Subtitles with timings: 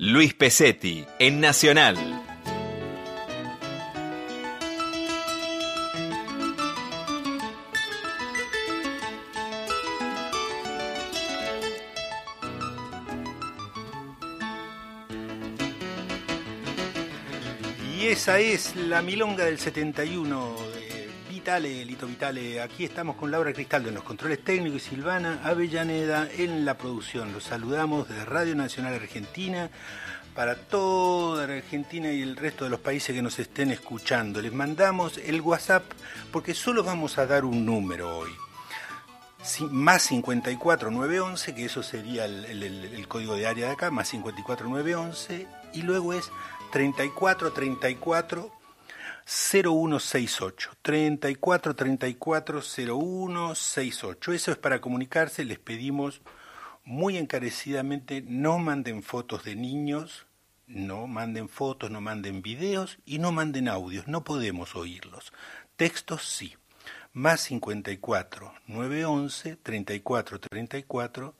[0.00, 1.96] Luis Pesetti, en Nacional.
[17.98, 20.87] Y esa es la milonga del 71 de
[21.48, 22.60] Vitale, Lito Vitale.
[22.60, 27.32] Aquí estamos con Laura Cristaldo en los controles técnicos y Silvana Avellaneda en la producción.
[27.32, 29.70] Los saludamos desde Radio Nacional Argentina
[30.34, 34.42] para toda Argentina y el resto de los países que nos estén escuchando.
[34.42, 35.84] Les mandamos el WhatsApp
[36.32, 38.30] porque solo vamos a dar un número hoy.
[39.70, 44.68] Más 54 911, que eso sería el, el- código de área de acá, más 54
[44.68, 46.30] 911, y luego es
[46.72, 48.57] 34 34
[49.28, 50.70] 0168.
[50.80, 54.32] 34 34 0168.
[54.32, 56.22] Eso es para comunicarse, les pedimos
[56.82, 60.26] muy encarecidamente no manden fotos de niños,
[60.66, 65.34] no manden fotos, no manden videos y no manden audios, no podemos oírlos.
[65.76, 66.56] Textos sí.
[67.12, 71.34] Más 54 911 34 34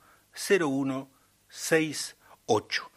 [0.61, 1.11] 01
[1.49, 2.91] 68.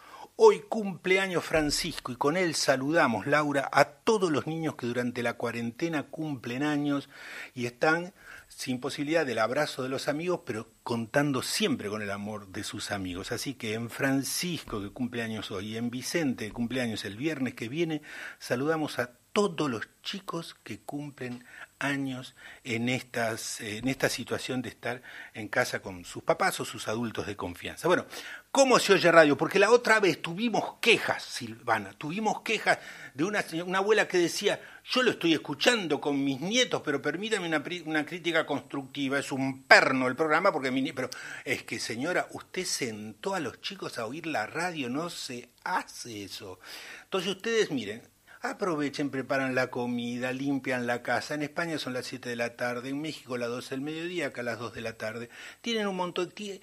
[0.43, 5.33] Hoy cumpleaños Francisco y con él saludamos, Laura, a todos los niños que durante la
[5.35, 7.09] cuarentena cumplen años
[7.53, 8.11] y están
[8.47, 12.89] sin posibilidad del abrazo de los amigos, pero contando siempre con el amor de sus
[12.89, 13.31] amigos.
[13.31, 17.17] Así que en Francisco, que cumple años hoy, y en Vicente, que cumple años el
[17.17, 18.01] viernes que viene,
[18.39, 21.45] saludamos a todos los chicos que cumplen
[21.79, 25.01] años en, estas, en esta situación de estar
[25.33, 27.87] en casa con sus papás o sus adultos de confianza.
[27.87, 28.05] Bueno,
[28.51, 29.37] ¿cómo se oye radio?
[29.37, 32.79] Porque la otra vez tuvimos quejas, Silvana, tuvimos quejas
[33.13, 37.47] de una, una abuela que decía, yo lo estoy escuchando con mis nietos, pero permítame
[37.47, 41.09] una, crítica constructiva, es un perno el programa, porque mi pero
[41.45, 46.23] es que señora, usted sentó a los chicos a oír la radio, no se hace
[46.23, 46.59] eso.
[47.03, 48.01] Entonces ustedes miren,
[48.43, 51.35] Aprovechen, preparan la comida, limpian la casa.
[51.35, 54.41] En España son las 7 de la tarde, en México las 12 del mediodía, acá
[54.41, 55.29] las 2 de la tarde.
[55.61, 56.59] Tienen un montón, eh,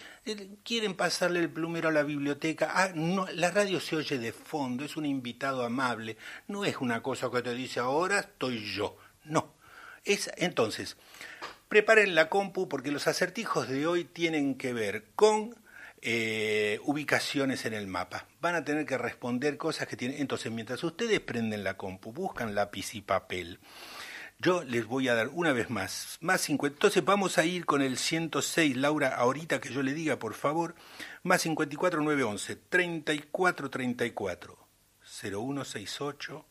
[0.65, 2.73] quieren pasarle el plumero a la biblioteca.
[2.75, 6.17] Ah, no, la radio se oye de fondo, es un invitado amable.
[6.49, 8.97] No es una cosa que te dice ahora estoy yo.
[9.23, 9.55] No.
[10.05, 10.97] Es, entonces,
[11.69, 15.55] preparen la compu porque los acertijos de hoy tienen que ver con
[16.03, 18.27] eh, ubicaciones en el mapa.
[18.41, 20.21] Van a tener que responder cosas que tienen.
[20.21, 23.59] Entonces, mientras ustedes prenden la compu, buscan lápiz y papel,
[24.41, 26.77] yo les voy a dar una vez más, más 50.
[26.77, 30.77] Entonces vamos a ir con el 106, Laura, ahorita que yo le diga, por favor,
[31.25, 34.69] más 54 911 34 34
[35.03, 36.47] 0168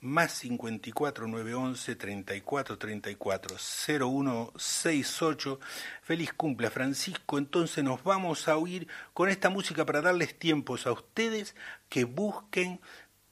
[0.00, 5.60] más 54 911 34 34 0168.
[6.02, 7.38] Feliz cumple Francisco.
[7.38, 11.54] Entonces nos vamos a oír con esta música para darles tiempos a ustedes
[11.88, 12.80] que busquen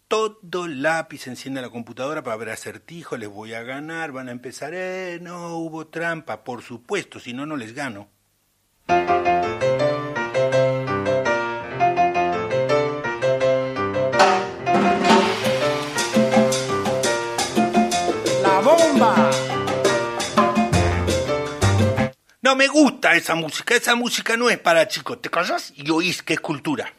[0.09, 4.73] todo lápiz, encienda la computadora para ver acertijos, les voy a ganar, van a empezar,
[4.73, 8.09] eh, no hubo trampa, por supuesto, si no, no les gano.
[22.49, 26.23] No me gusta esa música, esa música no es para chicos, te callas y oís
[26.23, 26.95] que es cultura.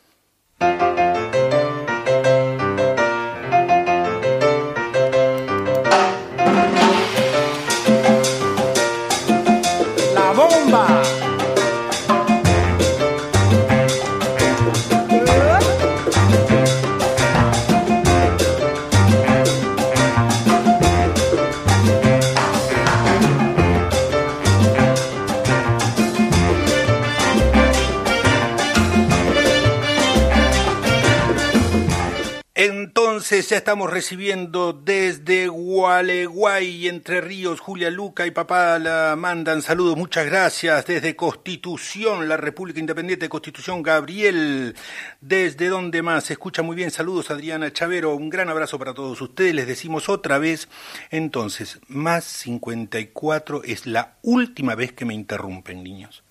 [33.60, 40.86] Estamos recibiendo desde Gualeguay, Entre Ríos, Julia Luca y papá la mandan saludos, muchas gracias.
[40.86, 44.78] Desde Constitución, la República Independiente de Constitución, Gabriel.
[45.20, 49.20] Desde donde más se escucha muy bien, saludos Adriana Chavero, un gran abrazo para todos
[49.22, 49.54] ustedes.
[49.54, 50.70] Les decimos otra vez,
[51.12, 56.24] entonces, más 54 es la última vez que me interrumpen, niños.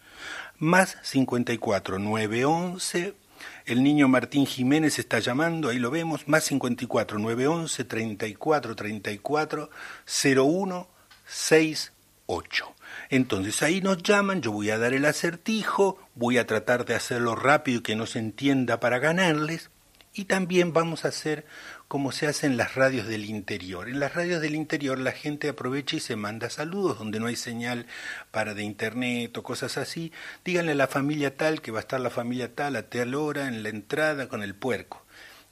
[0.56, 3.27] Más 54 911
[3.68, 9.70] el niño Martín Jiménez está llamando, ahí lo vemos, más 54 911 34 34
[10.04, 10.88] 01
[11.26, 12.74] 68.
[13.10, 17.34] Entonces ahí nos llaman, yo voy a dar el acertijo, voy a tratar de hacerlo
[17.34, 19.70] rápido y que no se entienda para ganarles,
[20.14, 21.44] y también vamos a hacer
[21.88, 23.88] como se hace en las radios del interior.
[23.88, 27.36] En las radios del interior la gente aprovecha y se manda saludos donde no hay
[27.36, 27.86] señal
[28.30, 30.12] para de internet o cosas así.
[30.44, 33.48] Díganle a la familia tal que va a estar la familia tal a tal hora
[33.48, 35.04] en la entrada con el puerco.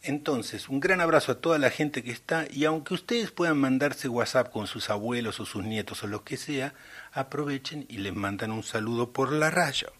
[0.02, 4.08] Entonces, un gran abrazo a toda la gente que está y aunque ustedes puedan mandarse
[4.08, 6.74] WhatsApp con sus abuelos o sus nietos o lo que sea,
[7.12, 9.90] aprovechen y les mandan un saludo por la radio.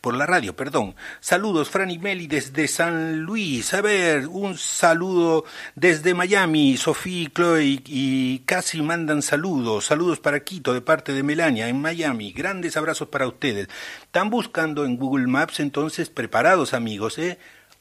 [0.00, 0.94] Por la radio, perdón.
[1.20, 3.74] Saludos, Franny Meli desde San Luis.
[3.74, 5.44] A ver, un saludo
[5.74, 6.76] desde Miami.
[6.76, 9.86] Sofía, Chloe y casi mandan saludos.
[9.86, 12.32] Saludos para Quito de parte de Melania en Miami.
[12.32, 13.68] Grandes abrazos para ustedes.
[14.02, 17.38] Están buscando en Google Maps, entonces preparados amigos, ¿eh?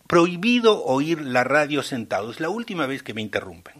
[0.08, 2.32] Prohibido oír la radio sentado.
[2.32, 3.76] Es la última vez que me interrumpen.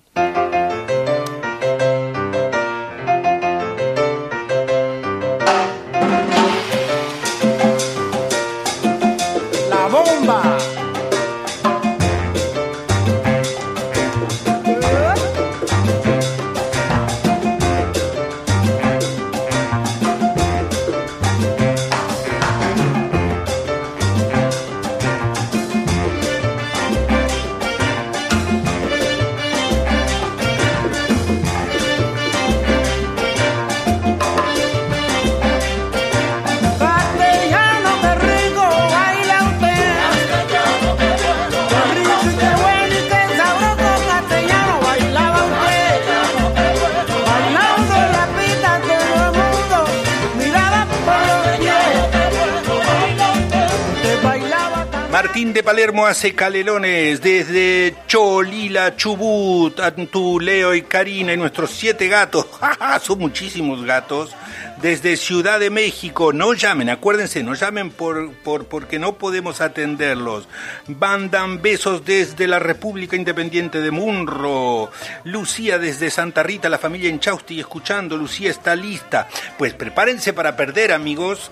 [55.64, 62.48] Palermo hace calelones desde Cholila, Chubut, Antuleo y Karina y nuestros siete gatos.
[63.02, 64.36] Son muchísimos gatos.
[64.82, 70.48] Desde Ciudad de México, no llamen, acuérdense, no llamen por, por, porque no podemos atenderlos.
[70.88, 74.90] Mandan besos desde la República Independiente de Munro.
[75.24, 78.18] Lucía desde Santa Rita, la familia en Chausti escuchando.
[78.18, 79.28] Lucía está lista.
[79.58, 81.52] Pues prepárense para perder, amigos.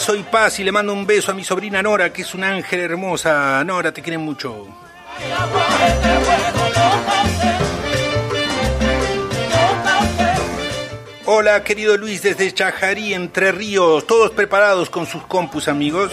[0.00, 2.80] Soy Paz y le mando un beso a mi sobrina Nora, que es un ángel
[2.80, 3.62] hermosa.
[3.64, 4.66] Nora, te quieren mucho.
[11.26, 14.06] Hola, querido Luis, desde Chajarí, Entre Ríos.
[14.06, 16.12] Todos preparados con sus compus, amigos.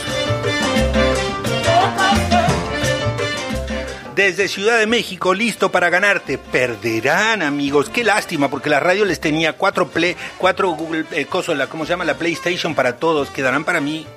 [4.15, 6.37] Desde Ciudad de México, listo para ganarte.
[6.37, 7.89] Perderán, amigos.
[7.89, 11.89] Qué lástima, porque la radio les tenía cuatro play, cuatro Google, eh, la, ¿cómo se
[11.89, 12.05] llama?
[12.05, 13.29] La PlayStation para todos.
[13.29, 14.07] Quedarán para mí.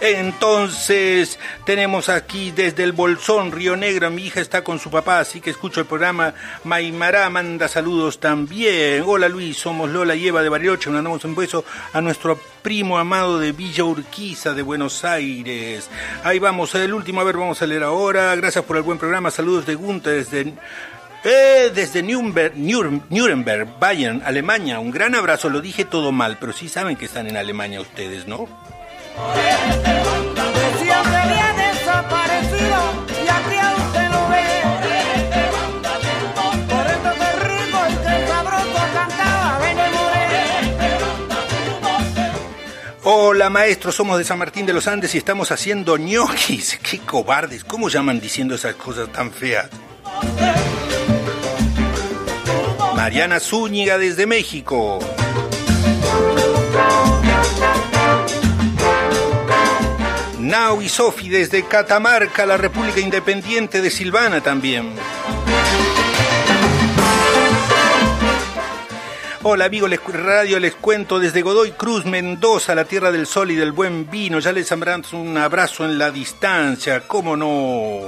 [0.00, 5.40] Entonces, tenemos aquí desde el Bolsón, Río Negro, mi hija está con su papá, así
[5.40, 6.34] que escucho el programa.
[6.62, 9.02] Maimará manda saludos también.
[9.04, 13.40] Hola Luis, somos Lola y Eva de Bariloche, mandamos un beso a nuestro primo amado
[13.40, 15.88] de Villa Urquiza de Buenos Aires.
[16.22, 18.36] Ahí vamos, el último, a ver, vamos a leer ahora.
[18.36, 20.54] Gracias por el buen programa, saludos de Gunther desde...
[21.24, 24.78] Eh, desde Nuremberg, Bayern, Alemania.
[24.78, 28.28] Un gran abrazo, lo dije todo mal, pero sí saben que están en Alemania ustedes,
[28.28, 28.48] ¿no?
[43.10, 46.78] Hola maestro, somos de San Martín de los Andes y estamos haciendo ñoquis.
[46.82, 49.70] Qué cobardes, ¿cómo llaman diciendo esas cosas tan feas?
[52.94, 54.98] Mariana Zúñiga desde México.
[60.48, 64.94] Nau y Sofi desde Catamarca, la República Independiente de Silvana también.
[69.42, 73.72] Hola amigos, radio les cuento desde Godoy Cruz, Mendoza, la tierra del sol y del
[73.72, 74.38] buen vino.
[74.38, 78.00] Ya les abrazo un abrazo en la distancia, cómo no.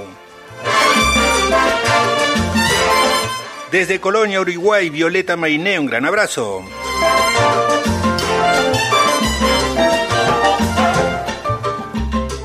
[3.71, 6.63] Desde Colonia, Uruguay, Violeta Mainé, un gran abrazo.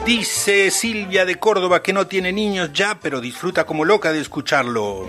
[0.06, 5.08] Dice Silvia de Córdoba que no tiene niños ya, pero disfruta como loca de escucharlo.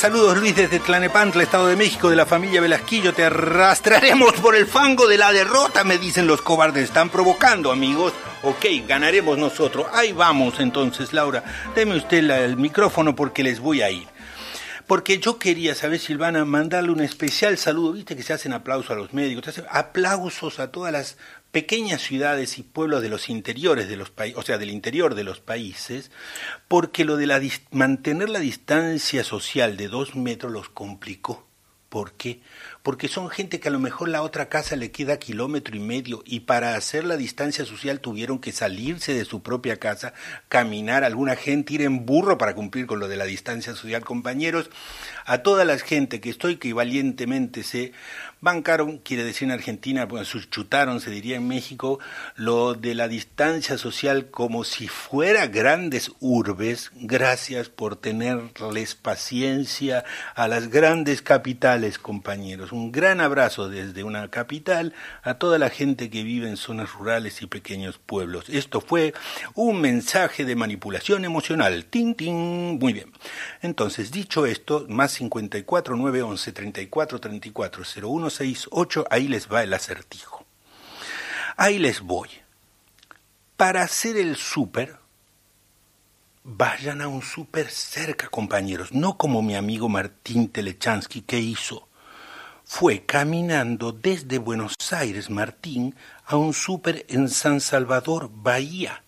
[0.00, 3.12] Saludos Luis desde Tlanepantla, Estado de México, de la familia Velasquillo.
[3.12, 6.84] Te arrastraremos por el fango de la derrota, me dicen los cobardes.
[6.84, 8.14] Están provocando, amigos.
[8.42, 9.88] Ok, ganaremos nosotros.
[9.92, 11.44] Ahí vamos entonces, Laura.
[11.74, 14.08] Deme usted el micrófono porque les voy a ir.
[14.86, 17.92] Porque yo quería saber, Silvana, mandarle un especial saludo.
[17.92, 21.18] Viste que se hacen aplausos a los médicos, se hacen aplausos a todas las
[21.52, 25.24] pequeñas ciudades y pueblos de los interiores de los países, o sea, del interior de
[25.24, 26.10] los países,
[26.68, 27.40] porque lo de la
[27.70, 31.46] mantener la distancia social de dos metros los complicó.
[31.88, 32.40] ¿Por qué?
[32.82, 36.22] porque son gente que a lo mejor la otra casa le queda kilómetro y medio
[36.24, 40.14] y para hacer la distancia social tuvieron que salirse de su propia casa,
[40.48, 44.70] caminar, alguna gente ir en burro para cumplir con lo de la distancia social, compañeros.
[45.26, 47.92] A toda la gente que estoy que valientemente se
[48.40, 51.98] bancaron, quiere decir en Argentina, bueno, chutaron, se diría en México,
[52.36, 60.04] lo de la distancia social como si fuera grandes urbes, gracias por tenerles paciencia
[60.34, 62.72] a las grandes capitales, compañeros.
[62.72, 67.42] Un gran abrazo desde una capital a toda la gente que vive en zonas rurales
[67.42, 68.48] y pequeños pueblos.
[68.48, 69.12] Esto fue
[69.54, 71.84] un mensaje de manipulación emocional.
[71.84, 72.78] Tin, tin.
[72.78, 73.12] Muy bien.
[73.60, 78.29] Entonces, dicho esto, más 54 911 34 34 01
[78.70, 80.44] ocho, ahí les va el acertijo.
[81.56, 82.28] Ahí les voy.
[83.56, 84.96] Para hacer el súper,
[86.44, 91.88] vayan a un súper cerca, compañeros, no como mi amigo Martín Telechansky que hizo.
[92.64, 95.94] Fue caminando desde Buenos Aires, Martín,
[96.24, 99.02] a un súper en San Salvador, Bahía.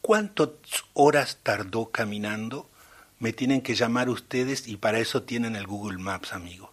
[0.00, 0.50] ¿Cuántas
[0.94, 2.70] horas tardó caminando?
[3.18, 6.71] Me tienen que llamar ustedes y para eso tienen el Google Maps, amigo.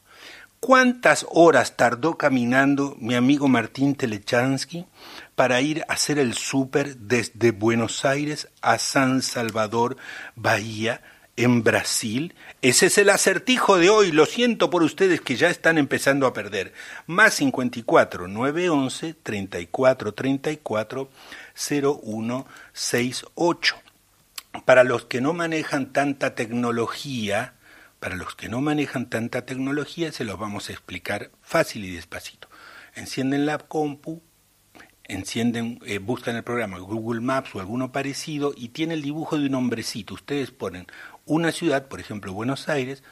[0.60, 4.86] ¿Cuántas horas tardó caminando mi amigo Martín Telechansky
[5.36, 9.96] para ir a hacer el súper desde Buenos Aires a San Salvador,
[10.36, 11.02] Bahía,
[11.38, 12.36] en Brasil?
[12.62, 14.12] Ese es el acertijo de hoy.
[14.12, 16.74] Lo siento por ustedes que ya están empezando a perder.
[17.08, 21.10] Más 54 911 34 34
[21.56, 23.76] 0168.
[24.66, 27.54] Para los que no manejan tanta tecnología,
[28.00, 32.48] para los que no manejan tanta tecnología, se los vamos a explicar fácil y despacito.
[32.96, 34.22] Encienden la compu,
[35.04, 39.48] encienden, eh, buscan el programa Google Maps o alguno parecido y tiene el dibujo de
[39.48, 40.14] un hombrecito.
[40.14, 40.88] Ustedes ponen
[41.26, 43.04] una ciudad, por ejemplo Buenos Aires,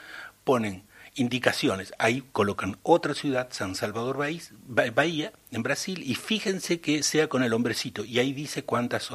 [0.43, 7.27] ponen indicaciones, ahí colocan otra ciudad, San Salvador Bahía, en Brasil, y fíjense que sea
[7.27, 9.09] con el hombrecito, y ahí dice cuántas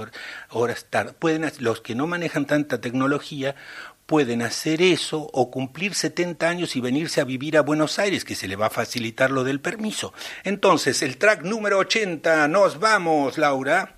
[0.50, 1.12] horas tarda.
[1.12, 3.54] Pueden, los que no manejan tanta tecnología
[4.12, 8.34] pueden hacer eso o cumplir 70 años y venirse a vivir a Buenos Aires, que
[8.34, 10.12] se le va a facilitar lo del permiso.
[10.44, 13.96] Entonces, el track número 80, nos vamos, Laura.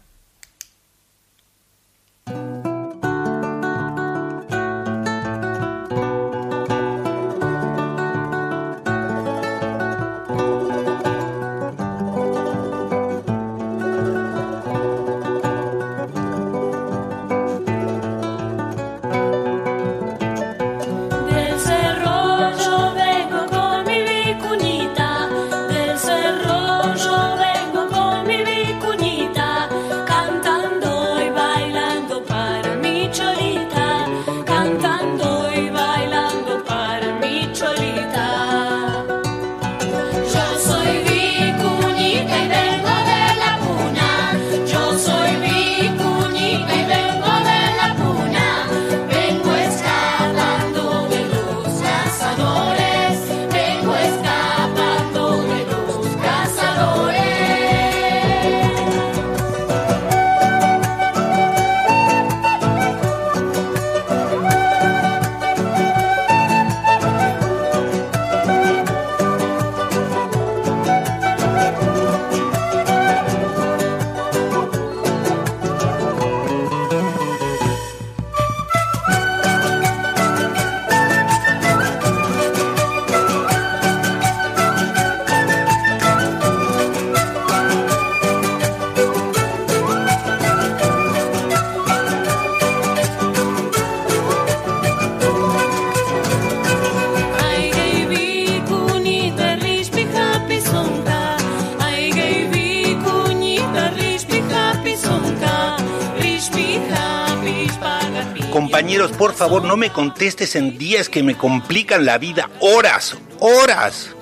[109.10, 112.48] Por favor, no me contestes en días que me complican la vida.
[112.60, 114.14] Horas, horas.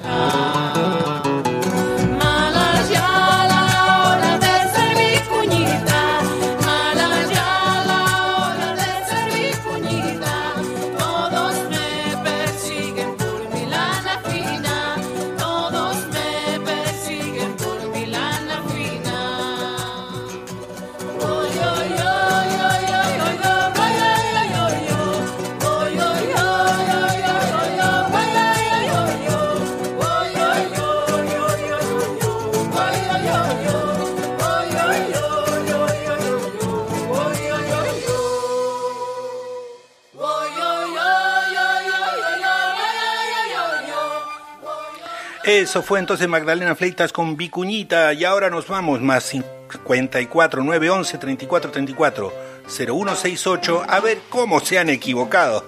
[45.62, 51.70] Eso fue entonces Magdalena Fleitas con Vicuñita y ahora nos vamos más 54 911 34
[51.70, 52.32] 34
[52.72, 55.64] 0168 a ver cómo se han equivocado.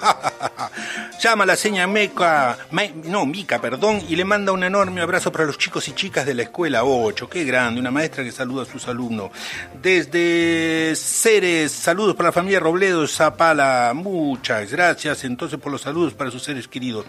[1.20, 2.58] Llama a la seña Meca,
[3.04, 6.34] no, Mica, perdón, y le manda un enorme abrazo para los chicos y chicas de
[6.34, 7.28] la escuela 8.
[7.28, 9.30] Qué grande, una maestra que saluda a sus alumnos.
[9.80, 13.92] Desde Ceres, saludos para la familia Robledo Zapala.
[13.94, 17.06] Muchas gracias entonces por los saludos para sus seres queridos.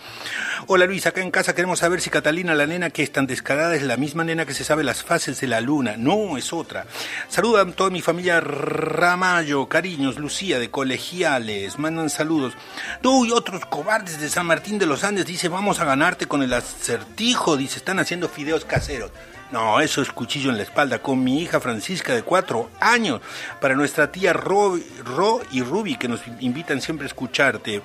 [0.68, 3.76] Hola Luis, acá en casa queremos saber si Catalina, la nena que es tan descarada,
[3.76, 5.96] es la misma nena que se sabe las fases de la luna.
[5.98, 6.86] No, es otra.
[7.28, 12.54] Saluda a toda mi familia Ramallo, cariños, Lucía de Colegiales, mandan saludos.
[13.02, 16.42] Tú y otros cobardes de San Martín de los Andes dice, vamos a ganarte con
[16.42, 19.12] el acertijo, dice, están haciendo fideos caseros.
[19.52, 21.04] No, eso es cuchillo en la espalda.
[21.04, 23.22] Con mi hija Francisca de cuatro años.
[23.62, 27.84] Para nuestra tía Ro, Ro y Ruby, que nos invitan siempre a escucharte.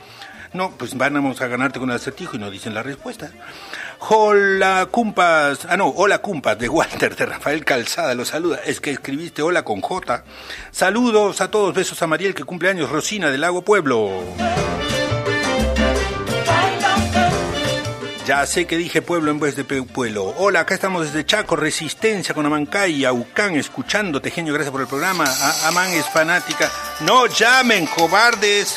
[0.55, 3.31] No, pues vamos a ganarte con el acertijo y no dicen la respuesta.
[4.09, 8.59] Hola Cumpas, ah no, hola Cumpas de Walter, de Rafael Calzada, lo saluda.
[8.65, 10.25] Es que escribiste hola con J.
[10.71, 14.11] Saludos a todos, besos a Mariel que cumple años, Rosina del Lago Pueblo.
[18.27, 20.35] Ya sé que dije pueblo en vez de pueblo.
[20.39, 25.25] Hola, acá estamos desde Chaco, Resistencia con Amancay, Aucán, escuchándote, genio, gracias por el programa.
[25.67, 26.71] Amán es fanática.
[27.01, 28.77] No llamen, cobardes.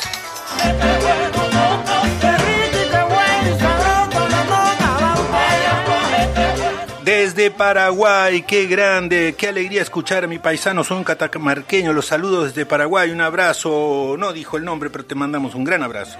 [7.50, 13.10] Paraguay, qué grande, qué alegría escuchar a mi paisano, son catamarqueño, los saludos desde Paraguay,
[13.10, 16.18] un abrazo, no dijo el nombre, pero te mandamos un gran abrazo.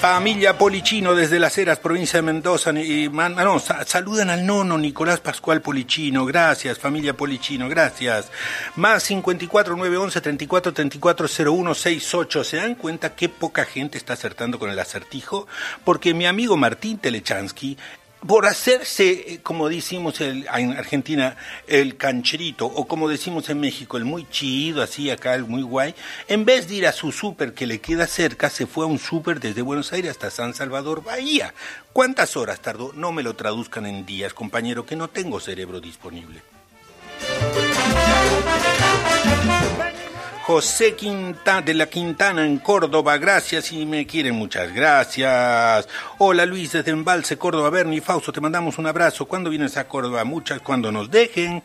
[0.00, 2.72] Familia Polichino desde Las Heras, provincia de Mendoza.
[2.72, 6.24] Y, no, saludan al nono Nicolás Pascual Polichino.
[6.24, 8.32] Gracias, familia Polichino, gracias.
[8.76, 12.44] Más 54 911 34 34 01 68.
[12.44, 15.46] ¿Se dan cuenta qué poca gente está acertando con el acertijo?
[15.84, 17.76] Porque mi amigo Martín Telechansky
[18.26, 24.04] por hacerse, eh, como decimos en Argentina, el cancherito, o como decimos en México, el
[24.04, 25.94] muy chido, así acá, el muy guay,
[26.28, 28.98] en vez de ir a su súper que le queda cerca, se fue a un
[28.98, 31.54] súper desde Buenos Aires hasta San Salvador, Bahía.
[31.92, 32.92] ¿Cuántas horas tardó?
[32.94, 36.42] No me lo traduzcan en días, compañero, que no tengo cerebro disponible.
[40.42, 45.86] José Quinta de la Quintana en Córdoba, gracias y me quieren, muchas gracias.
[46.18, 49.26] Hola Luis desde Embalse, Córdoba, Bernie Fausto, te mandamos un abrazo.
[49.26, 50.24] ¿Cuándo vienes a Córdoba?
[50.24, 51.62] Muchas, cuando nos dejen.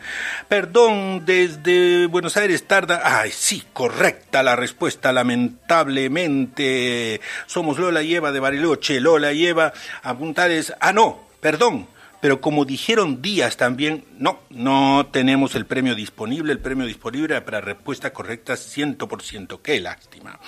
[0.49, 3.01] Perdón, desde Buenos Aires tarda.
[3.03, 7.21] Ay, sí, correcta la respuesta, lamentablemente.
[7.47, 8.99] Somos Lola y Eva de Bariloche.
[8.99, 9.71] Lola y Eva,
[10.03, 10.73] apuntales.
[10.79, 11.94] Ah, no, perdón
[12.25, 17.61] pero como dijeron días también, no, no tenemos el premio disponible, el premio disponible para
[17.61, 20.39] respuesta correcta 100%, qué lástima.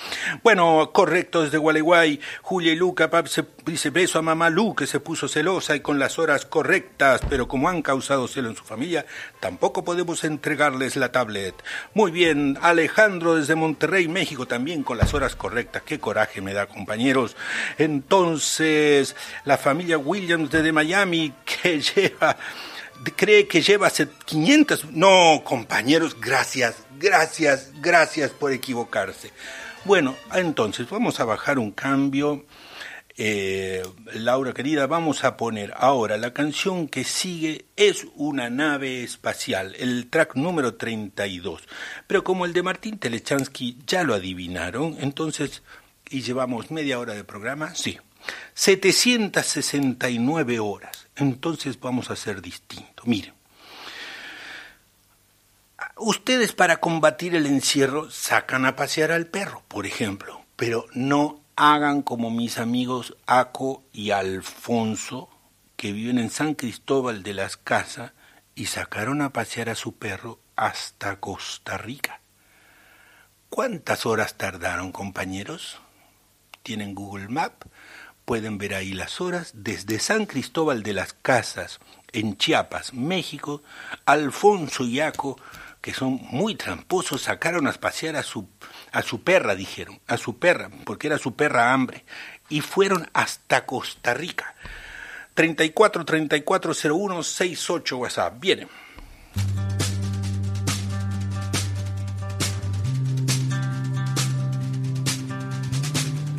[0.42, 4.88] Bueno, correcto desde Gualeguay, Julia y Luca, pap, se dice beso a mamá Lu, que
[4.88, 8.64] se puso celosa y con las horas correctas, pero como han causado celo en su
[8.64, 9.06] familia,
[9.38, 11.54] tampoco podemos entregarles la tablet.
[11.94, 16.66] Muy bien, Alejandro desde Monterrey, México, también con las horas correctas, qué coraje me da,
[16.66, 17.36] compañeros.
[17.78, 19.14] Entonces,
[19.44, 22.36] la familia Williams desde Miami, que lleva,
[23.16, 24.92] cree que lleva 500.
[24.92, 29.30] No, compañeros, gracias, gracias, gracias por equivocarse.
[29.84, 32.44] Bueno, entonces vamos a bajar un cambio.
[33.20, 33.82] Eh,
[34.14, 40.08] Laura querida, vamos a poner ahora la canción que sigue es una nave espacial, el
[40.08, 41.62] track número 32.
[42.06, 45.64] Pero como el de Martín Telechansky ya lo adivinaron, entonces,
[46.08, 47.98] y llevamos media hora de programa, sí,
[48.54, 53.02] 769 horas entonces vamos a ser distinto.
[53.06, 53.34] Miren,
[55.96, 62.02] ustedes para combatir el encierro sacan a pasear al perro, por ejemplo, pero no hagan
[62.02, 65.28] como mis amigos Aco y Alfonso,
[65.76, 68.12] que viven en San Cristóbal de las Casas
[68.54, 72.20] y sacaron a pasear a su perro hasta Costa Rica.
[73.48, 75.80] ¿Cuántas horas tardaron, compañeros?
[76.62, 77.64] ¿Tienen Google Map?
[78.28, 81.80] Pueden ver ahí las horas desde San Cristóbal de las Casas,
[82.12, 83.62] en Chiapas, México,
[84.04, 85.40] Alfonso y Aco,
[85.80, 88.46] que son muy tramposos, sacaron a pasear a su,
[88.92, 92.04] a su perra, dijeron, a su perra, porque era su perra hambre,
[92.50, 94.54] y fueron hasta Costa Rica.
[95.32, 98.34] 34 34 01 68 WhatsApp.
[98.38, 98.68] Vienen.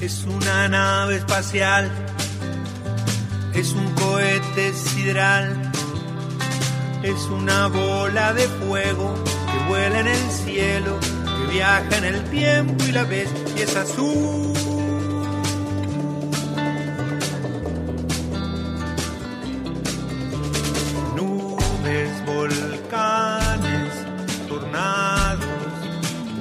[0.01, 1.91] Es una nave espacial,
[3.53, 5.71] es un cohete sidral,
[7.03, 12.85] es una bola de fuego que vuela en el cielo, que viaja en el tiempo
[12.87, 14.53] y la ves y es azul.
[21.17, 23.93] Nubes, volcanes,
[24.47, 25.45] tornados,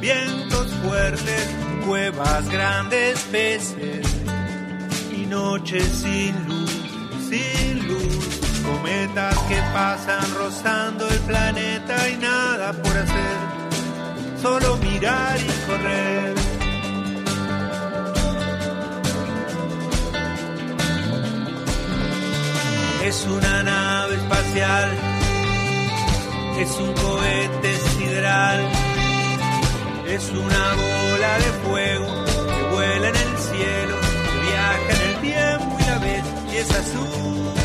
[0.01, 1.58] vientos fuertes
[1.88, 4.07] cuevas grandes peces
[5.11, 6.70] y noches sin luz,
[7.31, 13.38] sin luz, cometas que pasan rozando el planeta y nada por hacer,
[14.42, 16.35] solo mirar y correr.
[23.03, 24.90] Es una nave espacial,
[26.59, 28.88] es un cohete sideral,
[30.14, 35.77] es una bola de fuego que vuela en el cielo, que viaja en el tiempo
[35.79, 37.58] y la ves y es azul.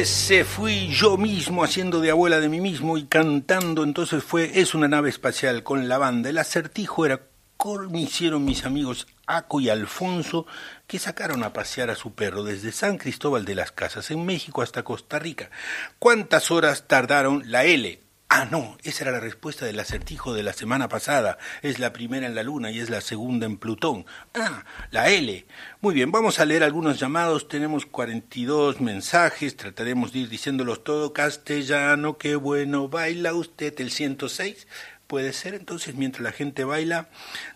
[0.00, 3.84] Ese fui yo mismo haciendo de abuela de mí mismo y cantando.
[3.84, 6.30] Entonces fue Es una nave espacial con la banda.
[6.30, 7.20] El acertijo era
[7.58, 10.46] cómo hicieron mis amigos Aco y Alfonso
[10.86, 14.62] que sacaron a pasear a su perro desde San Cristóbal de las Casas en México
[14.62, 15.50] hasta Costa Rica.
[15.98, 18.00] ¿Cuántas horas tardaron la L?
[18.32, 21.36] Ah, no, esa era la respuesta del acertijo de la semana pasada.
[21.62, 24.06] Es la primera en la Luna y es la segunda en Plutón.
[24.34, 25.46] Ah, la L.
[25.80, 27.48] Muy bien, vamos a leer algunos llamados.
[27.48, 29.56] Tenemos 42 mensajes.
[29.56, 31.12] Trataremos de ir diciéndolos todo.
[31.12, 32.86] Castellano, qué bueno.
[32.86, 34.68] ¿Baila usted el 106?
[35.08, 37.08] Puede ser entonces mientras la gente baila.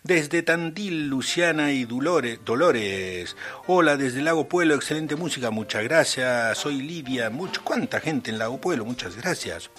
[0.03, 2.41] Desde Tandil, Luciana y Dolores.
[2.45, 3.37] Dolores.
[3.69, 5.53] Hola, desde Lago Pueblo, excelente música.
[5.53, 6.59] Muchas gracias.
[6.59, 7.31] Soy Lidia.
[7.31, 8.85] Mucho, ¿Cuánta gente en Lago Pueblo?
[8.85, 9.71] Muchas gracias.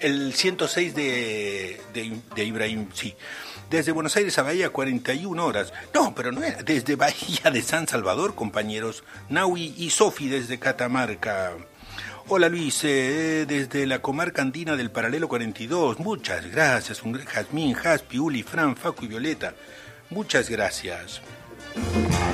[0.00, 3.14] El 106 de, de, Ibrahim, sí.
[3.68, 5.72] Desde Buenos Aires a Bahía, 41 horas.
[5.94, 6.62] No, pero no era.
[6.62, 9.04] Desde Bahía de San Salvador, compañeros.
[9.28, 11.52] Naui y Sofi desde Catamarca.
[12.28, 15.98] Hola Luis, eh, desde la comarca andina del paralelo 42.
[15.98, 17.02] Muchas gracias.
[17.02, 19.54] Un Jaspi, Uli, Fran, Facu y Violeta.
[20.10, 21.20] Muchas gracias.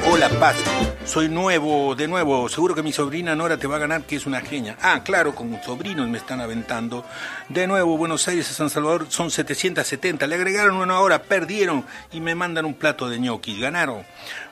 [0.09, 0.57] Hola Paz,
[1.05, 4.25] soy nuevo, de nuevo, seguro que mi sobrina Nora te va a ganar, que es
[4.25, 4.77] una genia.
[4.81, 7.05] Ah, claro, con sobrinos me están aventando.
[7.49, 12.21] De nuevo, Buenos Aires a San Salvador son 770, le agregaron una hora, perdieron y
[12.21, 14.05] me mandan un plato de ñoquis, ganaron.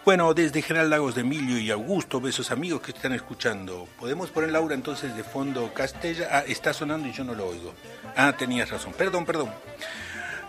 [0.05, 3.88] Bueno, desde General Lagos de Emilio y Augusto, besos amigos que están escuchando.
[3.99, 6.29] ¿Podemos poner Laura entonces de fondo Castella?
[6.31, 7.73] Ah, está sonando y yo no lo oigo.
[8.16, 9.51] Ah, tenías razón, perdón, perdón.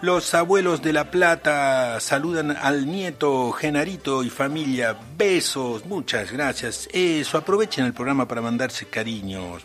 [0.06, 4.96] Los abuelos de La Plata saludan al nieto Genarito y familia.
[5.18, 6.88] Besos, muchas gracias.
[6.94, 9.64] Eso, aprovechen el programa para mandarse cariños.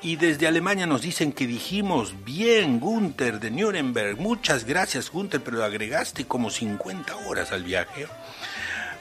[0.00, 4.20] Y desde Alemania nos dicen que dijimos bien, Gunther de Nuremberg.
[4.20, 8.06] Muchas gracias, Gunther, pero agregaste como 50 horas al viaje.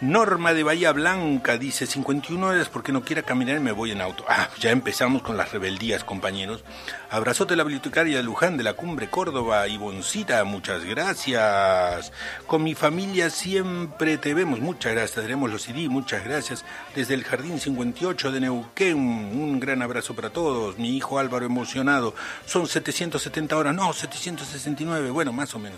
[0.01, 4.01] Norma de Bahía Blanca dice 51 horas porque no quiera caminar y me voy en
[4.01, 4.25] auto.
[4.27, 6.63] Ah, ya empezamos con las rebeldías, compañeros.
[7.11, 12.11] Abrazote la bibliotecaria de Luján de la Cumbre Córdoba, Ivoncita, muchas gracias.
[12.47, 15.23] Con mi familia siempre te vemos, muchas gracias.
[15.23, 16.65] Tenemos los CD, muchas gracias.
[16.95, 20.79] Desde el Jardín 58 de Neuquén, un gran abrazo para todos.
[20.79, 22.15] Mi hijo Álvaro emocionado.
[22.47, 25.77] Son 770 horas, no, 769, bueno, más o menos.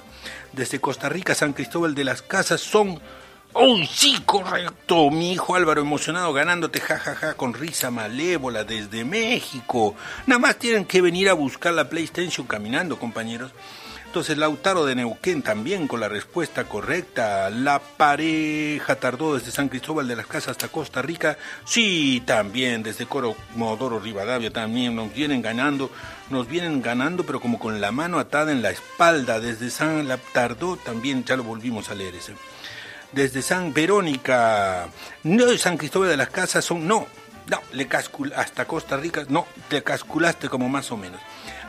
[0.53, 3.01] Desde Costa Rica, San Cristóbal de las Casas, son
[3.55, 5.11] ¡Oh, sí, correcto!
[5.11, 9.95] Mi hijo Álvaro emocionado ganándote jajaja ja, ja, con risa malévola desde México.
[10.25, 13.51] Nada más tienen que venir a buscar la PlayStation caminando, compañeros.
[14.07, 17.49] Entonces Lautaro de Neuquén también con la respuesta correcta.
[17.51, 21.37] La pareja tardó desde San Cristóbal de las Casas hasta Costa Rica.
[21.65, 25.91] Sí, también desde Coro Modoro Rivadavia también nos vienen ganando.
[26.31, 29.39] Nos vienen ganando, pero como con la mano atada en la espalda.
[29.39, 32.33] Desde San la tardó también, ya lo volvimos a leer ese
[33.13, 34.89] desde San Verónica,
[35.23, 37.07] no de San Cristóbal de las Casas, son, no,
[37.49, 41.19] no, le cascul, hasta Costa Rica, no, te casculaste como más o menos.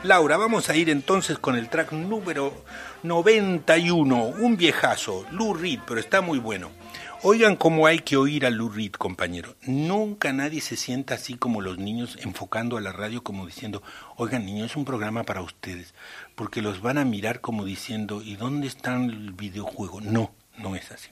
[0.03, 2.53] Laura, vamos a ir entonces con el track número
[3.03, 6.69] 91, un viejazo, Lou Reed, pero está muy bueno.
[7.23, 9.55] Oigan cómo hay que oír a Lou Reed, compañero.
[9.63, 13.81] Nunca nadie se sienta así como los niños enfocando a la radio como diciendo,
[14.15, 15.95] oigan niños, es un programa para ustedes,
[16.35, 20.01] porque los van a mirar como diciendo, ¿y dónde está el videojuego?
[20.01, 21.09] No, no es así.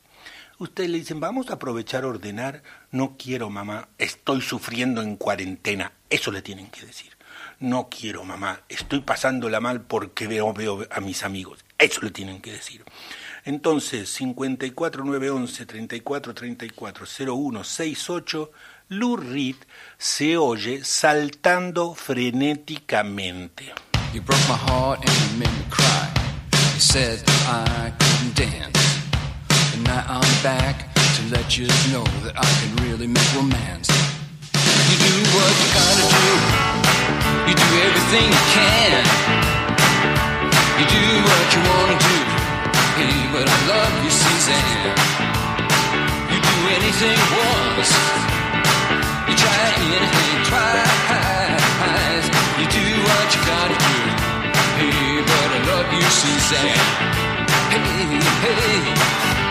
[0.60, 2.64] Ustedes le dicen, vamos a aprovechar a ordenar.
[2.92, 5.92] No quiero, mamá, estoy sufriendo en cuarentena.
[6.10, 7.12] Eso le tienen que decir.
[7.60, 11.64] No quiero, mamá, estoy pasándola mal porque veo, veo a mis amigos.
[11.78, 12.84] Eso le tienen que decir.
[13.46, 18.52] Entonces, 54911 3434 0168,
[18.90, 19.56] Lou Reed
[19.98, 23.74] se oye saltando frenéticamente.
[24.14, 26.10] You broke my heart and you made me cry.
[26.74, 29.03] You said I couldn't dance.
[29.86, 33.92] Now I'm back to let you know that I can really make romance.
[34.88, 36.32] You do what you gotta do.
[37.48, 39.04] You do everything you can.
[40.80, 42.18] You do what you wanna do.
[42.96, 44.96] Hey, but I love you, Suzanne.
[46.32, 47.92] You do anything once.
[49.28, 52.26] You try anything twice.
[52.56, 54.00] You do what you gotta do.
[54.80, 56.80] Hey, but I love you, Suzanne.
[57.68, 59.43] Hey, hey.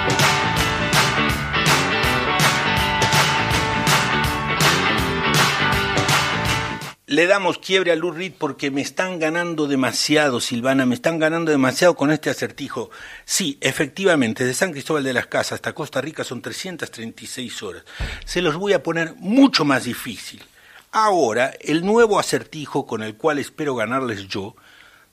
[7.12, 11.51] Le damos quiebre a Lou Reed porque me están ganando demasiado, Silvana, me están ganando
[11.51, 12.90] demasiado con este acertijo.
[13.27, 17.85] Sí, efectivamente, de San Cristóbal de las Casas hasta Costa Rica son 336 horas.
[18.25, 20.42] Se los voy a poner mucho más difícil.
[20.90, 24.57] Ahora, el nuevo acertijo con el cual espero ganarles yo,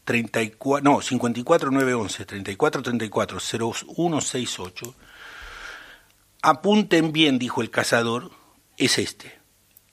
[0.06, 4.96] 34, no, 54911, 3434 0168,
[6.44, 8.32] apunten bien, dijo el cazador,
[8.78, 9.39] es este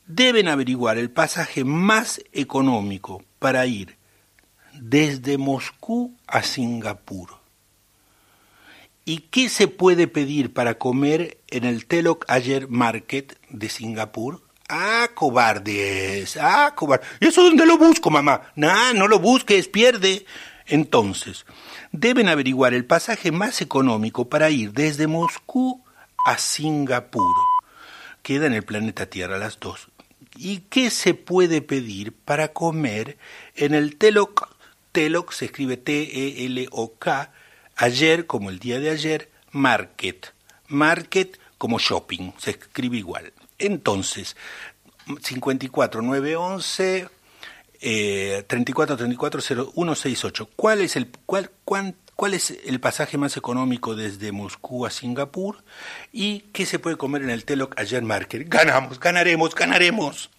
[0.06, 3.96] deben averiguar el pasaje más económico para ir
[4.72, 7.38] desde Moscú a Singapur.
[9.04, 14.42] ¿Y qué se puede pedir para comer en el Telok Ayer Market de Singapur?
[14.68, 17.06] Ah, cobardes, ah, cobardes.
[17.20, 18.50] ¿Y eso dónde lo busco, mamá?
[18.56, 20.26] Nah, no lo busques, pierde.
[20.66, 21.46] Entonces,
[21.92, 25.84] deben averiguar el pasaje más económico para ir desde Moscú
[26.24, 27.36] a Singapur.
[28.22, 29.88] Queda en el planeta Tierra las dos.
[30.36, 33.18] ¿Y qué se puede pedir para comer
[33.54, 34.48] en el Telok?
[34.92, 37.32] Telok se escribe T-E-L-O-K,
[37.76, 40.32] ayer como el día de ayer, market.
[40.68, 43.32] Market como shopping, se escribe igual.
[43.58, 44.36] Entonces,
[45.22, 47.08] 54 911
[47.80, 50.50] eh, 34 34 0168.
[50.56, 55.62] ¿Cuál es el cuál, cuán, cuál es el pasaje más económico desde Moscú a Singapur
[56.12, 58.48] y qué se puede comer en el Telok Ayer Market?
[58.48, 60.30] Ganamos, ganaremos, ganaremos.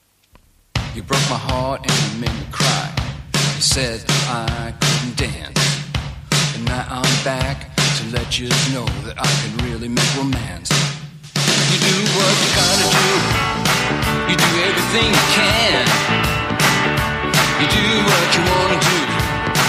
[0.95, 2.89] You broke my heart and you made me cry.
[3.55, 5.59] You said I couldn't dance.
[6.55, 10.71] And now I'm back to let you know that I can really make romance.
[11.69, 13.09] You do what you gotta do.
[14.31, 15.85] You do everything you can.
[17.61, 19.16] You do what you wanna do.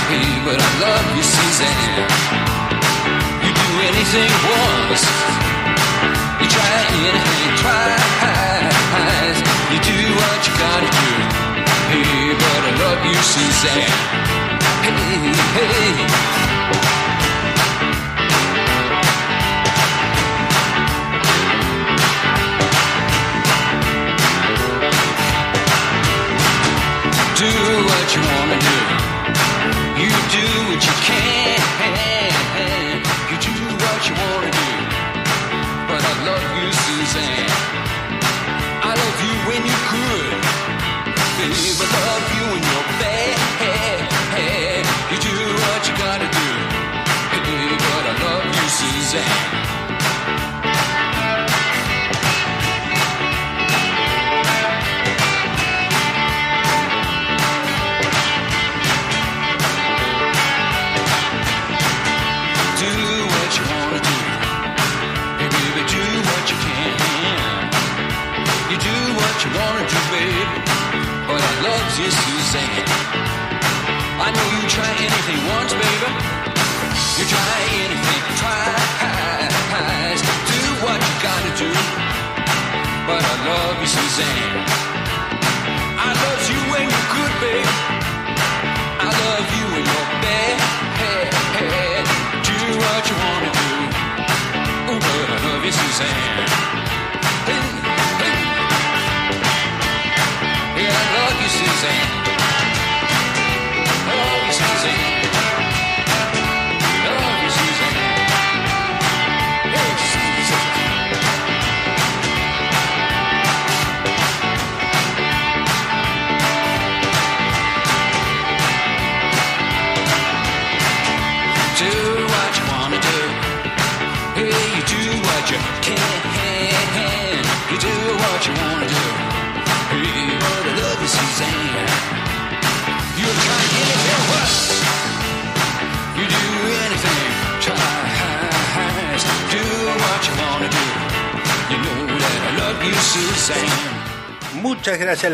[0.09, 2.09] Hey, but I love you, Suzanne.
[3.45, 5.05] You do anything once.
[6.41, 6.65] You try
[6.97, 9.39] anything twice.
[9.69, 11.09] You do what you gotta do.
[11.93, 13.93] Hey, but I love you, Suzanne.
[14.81, 16.48] Hey, hey.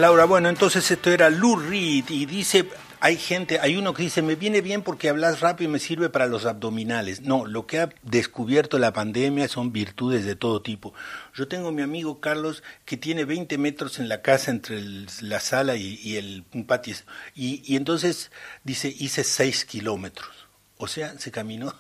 [0.05, 0.27] Laura.
[0.27, 2.69] Bueno, entonces esto era Lou Reed y dice,
[3.01, 6.11] hay gente, hay uno que dice, me viene bien porque hablas rápido y me sirve
[6.11, 7.23] para los abdominales.
[7.23, 10.93] No, lo que ha descubierto la pandemia son virtudes de todo tipo.
[11.33, 14.79] Yo tengo mi amigo Carlos que tiene 20 metros en la casa entre
[15.23, 16.97] la sala y, y el un patio.
[17.35, 18.31] Y, y entonces
[18.63, 20.29] dice, hice 6 kilómetros.
[20.77, 21.73] O sea, se caminó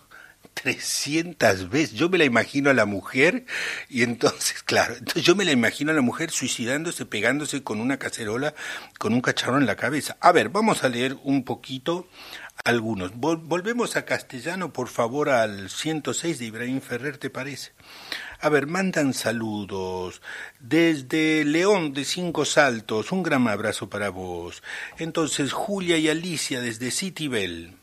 [0.55, 1.93] 300 veces.
[1.95, 3.45] Yo me la imagino a la mujer
[3.89, 8.55] y entonces, claro, yo me la imagino a la mujer suicidándose, pegándose con una cacerola,
[8.99, 10.17] con un cacharro en la cabeza.
[10.21, 12.09] A ver, vamos a leer un poquito
[12.65, 13.13] algunos.
[13.15, 17.73] Vol- volvemos a castellano, por favor, al 106 de Ibrahim Ferrer, ¿te parece?
[18.41, 20.23] A ver, mandan saludos.
[20.61, 24.63] Desde León de Cinco Saltos, un gran abrazo para vos.
[24.99, 27.77] Entonces, Julia y Alicia desde Citibel.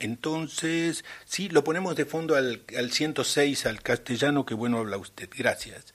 [0.00, 5.28] Entonces, sí, lo ponemos de fondo al, al 106, al castellano, que bueno habla usted.
[5.36, 5.94] Gracias.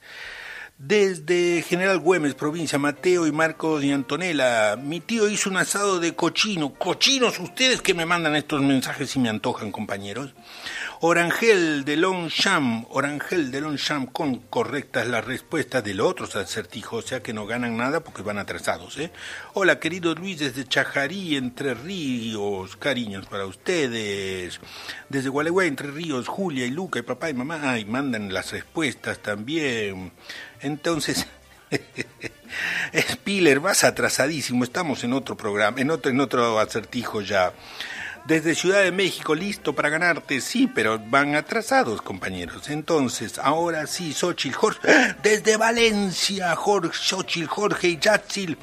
[0.78, 6.14] Desde General Güemes, provincia, Mateo y Marcos y Antonella, mi tío hizo un asado de
[6.14, 6.74] cochino.
[6.74, 10.34] Cochinos ustedes que me mandan estos mensajes y me antojan, compañeros.
[11.00, 17.22] Orangel de Longchamp, Orangel de Longchamp, con correctas las respuestas del otro acertijo, o sea
[17.22, 19.12] que no ganan nada porque van atrasados, ¿eh?
[19.52, 24.58] Hola, querido Luis, desde Chajarí, Entre Ríos, cariños para ustedes.
[25.10, 29.18] Desde Gualeguay, Entre Ríos, Julia y Luca y papá y mamá, ay, mandan las respuestas
[29.18, 30.12] también.
[30.62, 31.26] Entonces,
[33.10, 37.52] Spiller, vas atrasadísimo, estamos en otro programa, en otro, en otro acertijo ya.
[38.26, 42.68] Desde Ciudad de México, listo para ganarte, sí, pero van atrasados, compañeros.
[42.70, 48.58] Entonces, ahora sí, Xochitl Jorge, desde Valencia, Jorge, Xochitl Jorge y Yatsil,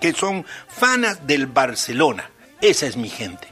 [0.00, 2.30] que son fanas del Barcelona.
[2.62, 3.48] Esa es mi gente.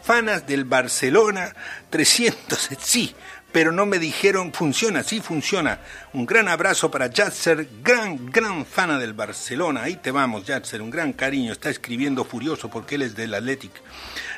[0.00, 1.52] Fanas del Barcelona,
[1.90, 3.16] 300, sí,
[3.54, 5.78] pero no me dijeron, funciona, sí funciona.
[6.12, 9.84] Un gran abrazo para Yatser, gran, gran fana del Barcelona.
[9.84, 11.52] Ahí te vamos, Yatser, un gran cariño.
[11.52, 13.70] Está escribiendo furioso porque él es del Athletic.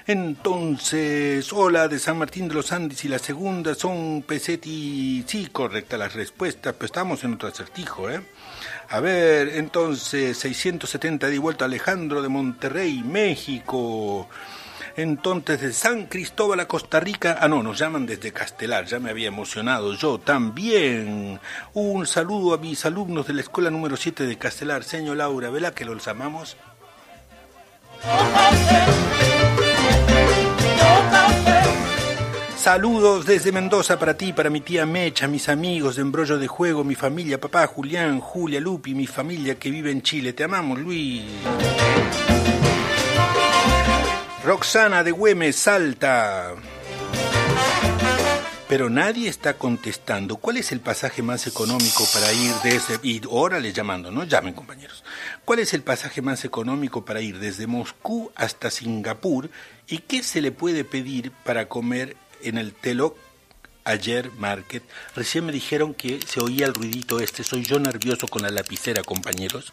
[0.07, 5.25] Entonces, hola de San Martín de los Andes y la segunda son Pesetti.
[5.27, 8.21] Sí, correcta la respuesta, pero estamos en otro acertijo, ¿eh?
[8.91, 14.29] A ver, entonces, 670 de vuelta Alejandro de Monterrey, México.
[14.97, 19.11] Entonces, de San Cristóbal a Costa Rica, ah no, nos llaman desde Castelar, ya me
[19.11, 21.39] había emocionado yo también.
[21.75, 25.75] Un saludo a mis alumnos de la escuela número 7 de Castelar, señor Laura, ¿verdad
[25.75, 26.57] que los amamos?
[32.57, 36.85] Saludos desde Mendoza para ti, para mi tía Mecha, mis amigos de Embrollo de Juego,
[36.85, 40.33] mi familia, papá Julián, Julia, Lupi, mi familia que vive en Chile.
[40.33, 41.23] Te amamos, Luis.
[44.47, 46.55] Roxana de Güemes, Salta.
[48.69, 50.37] Pero nadie está contestando.
[50.37, 53.01] ¿Cuál es el pasaje más económico para ir desde...
[53.03, 53.21] Y
[53.73, 54.23] llamando, ¿no?
[54.23, 55.03] Llamen, compañeros.
[55.45, 59.51] ¿Cuál es el pasaje más económico para ir desde Moscú hasta Singapur?
[59.89, 63.17] ¿Y qué se le puede pedir para comer en el Telok
[63.83, 64.85] Ayer Market?
[65.17, 67.43] Recién me dijeron que se oía el ruidito este.
[67.43, 69.73] Soy yo nervioso con la lapicera, compañeros.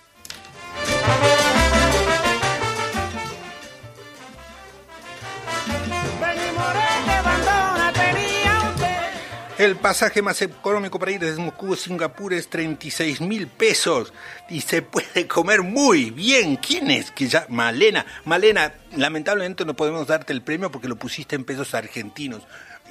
[9.63, 14.11] El pasaje más económico para ir desde Moscú a Singapur es 36 mil pesos
[14.49, 16.57] y se puede comer muy bien.
[16.57, 17.11] ¿Quién es?
[17.11, 21.73] Que ya Malena, Malena, lamentablemente no podemos darte el premio porque lo pusiste en pesos
[21.75, 22.41] argentinos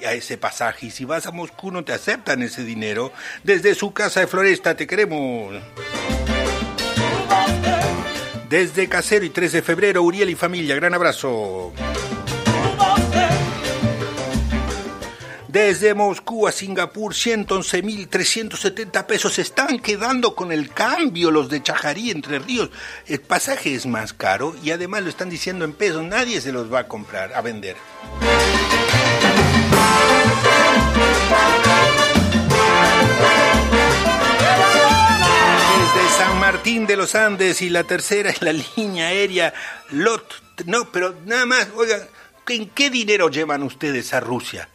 [0.03, 3.13] a ese pasaje y si vas a Moscú no te aceptan ese dinero.
[3.43, 5.53] Desde su casa de Floresta te queremos.
[8.49, 11.71] Desde Casero y 3 de febrero, Uriel y familia, gran abrazo.
[15.53, 19.37] Desde Moscú a Singapur, 111.370 pesos.
[19.37, 22.71] Están quedando con el cambio los de Chajarí, Entre Ríos.
[23.05, 26.01] El pasaje es más caro y además lo están diciendo en pesos.
[26.01, 27.77] Nadie se los va a comprar, a vender.
[35.77, 39.53] Desde San Martín de los Andes y la tercera es la línea aérea
[39.91, 40.33] LOT.
[40.65, 42.01] No, pero nada más, oigan,
[42.47, 44.67] ¿en qué dinero llevan ustedes a Rusia?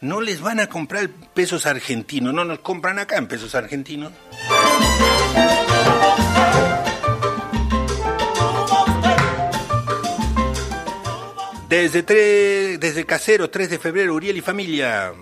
[0.00, 4.12] No les van a comprar pesos argentinos, no nos compran acá en pesos argentinos.
[11.68, 15.12] Desde, tres, desde Casero, 3 de febrero, Uriel y familia.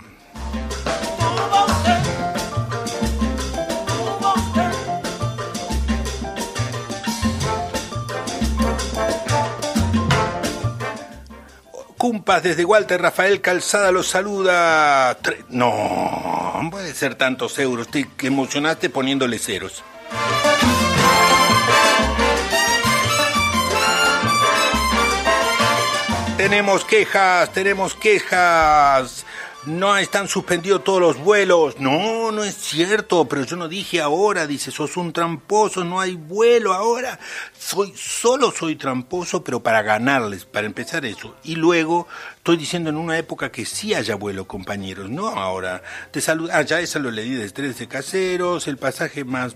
[11.98, 15.18] Cumpas desde Walter Rafael Calzada los saluda.
[15.48, 17.88] No, no puede ser tantos euros.
[17.88, 19.82] Te emocionaste poniéndole ceros.
[26.36, 29.26] Tenemos quejas, tenemos quejas.
[29.68, 31.78] No están suspendidos todos los vuelos.
[31.78, 36.14] No, no es cierto, pero yo no dije ahora, dice, sos un tramposo, no hay
[36.14, 37.20] vuelo ahora.
[37.58, 41.36] Soy solo soy tramposo, pero para ganarles, para empezar eso.
[41.44, 42.08] Y luego
[42.38, 45.82] estoy diciendo en una época que sí haya vuelo, compañeros, no ahora.
[46.12, 49.54] Te saludo, ah, ya esa lo leí desde tres de caseros, el pasaje más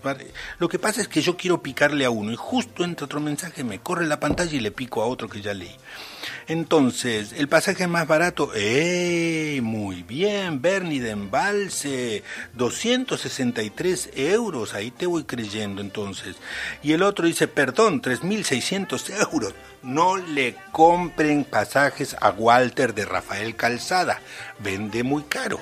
[0.58, 3.64] Lo que pasa es que yo quiero picarle a uno y justo entra otro mensaje,
[3.64, 5.74] me corre la pantalla y le pico a otro que ya leí.
[6.53, 9.61] Entonces, el pasaje más barato, ¡eh!
[9.62, 12.22] Muy bien, Bernie de Embalse,
[12.53, 16.36] 263 euros, ahí te voy creyendo entonces.
[16.82, 19.55] Y el otro dice, perdón, 3.600 euros.
[19.82, 24.20] No le compren pasajes a Walter de Rafael Calzada,
[24.59, 25.59] vende muy caro.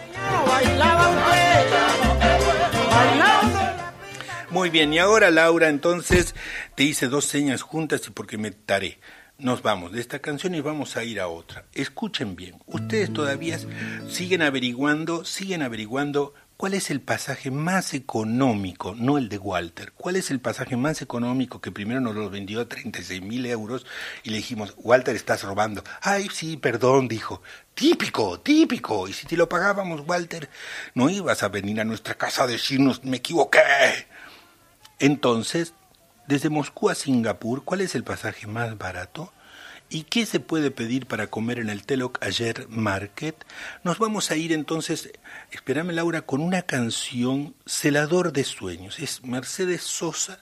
[4.51, 6.34] Muy bien, y ahora Laura, entonces
[6.74, 8.99] te hice dos señas juntas y porque me taré.
[9.41, 11.64] Nos vamos de esta canción y vamos a ir a otra.
[11.72, 13.59] Escuchen bien, ustedes todavía
[14.07, 20.16] siguen averiguando, siguen averiguando cuál es el pasaje más económico, no el de Walter, cuál
[20.16, 23.86] es el pasaje más económico que primero nos lo vendió a 36 mil euros
[24.24, 25.82] y le dijimos, Walter, estás robando.
[26.03, 27.41] Ay, sí, perdón, dijo.
[27.72, 29.09] Típico, típico.
[29.09, 30.51] Y si te lo pagábamos, Walter,
[30.95, 33.61] no ibas a venir a nuestra casa a decirnos, me equivoqué.
[34.99, 35.72] Entonces,
[36.26, 39.32] desde Moscú a Singapur, ¿cuál es el pasaje más barato?
[39.92, 43.44] ¿Y qué se puede pedir para comer en el Telok Ayer Market?
[43.82, 45.10] Nos vamos a ir entonces,
[45.50, 49.00] espérame Laura, con una canción Celador de Sueños.
[49.00, 50.38] Es Mercedes Sosa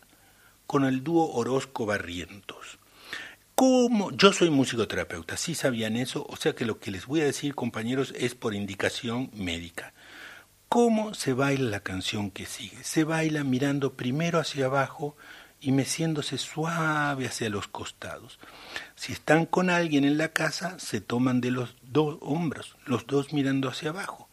[0.66, 2.78] con el dúo Orozco Barrientos.
[3.54, 4.12] ¿Cómo?
[4.12, 6.26] Yo soy musicoterapeuta, ¿sí sabían eso?
[6.28, 9.94] O sea que lo que les voy a decir, compañeros, es por indicación médica.
[10.68, 12.84] ¿Cómo se baila la canción que sigue?
[12.84, 15.16] Se baila mirando primero hacia abajo
[15.60, 18.38] y meciéndose suave hacia los costados.
[18.94, 23.32] Si están con alguien en la casa, se toman de los dos hombros, los dos
[23.32, 24.28] mirando hacia abajo.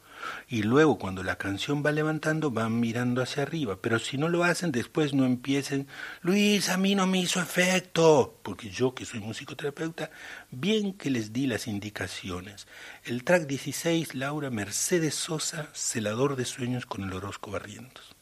[0.47, 3.77] Y luego cuando la canción va levantando, van mirando hacia arriba.
[3.81, 5.87] Pero si no lo hacen, después no empiecen,
[6.21, 8.39] Luis, a mí no me hizo efecto.
[8.43, 10.11] Porque yo, que soy musicoterapeuta,
[10.51, 12.67] bien que les di las indicaciones.
[13.03, 18.15] El track 16, Laura Mercedes Sosa, celador de sueños con el Orozco Barrientos.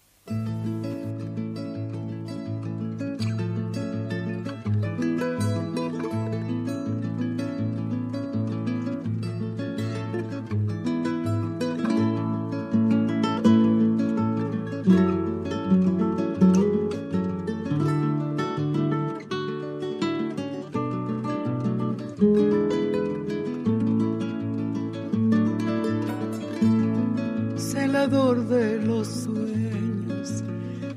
[28.54, 30.44] De los sueños,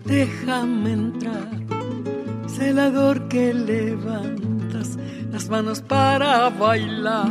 [0.04, 1.48] déjame entrar,
[2.48, 4.98] celador que levantas
[5.32, 7.30] las manos para bailar.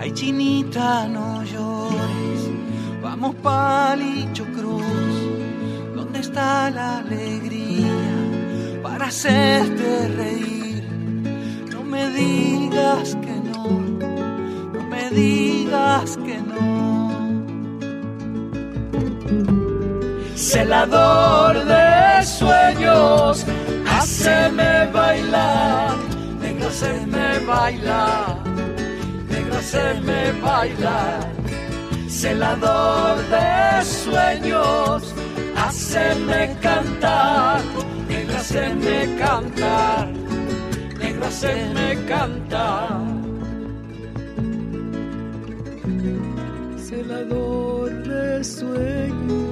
[0.00, 2.40] Ay, chinita, no llores,
[3.02, 5.16] vamos palicho cruz,
[5.94, 7.92] ¿dónde está la alegría
[8.82, 10.56] para hacerte reír?
[11.70, 13.15] No me digas
[20.56, 23.44] Celador de sueños,
[23.86, 25.98] haceme bailar,
[26.40, 28.38] negro haceme bailar,
[29.28, 31.30] negro haceme bailar.
[32.08, 35.14] Celador de sueños,
[35.58, 37.60] haceme cantar,
[38.08, 40.08] negro haceme cantar
[40.98, 43.00] negro hacerme cantar.
[46.78, 49.45] Celador de sueños.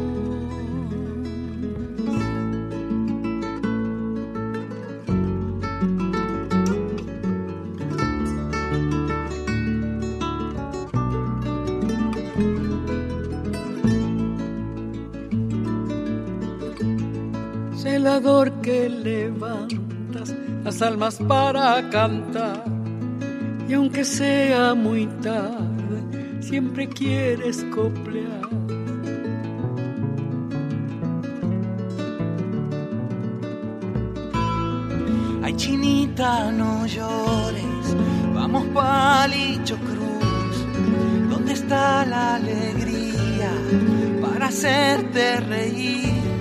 [18.04, 22.62] Celador que levantas las almas para cantar.
[23.66, 28.42] Y aunque sea muy tarde, siempre quieres coplear.
[35.42, 37.96] Ay, chinita, no llores,
[38.34, 40.66] vamos palicho cruz.
[41.30, 43.50] ¿Dónde está la alegría
[44.20, 46.33] para hacerte reír?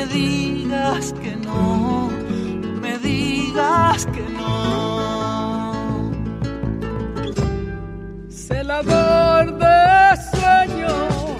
[0.00, 2.08] Me digas que no,
[2.80, 6.10] me digas que no.
[8.30, 11.36] Celador de sueños,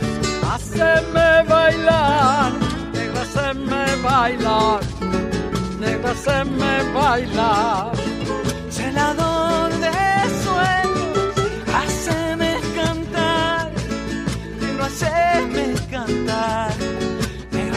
[0.52, 2.52] haceme bailar,
[2.92, 4.80] negra, haceme bailar,
[5.80, 7.92] negra, haceme bailar.
[8.68, 10.00] Celador de
[10.44, 11.32] sueños,
[11.78, 13.72] haceme cantar,
[14.60, 16.74] negro, haceme cantar,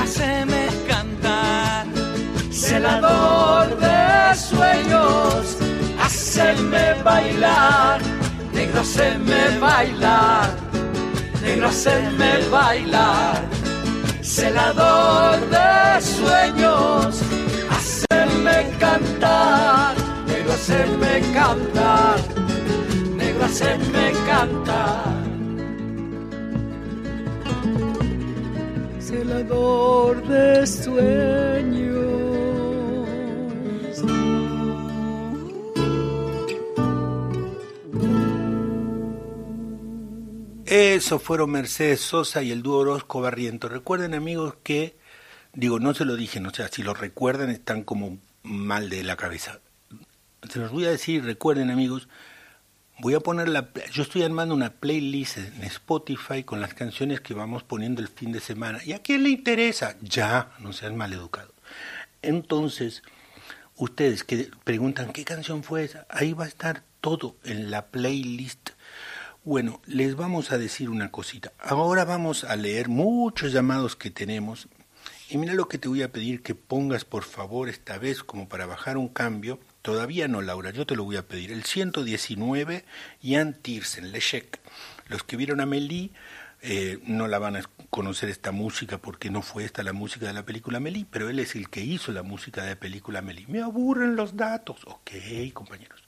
[0.01, 0.62] haceme.
[2.63, 5.57] Celador de sueños,
[6.01, 7.99] haceme bailar,
[8.53, 10.49] negro, haceme bailar,
[11.41, 13.41] negro, haceme bailar.
[14.21, 17.21] Celador de sueños,
[17.69, 19.95] haceme cantar,
[20.25, 22.19] negro, haceme cantar,
[23.17, 25.13] negro, haceme cantar.
[29.01, 32.12] Celador de sueños.
[40.73, 43.69] Eso fueron Mercedes Sosa y el dúo Orozco Barriento.
[43.69, 44.97] Recuerden amigos que,
[45.53, 49.15] digo, no se lo dije, no sé, si lo recuerdan están como mal de la
[49.15, 49.59] cabeza.
[50.49, 52.07] Se los voy a decir, recuerden amigos,
[52.97, 57.35] voy a poner la, yo estoy armando una playlist en Spotify con las canciones que
[57.35, 58.79] vamos poniendo el fin de semana.
[58.83, 59.95] ¿Y a quién le interesa?
[60.01, 61.53] Ya, no sean maleducados.
[62.23, 63.03] Entonces,
[63.75, 68.71] ustedes que preguntan qué canción fue esa, ahí va a estar todo en la playlist.
[69.45, 71.51] Bueno, les vamos a decir una cosita.
[71.59, 74.69] Ahora vamos a leer muchos llamados que tenemos.
[75.29, 78.47] Y mira lo que te voy a pedir que pongas por favor esta vez como
[78.47, 79.59] para bajar un cambio.
[79.81, 81.51] Todavía no, Laura, yo te lo voy a pedir.
[81.51, 82.85] El 119,
[83.21, 84.61] Jan Tiersen, Lechek.
[85.09, 86.13] Los que vieron a Melí
[86.61, 90.31] eh, no la van a conocer esta música porque no fue esta la música de
[90.31, 93.45] la película Melí, pero él es el que hizo la música de la película Melí.
[93.49, 94.85] Me aburren los datos.
[94.85, 95.11] Ok,
[95.53, 96.01] compañeros.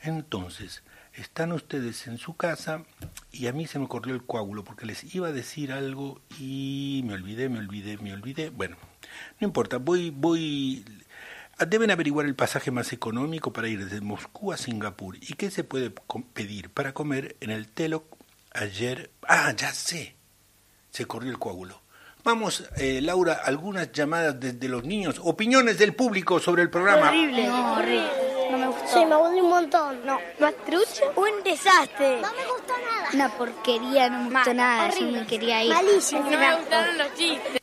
[0.00, 0.82] Entonces,
[1.20, 2.84] están ustedes en su casa
[3.32, 7.02] y a mí se me corrió el coágulo porque les iba a decir algo y
[7.04, 8.50] me olvidé, me olvidé, me olvidé.
[8.50, 8.76] Bueno,
[9.40, 10.84] no importa, voy, voy,
[11.66, 15.16] deben averiguar el pasaje más económico para ir desde Moscú a Singapur.
[15.16, 15.92] ¿Y qué se puede
[16.32, 18.04] pedir para comer en el Telo
[18.52, 19.10] ayer?
[19.26, 20.14] Ah, ya sé,
[20.90, 21.82] se corrió el coágulo.
[22.24, 27.08] Vamos, eh, Laura, algunas llamadas desde los niños, opiniones del público sobre el programa.
[27.08, 27.48] Horrible.
[27.50, 28.27] Horrible.
[28.68, 28.98] Gustó.
[29.00, 30.04] Sí, me aburrí un montón.
[30.06, 31.02] No, ¿más trucho?
[31.16, 32.20] Un desastre.
[32.20, 33.08] No me gustó nada.
[33.14, 34.90] Una porquería, no me gustó nada.
[34.98, 35.72] Yo me quería ir.
[35.72, 36.22] Malísimo.
[36.30, 37.60] No me gustaron los chistes.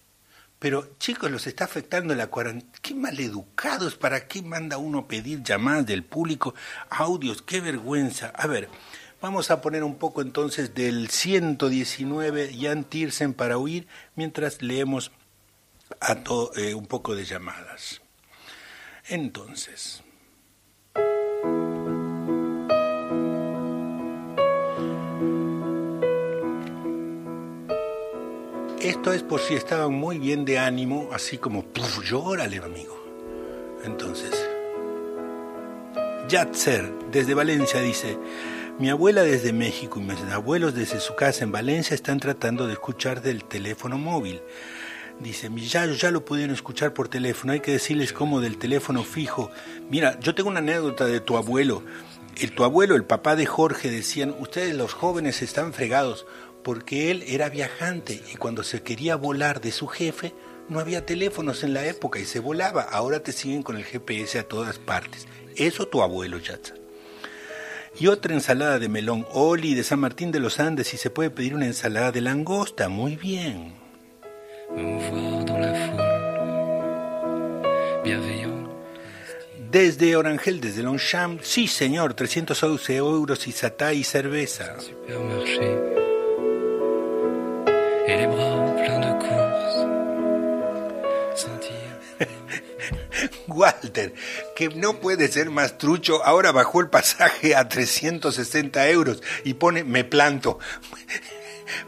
[0.59, 2.71] Pero chicos, los está afectando la cuarentena.
[2.81, 6.55] Qué maleducados, ¿para qué manda uno pedir llamadas del público?
[6.89, 8.31] Audios, qué vergüenza.
[8.35, 8.69] A ver,
[9.21, 15.11] vamos a poner un poco entonces del 119 Jan Tiersen para oír mientras leemos
[15.99, 18.01] a to- eh, un poco de llamadas.
[19.07, 20.01] Entonces.
[28.85, 32.95] Esto es por si estaban muy bien de ánimo, así como, puf, llórale, amigo.
[33.83, 34.31] Entonces,
[36.29, 38.15] Yatzer, desde Valencia, dice,
[38.77, 42.73] mi abuela desde México y mis abuelos desde su casa en Valencia están tratando de
[42.73, 44.41] escuchar del teléfono móvil.
[45.19, 49.03] Dice, "Mi- ya, ya lo pudieron escuchar por teléfono, hay que decirles cómo del teléfono
[49.03, 49.49] fijo.
[49.89, 51.81] Mira, yo tengo una anécdota de tu abuelo.
[52.39, 56.27] El, tu abuelo, el papá de Jorge, decían, ustedes los jóvenes están fregados,
[56.65, 60.33] porque él era viajante y cuando se quería volar de su jefe,
[60.67, 62.81] no había teléfonos en la época y se volaba.
[62.81, 65.27] Ahora te siguen con el GPS a todas partes.
[65.55, 66.73] Eso tu abuelo, Yatza.
[67.99, 71.29] Y otra ensalada de melón, Oli de San Martín de los Andes, y se puede
[71.29, 72.89] pedir una ensalada de langosta.
[72.89, 73.75] Muy bien.
[79.71, 84.77] Desde Orangel, desde Longchamp, sí señor, 311 euros y satá y cerveza.
[93.47, 94.13] Walter,
[94.55, 99.83] que no puede ser más trucho, ahora bajó el pasaje a 360 euros y pone
[99.83, 100.59] me planto.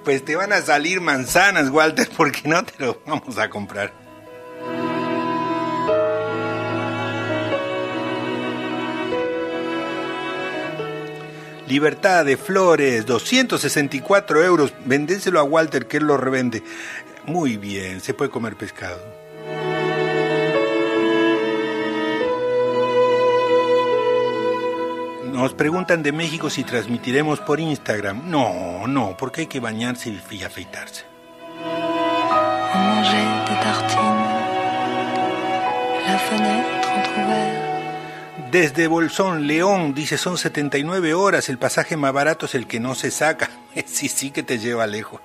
[0.04, 4.07] Pues te van a salir manzanas, Walter, porque no te lo vamos a comprar.
[11.68, 14.74] Libertad de Flores, 264 euros.
[14.86, 16.64] Vendéselo a Walter, que él lo revende.
[17.26, 19.00] Muy bien, se puede comer pescado.
[25.34, 28.30] Nos preguntan de México si transmitiremos por Instagram.
[28.30, 31.06] No, no, porque hay que bañarse y afeitarse.
[32.74, 33.48] Mangeait
[38.60, 42.96] Desde Bolsón, León, dice son 79 horas, el pasaje más barato es el que no
[42.96, 43.52] se saca.
[43.86, 45.22] Sí, sí que te lleva lejos.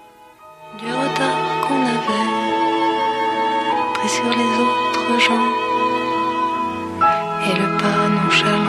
[8.13, 8.69] nonchalant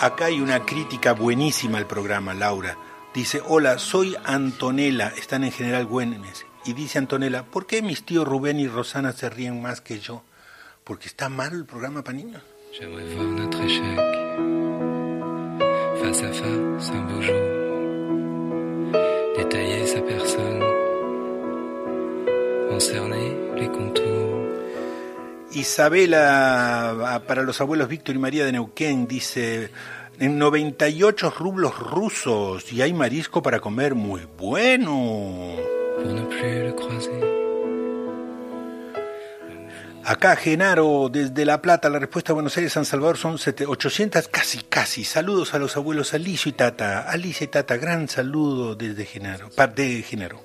[0.00, 2.76] Acá hay una crítica buenísima al programa, Laura.
[3.14, 6.46] Dice, hola, soy Antonella, están en General Güemes.
[6.64, 10.24] Y dice Antonella, ¿por qué mis tíos Rubén y Rosana se ríen más que yo?
[10.82, 12.42] Porque está mal el programa para niños.
[12.80, 13.98] J'aimerais voir notre échec.
[16.00, 17.34] Face à face un beau jour,
[19.36, 20.62] détailler sa personne,
[22.70, 24.44] en cerner les contours.
[25.54, 29.70] Isabela, ah, para los abuelos Víctor y María de Neuquén, dice,
[30.20, 33.96] en 98 rublos rusos y hay marisco para comer.
[33.96, 35.56] Muy bueno.
[35.96, 37.47] Pour ne plus le croiser,
[40.10, 44.26] Acá Genaro, desde La Plata, la respuesta a Buenos Aires, San Salvador son sete- 800,
[44.28, 45.04] casi, casi.
[45.04, 47.00] Saludos a los abuelos Alicio y Tata.
[47.10, 50.40] Alicia y Tata, gran saludo desde Genaro, de Genaro.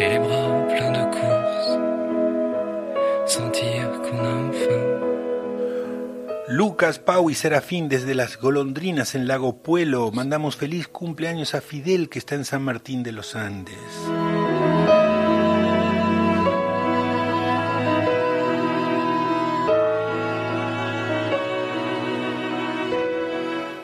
[0.00, 1.78] et les bras pleins de courses,
[3.26, 4.98] sentir qu'on a enfin
[6.50, 10.10] Lucas, Pau y Serafín desde las golondrinas en Lago Puelo.
[10.12, 13.74] Mandamos feliz cumpleaños a Fidel que está en San Martín de los Andes.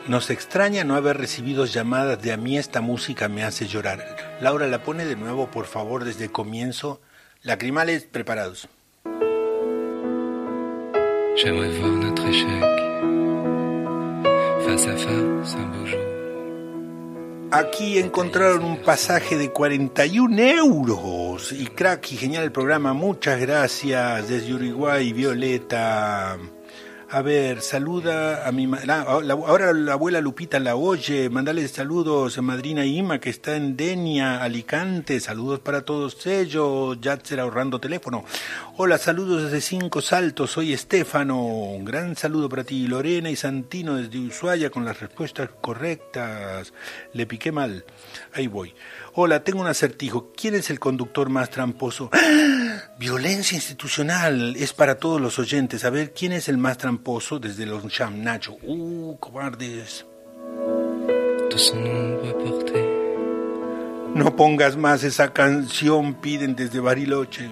[0.07, 4.39] Nos extraña no haber recibido llamadas de a mí esta música me hace llorar.
[4.41, 7.01] Laura, la pone de nuevo, por favor, desde el comienzo.
[7.43, 8.69] Lacrimales preparados.
[11.37, 12.49] J'aimerais voir notre échec
[14.65, 16.01] face à face un beau jour.
[17.51, 21.51] Aquí encontraron un pasaje de 41 euros.
[21.51, 22.93] Y crack y genial el programa.
[22.93, 26.39] Muchas gracias desde Uruguay, Violeta.
[27.17, 31.31] A ver, saluda a mi la- la- ahora la abuela Lupita la oye.
[31.31, 35.21] Mandale saludos a madrina Ima que está en Denia, Alicante.
[35.21, 37.01] Saludos para todos ellos.
[37.01, 38.25] Yatzer ahorrando teléfono.
[38.79, 40.51] Hola, saludos desde Cinco Saltos.
[40.51, 41.41] Soy Estefano.
[41.41, 42.89] Un gran saludo para ti.
[42.89, 46.73] Lorena y Santino desde Ushuaia con las respuestas correctas.
[47.13, 47.85] Le piqué mal.
[48.33, 48.75] Ahí voy.
[49.15, 50.33] Hola, tengo un acertijo.
[50.37, 52.11] ¿Quién es el conductor más tramposo?
[52.13, 52.74] ¡Ah!
[52.99, 54.57] Violencia institucional.
[54.57, 55.85] Es para todos los oyentes.
[55.85, 58.57] A ver, ¿quién es el más tramposo desde los Sham Nacho?
[58.63, 60.07] Uh, cobardes.
[64.15, 67.51] No pongas más esa canción, piden desde Bariloche.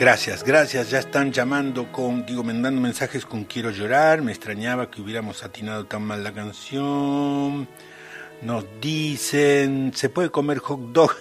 [0.00, 0.88] Gracias, gracias.
[0.88, 4.22] Ya están llamando con, digo, mandando mensajes con Quiero llorar.
[4.22, 7.68] Me extrañaba que hubiéramos atinado tan mal la canción.
[8.40, 11.12] Nos dicen, ¿se puede comer hot dog?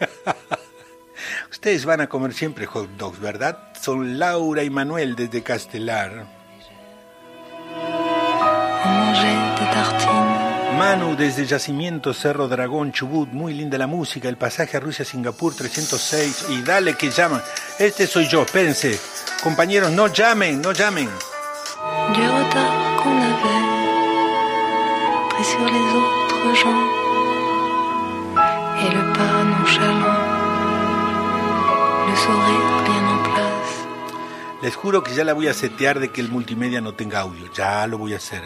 [1.52, 3.72] Ustedes van a comer siempre hot dogs, ¿verdad?
[3.80, 6.39] Son Laura y Manuel desde Castelar.
[10.80, 15.54] Manu desde Yacimiento Cerro Dragón Chubut, muy linda la música, el pasaje a Rusia Singapur
[15.54, 17.42] 306 y dale que llaman.
[17.78, 18.98] Este soy yo, espérense.
[19.42, 21.10] Compañeros, no llamen, no llamen.
[34.62, 37.50] Les juro que ya la voy a setear de que el multimedia no tenga audio,
[37.54, 38.42] ya lo voy a hacer.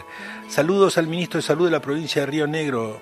[0.47, 3.01] Saludos al ministro de Salud de la provincia de Río Negro.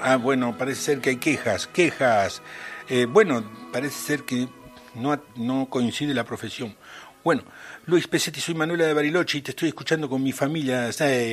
[0.00, 2.40] Ah, bueno, parece ser que hay quejas, quejas.
[2.88, 3.42] Eh, bueno,
[3.72, 4.48] parece ser que
[4.94, 6.76] no, coincide la profesión.
[7.24, 7.42] Bueno,
[7.86, 10.88] Luis Pesetti, soy Manuela de Bariloche y te estoy escuchando con mi familia.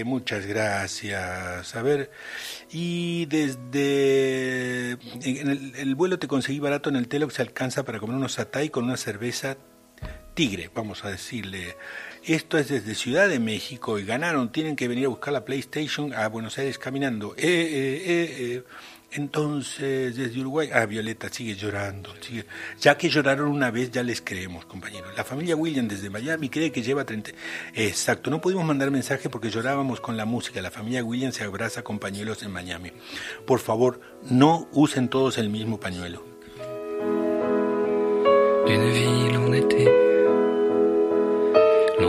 [0.06, 1.76] Muchas gracias.
[1.76, 2.10] A ver,
[2.72, 8.00] y desde en el, el vuelo te conseguí barato en el Telox, se alcanza para
[8.00, 9.58] comer unos satay con una cerveza
[10.40, 11.76] Tigre, vamos a decirle.
[12.24, 16.14] Esto es desde Ciudad de México y ganaron, tienen que venir a buscar la PlayStation
[16.14, 17.34] a Buenos Aires caminando.
[17.36, 18.64] Eh, eh, eh.
[19.12, 22.14] Entonces, desde Uruguay, ah, Violeta sigue llorando.
[22.80, 25.12] Ya que lloraron una vez, ya les creemos, compañeros.
[25.18, 27.32] La familia William desde Miami cree que lleva 30.
[27.74, 30.62] Exacto, no pudimos mandar mensaje porque llorábamos con la música.
[30.62, 32.94] La familia William se abraza con pañuelos en Miami.
[33.46, 36.30] Por favor, no usen todos el mismo pañuelo.
[38.70, 39.89] D'une ville en été,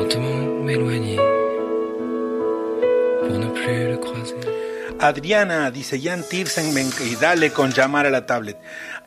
[0.01, 1.17] lentement m'éloigner
[3.19, 4.37] pour ne plus le croiser.
[4.99, 8.59] Adriana dice, Jan Tirsen, me y dale con llamar a la tablet.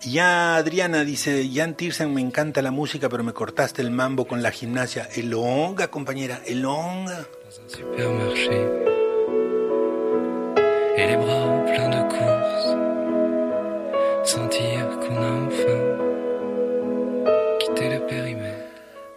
[0.02, 4.41] Ya Adriana dice, Jan Tirsen, me encanta la música, pero me cortaste el mambo con
[4.41, 5.08] la gimnasia.
[5.16, 7.28] Elonga, compañera, elonga.
[7.68, 8.68] Supermarché,
[10.98, 11.08] et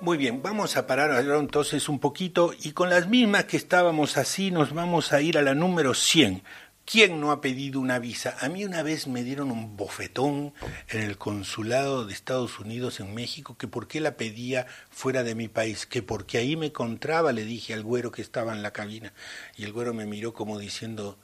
[0.07, 4.17] Muy bien, vamos a parar ahora entonces un poquito y con las mismas que estábamos
[4.19, 6.45] así nos vamos a ir a la número 100.
[6.85, 8.37] ¿Quién no ha pedido una visa?
[8.39, 10.55] A mí una vez me dieron un bofetón
[10.91, 15.35] en el consulado de Estados Unidos en México que por qué la pedía fuera de
[15.35, 18.73] mi país, que porque ahí me encontraba, le dije al güero que estaba en la
[18.73, 19.13] cabina
[19.57, 21.19] y el güero me miró como diciendo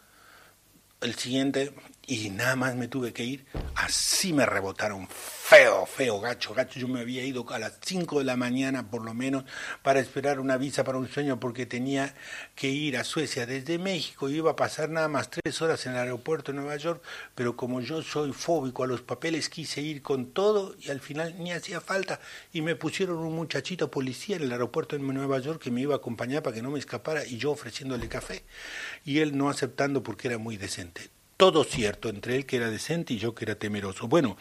[1.01, 1.73] el siguiente
[2.13, 5.09] y nada más me tuve que ir, así me rebotaron.
[5.09, 6.79] Feo, feo, gacho, gacho.
[6.79, 9.45] Yo me había ido a las 5 de la mañana por lo menos
[9.83, 12.15] para esperar una visa para un sueño porque tenía
[12.55, 14.29] que ir a Suecia desde México.
[14.29, 17.03] Y iba a pasar nada más tres horas en el aeropuerto de Nueva York,
[17.35, 21.35] pero como yo soy fóbico a los papeles quise ir con todo y al final
[21.39, 22.21] ni hacía falta.
[22.53, 25.95] Y me pusieron un muchachito policía en el aeropuerto de Nueva York que me iba
[25.95, 28.45] a acompañar para que no me escapara y yo ofreciéndole café.
[29.03, 31.11] Y él no aceptando porque era muy decente
[31.43, 34.07] todo cierto, entre él que era decente y yo que era temeroso.
[34.07, 34.37] Bueno,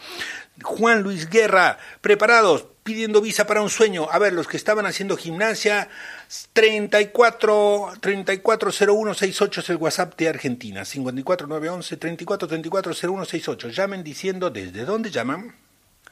[0.62, 4.08] Juan Luis Guerra, preparados, pidiendo visa para un sueño.
[4.12, 5.90] A ver, los que estaban haciendo gimnasia,
[6.54, 13.72] 34 340168 es el WhatsApp de Argentina, 54911 34340168.
[13.72, 15.56] Llamen diciendo desde dónde llaman.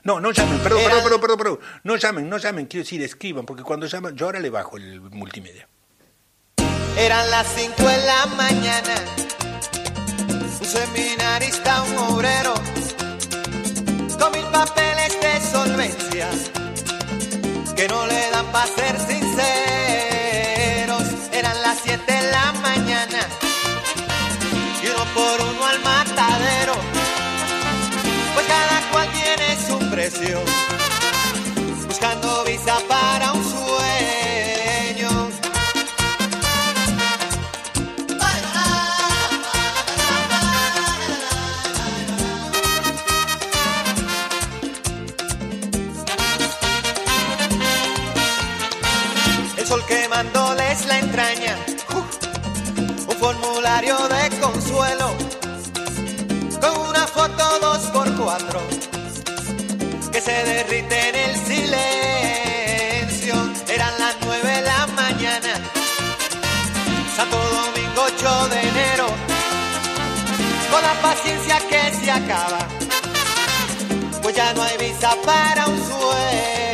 [0.01, 1.59] No, no llamen, perdón, perdón, perdón, perdón, perdón.
[1.83, 5.01] No llamen, no llamen, quiero decir, escriban, porque cuando llaman, yo ahora le bajo el
[5.01, 5.67] multimedia.
[6.97, 8.95] Eran las 5 de la mañana
[10.69, 12.53] seminarista, un obrero,
[14.19, 16.29] con mil papeles de solvencia,
[17.75, 19.68] que no le dan para ser sinceros.
[51.19, 55.13] Uh, un formulario de consuelo,
[56.61, 58.61] con una foto dos por cuatro,
[60.13, 63.35] que se derrite en el silencio,
[63.67, 65.55] eran las nueve de la mañana,
[67.17, 69.07] Santo Domingo 8 de enero,
[70.71, 72.65] con la paciencia que se acaba,
[74.21, 76.68] pues ya no hay visa para un sueño.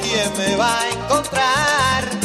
[0.00, 2.23] ¿Quién me va a encontrar?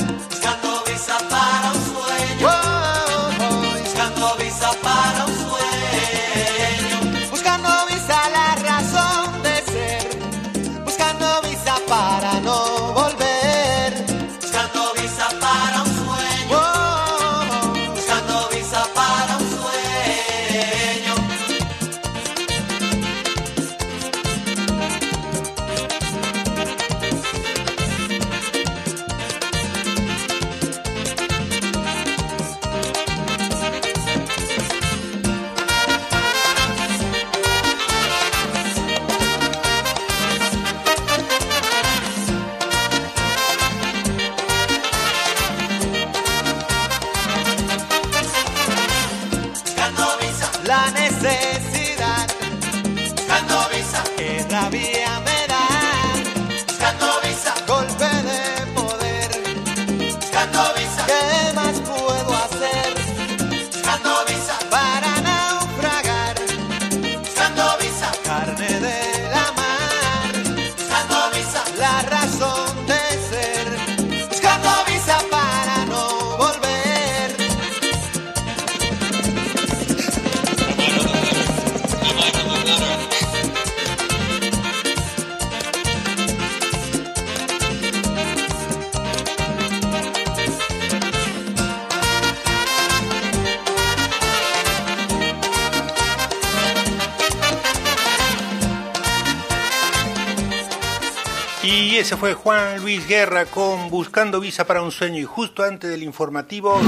[102.10, 105.20] Ese fue Juan Luis Guerra con Buscando Visa para un Sueño.
[105.20, 106.82] Y justo antes del informativo,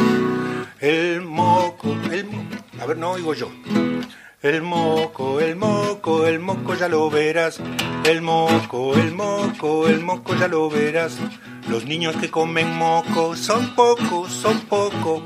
[0.79, 1.95] el moco.
[2.11, 2.27] El,
[2.81, 3.51] a ver, no yo.
[4.41, 7.59] El moco, el moco, el moco ya lo verás.
[8.03, 11.19] El moco, el moco, el moco ya lo verás.
[11.69, 15.21] Los niños que comen moco son pocos, son pocos.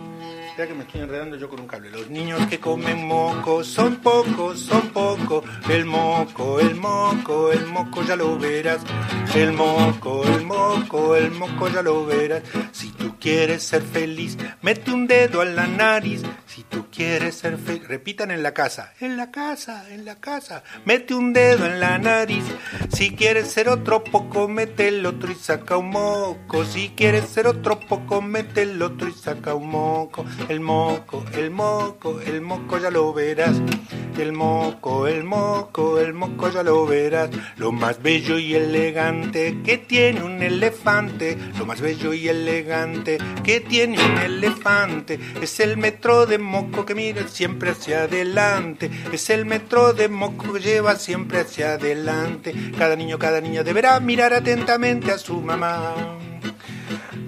[0.58, 1.90] Ya que me estoy enredando yo con un cable.
[1.90, 5.46] Los niños que comen moco son pocos, son pocos.
[5.70, 8.82] El moco, el moco, el moco ya lo verás.
[9.36, 12.42] El moco, el moco, el moco ya lo verás.
[12.72, 16.22] Si tú quieres ser feliz, mete un dedo en la nariz.
[16.46, 18.94] Si tú quieres ser feliz, repitan en la casa.
[19.02, 20.64] En la casa, en la casa.
[20.86, 22.46] Mete un dedo en la nariz.
[22.94, 26.64] Si quieres ser otro poco, mete el otro y saca un moco.
[26.64, 30.26] Si quieres ser otro poco, mete el otro y saca un moco.
[30.48, 33.62] El moco, el moco, el moco ya lo verás.
[34.18, 37.30] El moco, el moco, el moco ya lo verás.
[37.58, 41.38] Lo más bello y elegante que tiene un elefante.
[41.58, 45.20] Lo más bello y elegante que tiene un elefante.
[45.42, 48.90] Es el metro de moco que mira siempre hacia adelante.
[49.12, 52.54] Es el metro de moco que lleva siempre hacia adelante.
[52.78, 55.94] Cada niño, cada niña deberá mirar atentamente a su mamá.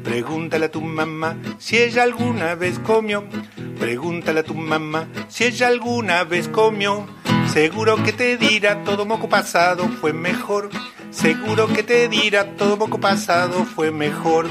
[0.04, 3.24] Pregúntale a tu mamá si ella alguna vez comió.
[3.80, 7.06] Pregúntale a tu mamá si ella alguna vez comió.
[7.52, 10.70] Seguro que te dirá todo moco pasado fue mejor.
[11.18, 14.48] Seguro que te dirá todo moco pasado fue mejor.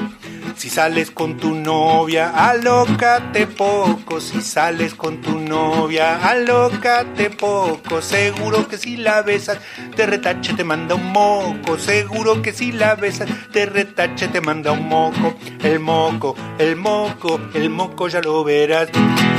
[0.57, 4.21] Si sales con tu novia, alócate poco.
[4.21, 8.03] Si sales con tu novia, alócate poco.
[8.03, 9.59] Seguro que si la besas,
[9.95, 11.79] te retache, te manda un moco.
[11.79, 15.37] Seguro que si la besas, te retache, te manda un moco.
[15.63, 18.89] El moco, el moco, el moco ya lo verás.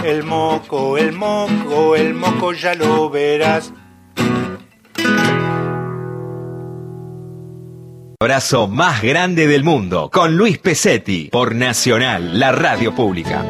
[0.05, 3.73] El moco, el moco, el moco ya lo verás.
[8.19, 13.45] Abrazo más grande del mundo con Luis Pesetti por Nacional, la radio pública.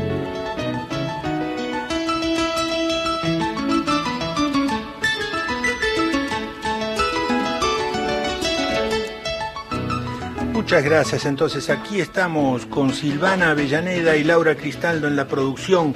[10.51, 11.25] Muchas gracias.
[11.25, 15.95] Entonces aquí estamos con Silvana Avellaneda y Laura Cristaldo en la producción.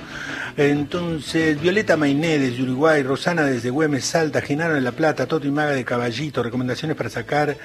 [0.58, 5.52] Entonces, Violeta Mainé desde Uruguay, Rosana desde Güemes, Salta, Genaro de La Plata, Toto y
[5.52, 7.58] Maga de Caballito, recomendaciones para sacar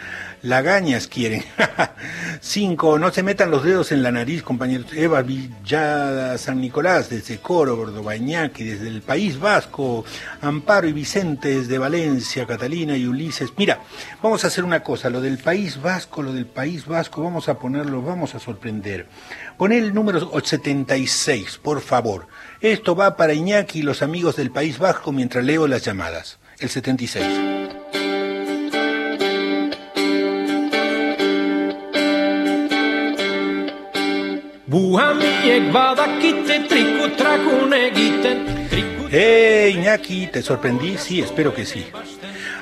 [0.42, 1.44] lagañas quieren.
[2.40, 4.92] Cinco, no se metan los dedos en la nariz, compañeros.
[4.92, 10.04] Eva Villada San Nicolás desde Coro, Gordobañaki, desde el País Vasco,
[10.40, 13.52] Amparo y Vicente desde Valencia, Catalina y Ulises.
[13.56, 13.80] Mira,
[14.22, 17.58] vamos a hacer una cosa, lo del País Vasco, lo del País Vasco, vamos a
[17.58, 19.06] ponerlo, vamos a sorprender.
[19.56, 22.28] Pon el número 76, por favor.
[22.60, 26.38] Esto va para Iñaki y los amigos del País Vasco mientras leo las llamadas.
[26.58, 27.24] El 76.
[34.66, 38.56] Buhamiek badakite triku trakun egiten
[39.12, 40.26] ¡Eh, Iñaki!
[40.26, 40.96] ¿Te sorprendí?
[40.98, 41.86] Sí, espero que sí.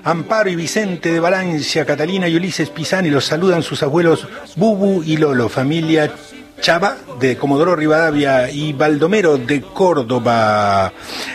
[0.02, 5.16] Amparo y Vicente de Valencia, Catalina y Ulises Pisani los saludan sus abuelos Bubu y
[5.16, 6.12] Lolo, familia
[6.60, 10.92] Chava de Comodoro Rivadavia y Baldomero de Córdoba.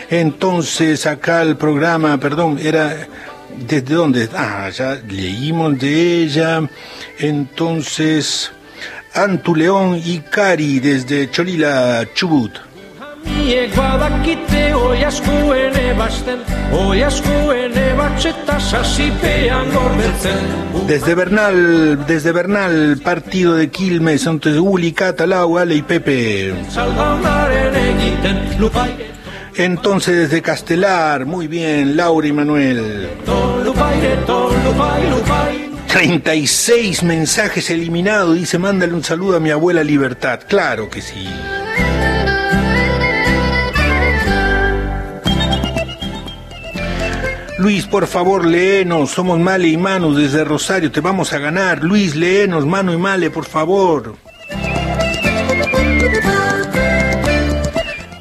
[0.09, 3.07] Entonces acá el programa, perdón, era
[3.57, 4.29] desde dónde?
[4.33, 6.67] Ah, ya leímos de ella.
[7.19, 8.51] Entonces
[9.13, 12.68] Antu León y Cari desde Cholila, Chubut.
[13.75, 15.03] Badakite oi
[16.71, 17.03] Oi
[19.73, 26.53] gordetzen Desde Bernal, desde Bernal, partido de Quilmes, entonces Uli, Catalau, Ale y Pepe.
[29.55, 33.09] Entonces desde Castelar, muy bien, Laura y Manuel.
[33.25, 39.83] Ton lupaire, ton lupai, lupai 36 mensajes eliminados, dice, mándale un saludo a mi abuela
[39.83, 40.41] Libertad.
[40.47, 41.27] Claro que sí.
[47.59, 49.11] Luis, por favor, léenos.
[49.11, 50.91] Somos Male y Manu desde Rosario.
[50.91, 51.83] Te vamos a ganar.
[51.83, 52.65] Luis, léenos.
[52.65, 54.15] Manu y Male, por favor.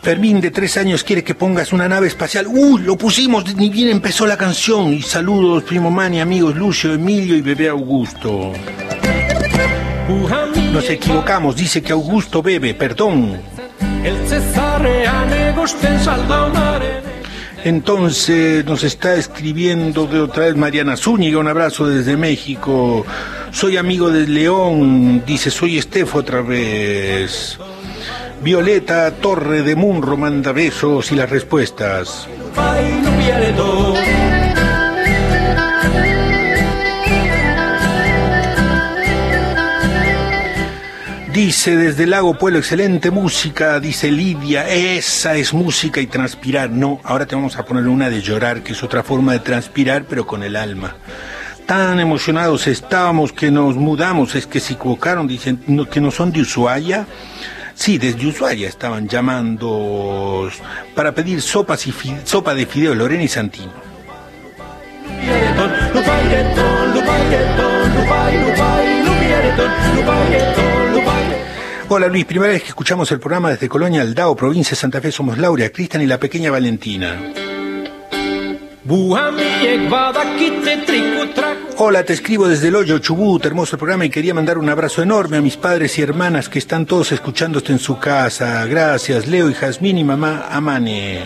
[0.02, 2.48] Fermín, de tres años, quiere que pongas una nave espacial.
[2.48, 2.82] ¡Uy!
[2.82, 4.92] Lo pusimos, ni bien empezó la canción.
[4.92, 8.52] Y saludos, primo Mani, amigos Lucio, Emilio y bebé Augusto.
[10.72, 13.40] Nos equivocamos, dice que Augusto bebe, perdón.
[17.64, 23.04] Entonces nos está escribiendo de otra vez Mariana Zúñiga, un abrazo desde México.
[23.50, 27.58] Soy amigo de León, dice, soy Estefo otra vez.
[28.42, 32.28] Violeta Torre de Munro manda besos y las respuestas.
[41.38, 46.68] Dice desde el Lago Pueblo, excelente música, dice Lidia, esa es música y transpirar.
[46.68, 50.02] No, ahora te vamos a poner una de llorar, que es otra forma de transpirar,
[50.02, 50.96] pero con el alma.
[51.64, 56.40] Tan emocionados estábamos que nos mudamos, es que se equivocaron, dicen que no son de
[56.40, 57.06] Ushuaia.
[57.72, 60.50] Sí, desde Ushuaia estaban llamando
[60.96, 63.70] para pedir sopas y sopa de fideo Lorena y Santino.
[71.90, 75.10] Hola Luis, primera vez que escuchamos el programa desde Colonia Aldao, provincia de Santa Fe,
[75.10, 77.18] somos Laura, Cristian y la pequeña Valentina.
[81.78, 85.38] Hola, te escribo desde el hoyo Chubut, hermoso programa y quería mandar un abrazo enorme
[85.38, 88.66] a mis padres y hermanas que están todos escuchándote en su casa.
[88.66, 91.24] Gracias, Leo y Jazmín y mamá Amane.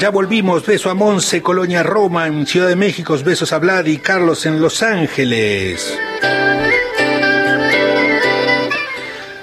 [0.00, 3.98] Ya volvimos, beso a Monse, Colonia Roma, en Ciudad de México, besos a Vlad y
[3.98, 5.94] Carlos en Los Ángeles.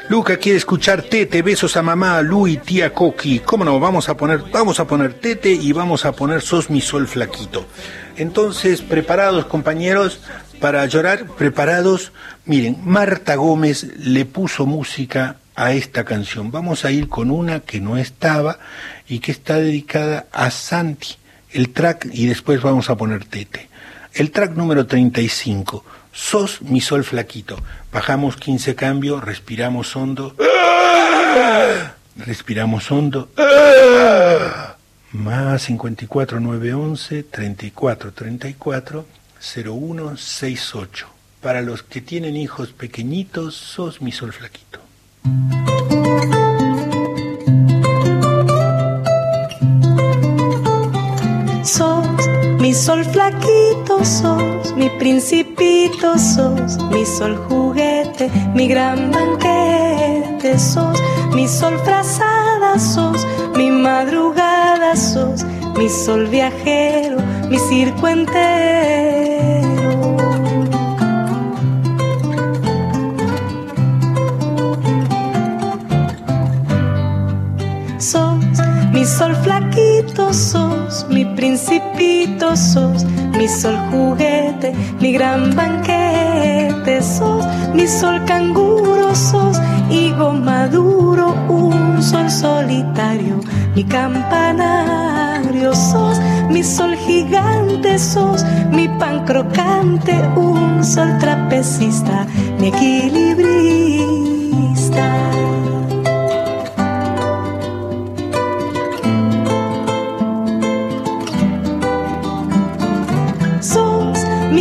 [0.09, 3.41] Luca quiere escuchar Tete, besos a mamá, Lu y tía Coqui.
[3.41, 3.79] ¿Cómo no?
[3.79, 7.67] Vamos a poner, vamos a poner Tete y vamos a poner Sos mi sol flaquito.
[8.15, 10.21] Entonces, preparados compañeros
[10.59, 12.13] para llorar, preparados.
[12.45, 16.51] Miren, Marta Gómez le puso música a esta canción.
[16.51, 18.57] Vamos a ir con una que no estaba
[19.07, 21.15] y que está dedicada a Santi.
[21.51, 23.69] El track y después vamos a poner Tete.
[24.13, 25.83] El track número 35.
[26.11, 27.57] Sos mi sol flaquito.
[27.91, 30.35] Bajamos 15 cambios, respiramos hondo.
[32.17, 33.29] Respiramos hondo.
[35.11, 39.05] Más 54 911 34 34
[39.65, 41.07] 01 68.
[41.41, 44.79] Para los que tienen hijos pequeñitos, sos mi sol flaquito.
[51.67, 52.07] Sos
[52.61, 60.97] mi sol flaquito, sos mi principito, sos mi sol juguete, mi gran banquete, sos
[61.35, 65.43] mi sol frazada, sos mi madrugada, sos
[65.77, 67.17] mi sol viajero,
[67.49, 69.67] mi circo entero.
[77.99, 78.36] sos
[78.97, 83.05] mi sol flaquito, sos mi principito, sos
[83.37, 87.45] mi sol juguete, mi gran banquete, sos
[87.75, 93.39] mi sol canguro, sos higo maduro, un sol solitario,
[93.75, 96.19] mi campanario, sos
[96.49, 102.25] mi sol gigante, sos mi pan crocante, un sol trapecista,
[102.57, 105.36] mi equilibrista.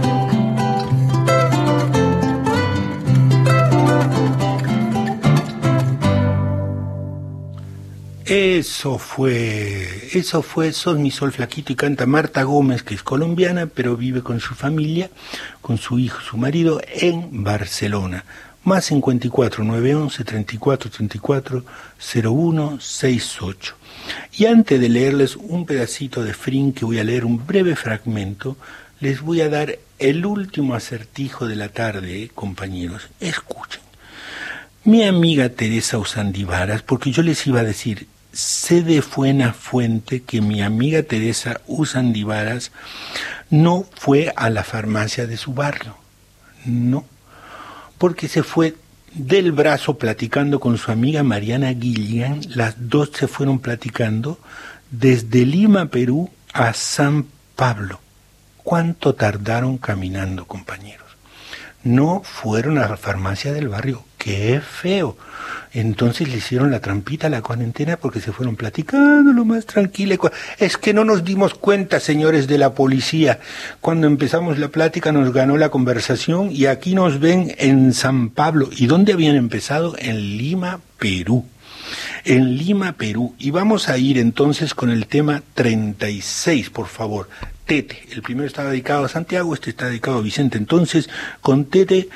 [8.33, 13.66] Eso fue, eso fue Sos mi sol flaquito y canta Marta Gómez, que es colombiana,
[13.66, 15.11] pero vive con su familia,
[15.61, 18.24] con su hijo, su marido, en Barcelona.
[18.62, 21.64] Más 54 911 34 34
[22.24, 23.74] 01 68.
[24.39, 28.57] Y antes de leerles un pedacito de Frin, que voy a leer un breve fragmento,
[29.01, 33.09] les voy a dar el último acertijo de la tarde, eh, compañeros.
[33.18, 33.83] Escuchen.
[34.85, 40.41] Mi amiga Teresa Usandivaras, porque yo les iba a decir, sé de buena fuente que
[40.41, 42.72] mi amiga Teresa Usandivaras
[43.51, 45.97] no fue a la farmacia de su barrio.
[46.64, 47.05] No,
[47.99, 48.76] porque se fue
[49.12, 52.41] del brazo platicando con su amiga Mariana Gillian.
[52.55, 54.39] Las dos se fueron platicando
[54.91, 57.26] desde Lima, Perú, a San
[57.57, 58.01] Pablo.
[58.62, 60.99] ¿Cuánto tardaron caminando, compañeros?
[61.83, 64.05] No fueron a la farmacia del barrio.
[64.18, 65.16] ¡Qué feo!
[65.72, 70.18] Entonces le hicieron la trampita a la cuarentena porque se fueron platicando lo más tranquila.
[70.59, 73.41] Es que no nos dimos cuenta, señores de la policía.
[73.81, 78.68] Cuando empezamos la plática nos ganó la conversación y aquí nos ven en San Pablo.
[78.76, 79.95] ¿Y dónde habían empezado?
[79.99, 81.47] En Lima, Perú.
[82.24, 83.35] En Lima, Perú.
[83.39, 87.28] Y vamos a ir entonces con el tema 36, por favor.
[87.70, 88.02] Tete.
[88.10, 90.58] El primero estaba dedicado a Santiago, este está dedicado a Vicente.
[90.58, 91.08] Entonces,
[91.40, 92.08] con Tete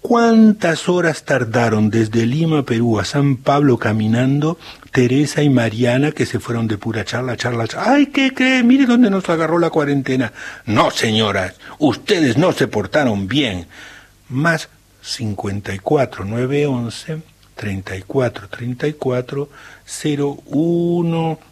[0.00, 4.56] ¿Cuántas horas tardaron desde Lima, Perú a San Pablo caminando
[4.92, 7.92] Teresa y Mariana que se fueron de pura charla, charla, charla?
[7.94, 8.62] ¡Ay, qué cree!
[8.62, 10.32] Mire dónde nos agarró la cuarentena.
[10.64, 13.66] No, señoras, ustedes no se portaron bien.
[14.28, 14.68] Más
[15.02, 17.22] 54 911
[17.56, 19.48] 34 34
[20.46, 21.49] 01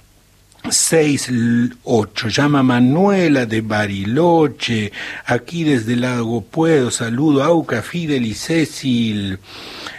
[0.71, 2.29] 68.
[2.29, 4.93] Llama Manuela de Bariloche.
[5.27, 6.91] Aquí desde Lago Puedo.
[6.91, 9.39] Saludo Auca, Fidel y Cecil.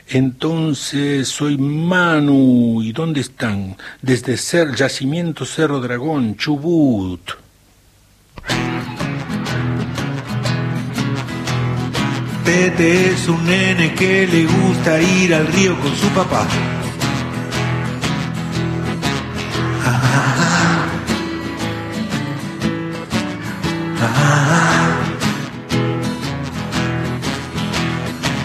[0.07, 2.81] Entonces soy Manu.
[2.81, 3.77] ¿Y dónde están?
[4.01, 7.21] Desde Cer Yacimiento Cerro Dragón, Chubut.
[12.43, 16.47] Tete es un nene que le gusta ir al río con su papá.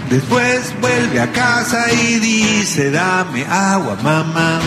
[0.09, 4.59] Después vuelve a casa y dice, dame agua, mamá.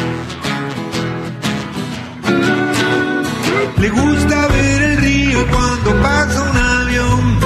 [3.78, 7.38] Le gusta ver el río cuando pasa un avión.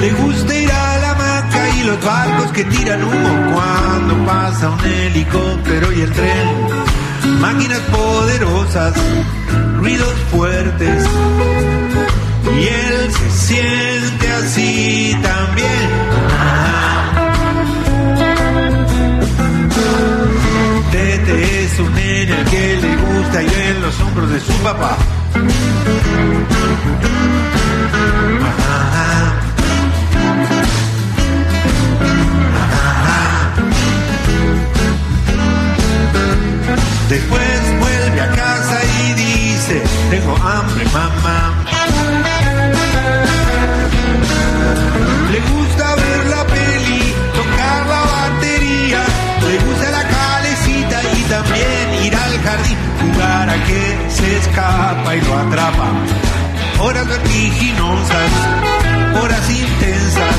[0.00, 4.80] Le gusta ir a la hamaca y los barcos que tiran humo cuando pasa un
[4.80, 7.38] helicóptero y el tren.
[7.40, 8.94] Máquinas poderosas,
[9.78, 11.04] ruidos fuertes.
[12.58, 15.88] Y él se siente así también.
[20.90, 24.96] Tete es un nene al que le gusta ir en los hombros de su papá.
[37.08, 41.54] Después vuelve a casa y dice, tengo hambre, mamá.
[45.30, 49.02] Le gusta ver la peli, tocar la batería,
[49.48, 55.20] le gusta la calecita y también ir al jardín, jugar a que se escapa y
[55.20, 55.88] lo atrapa.
[56.80, 58.32] Horas vertiginosas,
[59.22, 60.36] horas intensas,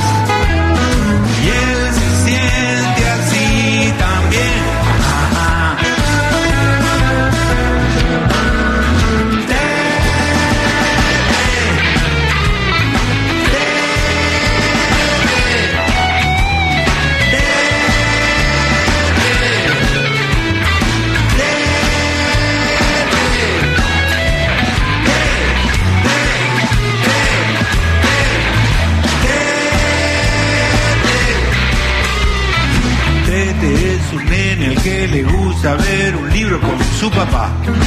[1.43, 4.83] y él se siente así también.
[5.83, 6.02] Tete
[37.31, 37.82] con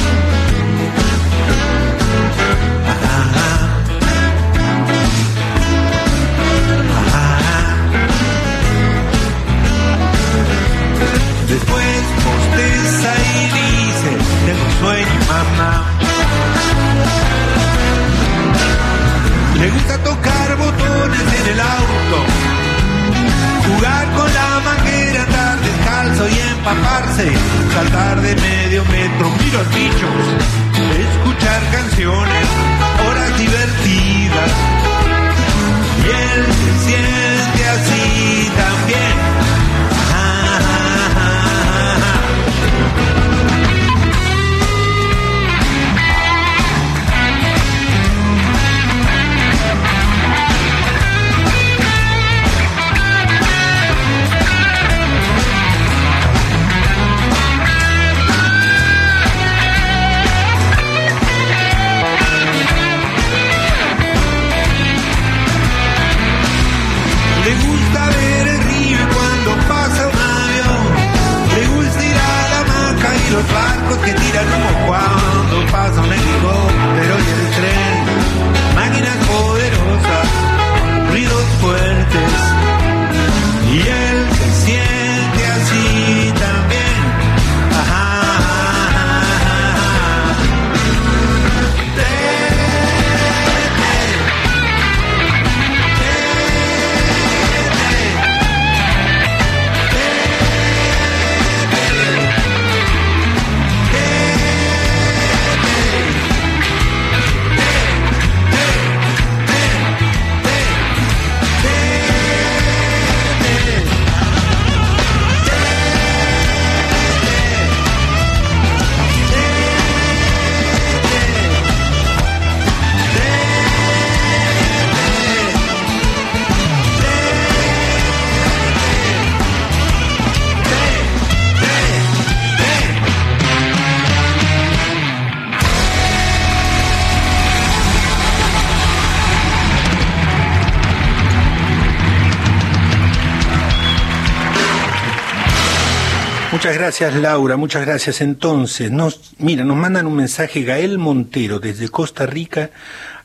[146.87, 148.21] gracias Laura, muchas gracias.
[148.21, 152.69] Entonces, nos, mira, nos mandan un mensaje Gael Montero desde Costa Rica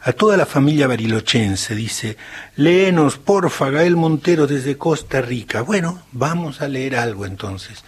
[0.01, 1.76] a toda la familia barilochense.
[1.76, 2.16] Dice,
[2.56, 5.62] léenos porfa Gael Montero desde Costa Rica.
[5.62, 7.84] Bueno, vamos a leer algo entonces.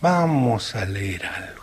[0.00, 1.59] Vamos a leer algo.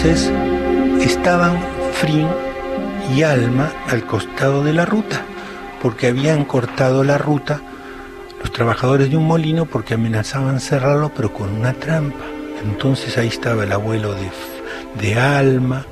[0.00, 0.30] Entonces
[1.04, 1.58] estaban
[1.94, 2.28] Frin
[3.16, 5.24] y Alma al costado de la ruta,
[5.82, 7.60] porque habían cortado la ruta
[8.40, 12.24] los trabajadores de un molino porque amenazaban cerrarlo, pero con una trampa.
[12.62, 14.30] Entonces ahí estaba el abuelo de,
[15.00, 15.84] de Alma,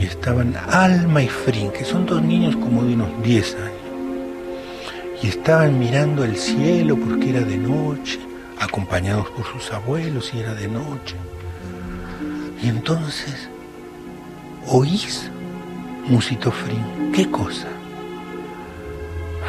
[0.00, 5.22] y estaban Alma y Frin, que son dos niños como de unos 10 años.
[5.22, 8.18] Y estaban mirando el cielo porque era de noche,
[8.58, 11.14] acompañados por sus abuelos y era de noche.
[12.64, 13.50] Y entonces,
[14.66, 15.30] ¿oís?
[16.06, 17.12] musitó Frin.
[17.12, 17.68] ¿Qué cosa?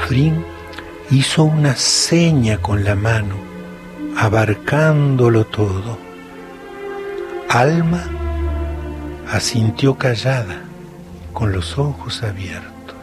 [0.05, 0.43] Frin
[1.11, 3.35] hizo una seña con la mano,
[4.17, 5.97] abarcándolo todo.
[7.47, 8.03] Alma
[9.31, 10.61] asintió callada,
[11.31, 12.97] con los ojos abiertos.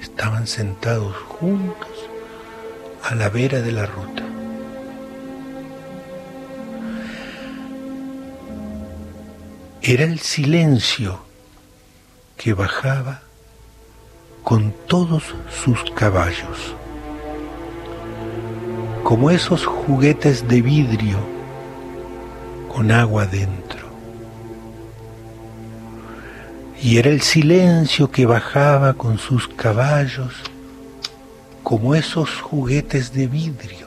[0.00, 2.10] Estaban sentados juntos
[3.04, 4.25] a la vera de la ruta.
[9.88, 11.20] Era el silencio
[12.36, 13.22] que bajaba
[14.42, 16.74] con todos sus caballos,
[19.04, 21.18] como esos juguetes de vidrio
[22.68, 23.86] con agua dentro.
[26.82, 30.34] Y era el silencio que bajaba con sus caballos,
[31.62, 33.85] como esos juguetes de vidrio,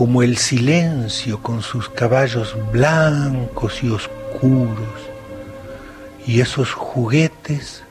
[0.00, 4.98] como el silencio con sus caballos blancos y oscuros,
[6.26, 7.84] y esos juguetes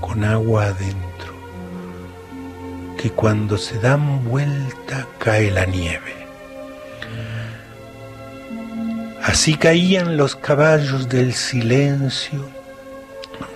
[0.00, 1.34] con agua adentro,
[2.96, 6.26] que cuando se dan vuelta cae la nieve.
[9.22, 12.48] Así caían los caballos del silencio,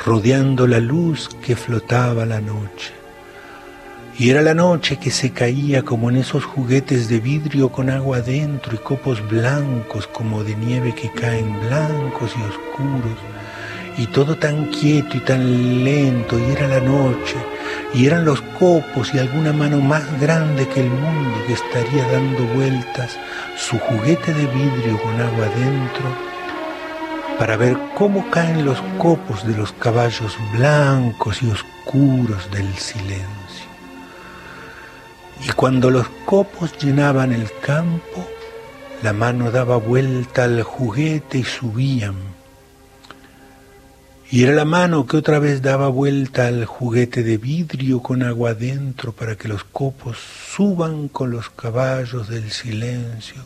[0.04, 3.03] rodeando la luz que flotaba la noche.
[4.16, 8.18] Y era la noche que se caía como en esos juguetes de vidrio con agua
[8.18, 13.18] adentro y copos blancos como de nieve que caen blancos y oscuros
[13.96, 17.36] y todo tan quieto y tan lento, y era la noche,
[17.92, 22.44] y eran los copos y alguna mano más grande que el mundo que estaría dando
[22.54, 23.16] vueltas
[23.56, 26.34] su juguete de vidrio con agua dentro
[27.38, 33.33] para ver cómo caen los copos de los caballos blancos y oscuros del silencio.
[35.46, 38.26] Y cuando los copos llenaban el campo,
[39.02, 42.14] la mano daba vuelta al juguete y subían.
[44.30, 48.50] Y era la mano que otra vez daba vuelta al juguete de vidrio con agua
[48.50, 50.16] adentro para que los copos
[50.56, 53.42] suban con los caballos del silencio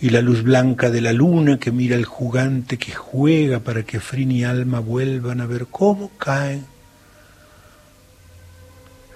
[0.00, 4.00] y la luz blanca de la luna que mira el jugante que juega para que
[4.00, 6.64] Frin y Alma vuelvan a ver cómo caen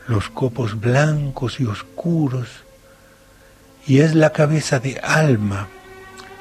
[0.07, 2.49] los copos blancos y oscuros
[3.87, 5.69] y es la cabeza de Alma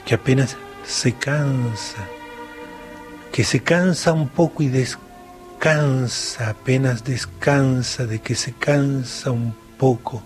[0.05, 2.07] que apenas se cansa
[3.33, 10.21] que se cansa un poco y descansa, apenas descansa, de que se cansa un poco.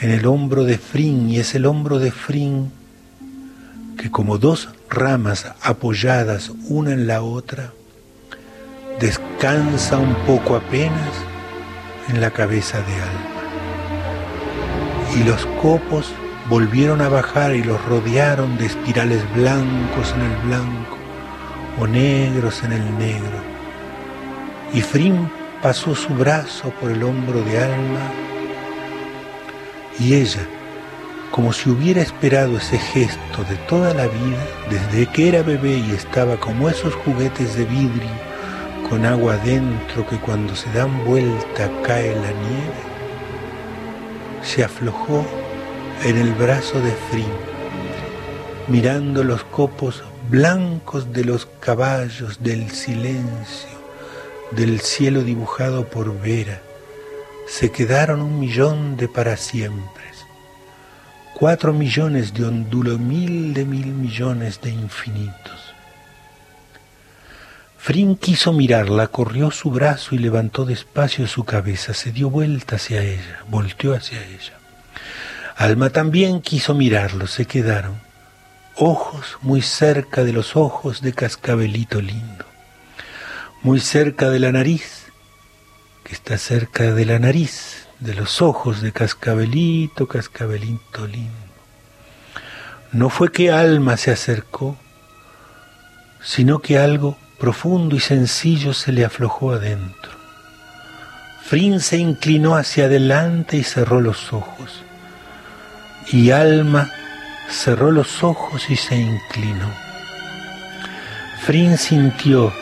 [0.00, 2.72] En el hombro de Frin, y es el hombro de Frin
[3.98, 7.74] que como dos ramas apoyadas una en la otra,
[8.98, 11.10] descansa un poco apenas
[12.08, 13.42] en la cabeza de Alma.
[15.16, 16.12] Y los copos
[16.48, 20.96] volvieron a bajar y los rodearon de espirales blancos en el blanco
[21.80, 23.38] o negros en el negro.
[24.72, 25.28] Y Frim
[25.62, 28.10] pasó su brazo por el hombro de Alma
[29.98, 30.40] y ella,
[31.30, 35.92] como si hubiera esperado ese gesto de toda la vida, desde que era bebé y
[35.92, 38.31] estaba como esos juguetes de vidrio
[38.92, 42.82] con agua dentro que cuando se dan vuelta cae la nieve,
[44.42, 45.24] se aflojó
[46.04, 47.24] en el brazo de Frim,
[48.68, 53.70] mirando los copos blancos de los caballos del silencio,
[54.50, 56.60] del cielo dibujado por Vera,
[57.48, 60.04] se quedaron un millón de para siempre,
[61.32, 65.61] cuatro millones de ondulo, mil de mil millones de infinitos.
[67.82, 73.02] Frin quiso mirarla, corrió su brazo y levantó despacio su cabeza, se dio vuelta hacia
[73.02, 74.52] ella, volteó hacia ella.
[75.56, 78.00] Alma también quiso mirarlo, se quedaron,
[78.76, 82.44] ojos muy cerca de los ojos de Cascabelito lindo,
[83.62, 85.06] muy cerca de la nariz,
[86.04, 91.32] que está cerca de la nariz, de los ojos de Cascabelito, Cascabelito lindo.
[92.92, 94.76] No fue que Alma se acercó,
[96.22, 100.12] sino que algo profundo y sencillo se le aflojó adentro.
[101.42, 104.84] Frin se inclinó hacia adelante y cerró los ojos.
[106.12, 106.88] Y Alma
[107.50, 109.68] cerró los ojos y se inclinó.
[111.44, 112.52] Frin sintió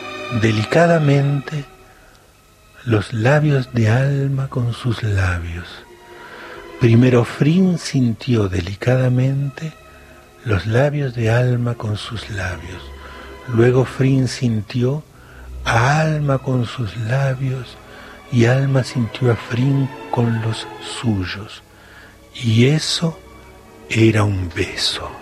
[0.41, 1.63] delicadamente
[2.83, 5.67] los labios de Alma con sus labios.
[6.79, 9.73] Primero Frin sintió delicadamente
[10.43, 12.90] los labios de Alma con sus labios.
[13.53, 15.03] Luego Frin sintió
[15.65, 17.77] a Alma con sus labios
[18.31, 20.67] y Alma sintió a Frin con los
[21.01, 21.61] suyos.
[22.33, 23.17] Y eso
[23.89, 25.20] era un beso.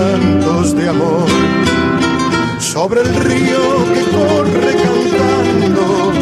[0.00, 1.28] Cantos de amor
[2.58, 3.62] sobre el río
[3.92, 6.12] que corre cantando.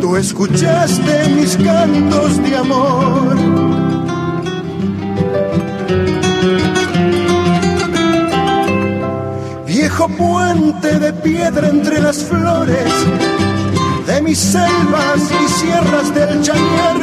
[0.00, 3.36] Tú escuchaste mis cantos de amor.
[9.66, 12.92] Viejo puente de piedra entre las flores
[14.06, 16.98] de mis selvas y sierras del Chañar.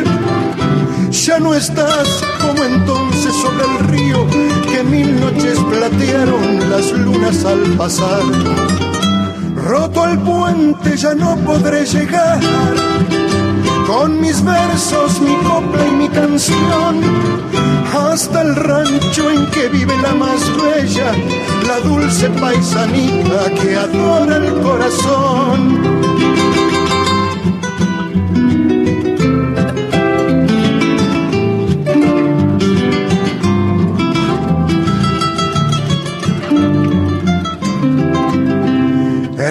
[1.11, 7.61] Ya no estás como entonces sobre el río que mil noches platearon las lunas al
[7.77, 8.21] pasar.
[9.55, 12.39] Roto el puente ya no podré llegar
[13.87, 17.01] con mis versos, mi copla y mi canción
[17.93, 21.11] hasta el rancho en que vive la más bella,
[21.67, 26.28] la dulce paisanita que adora el corazón.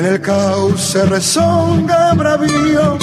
[0.09, 2.97] El cauce rezonga bravío,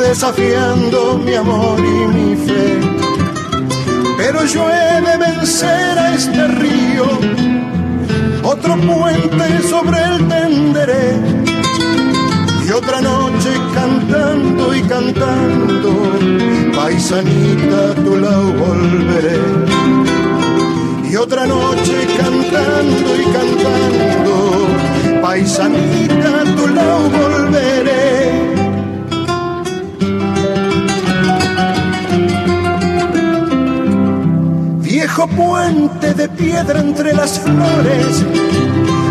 [0.00, 2.80] desafiando mi amor y mi fe.
[4.16, 7.06] Pero yo he de vencer a este río,
[8.44, 11.06] otro puente sobre el tenderé.
[12.66, 15.90] Y otra noche cantando y cantando,
[16.76, 19.40] paisanita, tu la volveré.
[21.10, 24.59] Y otra noche cantando y cantando,
[25.22, 28.10] paisanita, tu la volveré.
[34.78, 38.24] Viejo puente de piedra entre las flores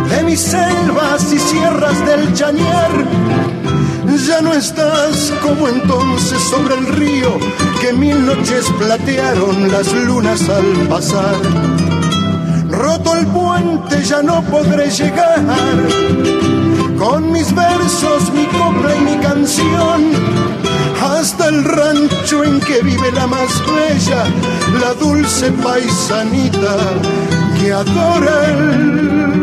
[0.09, 2.91] de mis selvas y sierras del Chañar.
[4.27, 7.37] Ya no estás como entonces sobre el río
[7.81, 11.88] que mil noches platearon las lunas al pasar.
[12.79, 15.43] Roto el puente ya no podré llegar.
[16.97, 20.13] Con mis versos, mi copla y mi canción
[21.01, 24.23] hasta el rancho en que vive la más bella,
[24.81, 26.77] la dulce paisanita
[27.59, 29.38] que adora el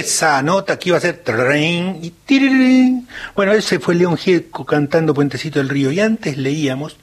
[0.00, 1.18] Esa nota que iba a ser
[2.02, 3.06] y.
[3.36, 5.92] Bueno, ese fue León Gieco cantando Puentecito del Río.
[5.92, 6.96] Y antes leíamos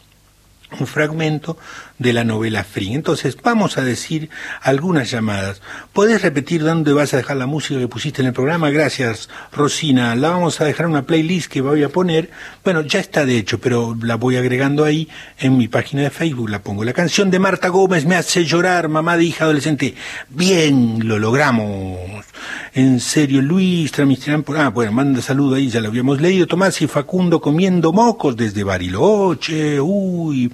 [0.80, 1.60] un fragmento
[2.00, 2.94] de la novela Free.
[2.94, 4.30] Entonces, vamos a decir
[4.62, 5.62] algunas llamadas.
[5.94, 8.70] ¿Podés repetir dónde vas a dejar la música que pusiste en el programa?
[8.70, 10.16] Gracias, Rosina.
[10.16, 12.30] La vamos a dejar en una playlist que voy a poner.
[12.64, 15.10] Bueno, ya está de hecho, pero la voy agregando ahí
[15.40, 16.50] en mi página de Facebook.
[16.50, 16.84] La pongo.
[16.84, 19.96] La canción de Marta Gómez me hace llorar, mamá de hija adolescente.
[20.30, 22.26] Bien, lo logramos.
[22.74, 24.58] En serio, Luis, transmitirán por...
[24.58, 26.46] Ah, bueno, manda saludo ahí, ya lo habíamos leído.
[26.46, 29.80] Tomás y Facundo comiendo mocos desde Bariloche.
[29.82, 30.52] Uy.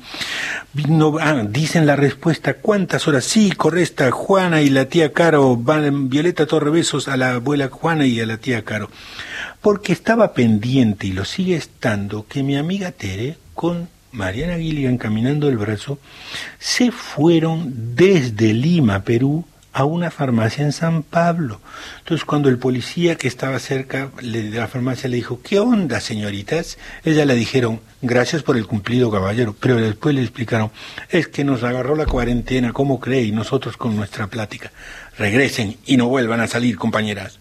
[1.19, 3.25] Ah, dicen la respuesta, ¿cuántas horas?
[3.25, 8.19] Sí, correcta, Juana y la tía Caro, van, Violeta Torrebesos a la abuela Juana y
[8.19, 8.89] a la tía Caro.
[9.61, 15.49] Porque estaba pendiente, y lo sigue estando, que mi amiga Tere, con Mariana Gilligan caminando
[15.49, 15.99] el brazo,
[16.59, 21.59] se fueron desde Lima, Perú, a una farmacia en San Pablo.
[21.99, 26.77] Entonces cuando el policía que estaba cerca de la farmacia le dijo, ¿qué onda, señoritas?
[27.03, 29.55] Ella le dijeron, gracias por el cumplido, caballero.
[29.59, 30.71] Pero después le explicaron,
[31.09, 33.23] es que nos agarró la cuarentena, ¿cómo cree?
[33.23, 34.71] Y nosotros con nuestra plática.
[35.17, 37.39] Regresen y no vuelvan a salir, compañeras.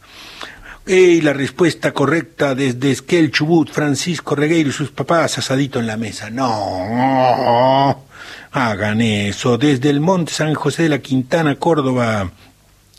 [0.86, 5.96] Y la respuesta correcta desde Esquel Chubut, Francisco Regueiro y sus papás asadito en la
[5.96, 6.28] mesa.
[6.28, 8.04] No,
[8.52, 9.58] hagan eso.
[9.58, 12.30] Desde el Monte San José de la Quintana, Córdoba,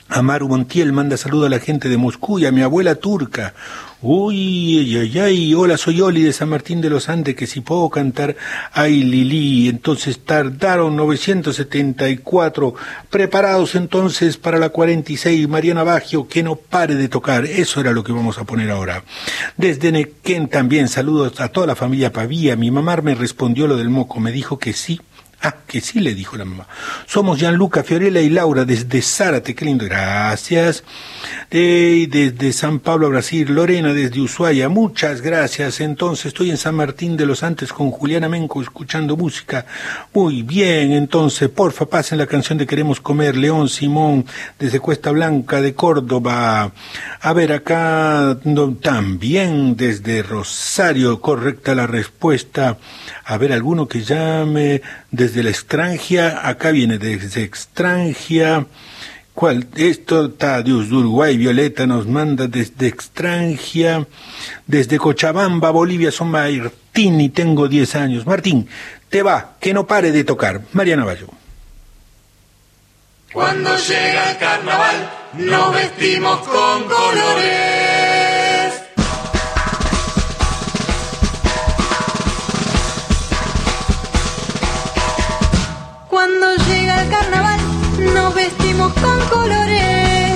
[0.10, 3.54] Amaru Montiel manda saludo a la gente de Moscú y a mi abuela turca.
[4.02, 7.90] Uy, ay, ay, hola, soy Oli de San Martín de los Andes, que si puedo
[7.90, 8.36] cantar,
[8.74, 9.70] ay, Lili.
[9.70, 12.76] Entonces tardaron 974,
[13.10, 17.46] preparados entonces para la 46, Mariana Baggio, que no pare de tocar.
[17.46, 19.06] Eso era lo que vamos a poner ahora.
[19.56, 22.58] Desde Nequén también, saludos a toda la familia Pavía.
[22.58, 25.00] Mi mamá me respondió lo del moco, me dijo que sí,
[25.46, 26.68] Ah, que sí, le dijo la mamá.
[27.06, 29.84] Somos Gianluca, Fiorella y Laura desde Zárate, qué lindo.
[29.84, 30.86] Gracias.
[31.52, 33.54] De, desde San Pablo, Brasil.
[33.54, 35.82] Lorena desde Ushuaia, muchas gracias.
[35.82, 39.66] Entonces estoy en San Martín de los Andes con Juliana Menco escuchando música.
[40.14, 43.36] Muy bien, entonces, porfa, pasen la canción de Queremos Comer.
[43.36, 44.26] León Simón
[44.58, 46.72] desde Cuesta Blanca de Córdoba.
[47.20, 48.38] A ver, acá
[48.82, 52.78] también desde Rosario, correcta la respuesta.
[53.26, 58.68] A ver, alguno que llame desde la extranjia, acá viene desde extranjia.
[59.34, 59.66] ¿Cuál?
[59.76, 64.06] Esto está de Uruguay, Violeta nos manda desde extranjia,
[64.68, 68.26] desde Cochabamba, Bolivia, son Martín y tengo 10 años.
[68.28, 68.68] Martín,
[69.10, 70.62] te va, que no pare de tocar.
[70.74, 71.30] Mariana Bayo.
[73.34, 77.73] Cuando llega el carnaval, nos vestimos con colores.
[87.24, 87.60] Carnaval
[88.14, 90.34] nos vestimos con colores.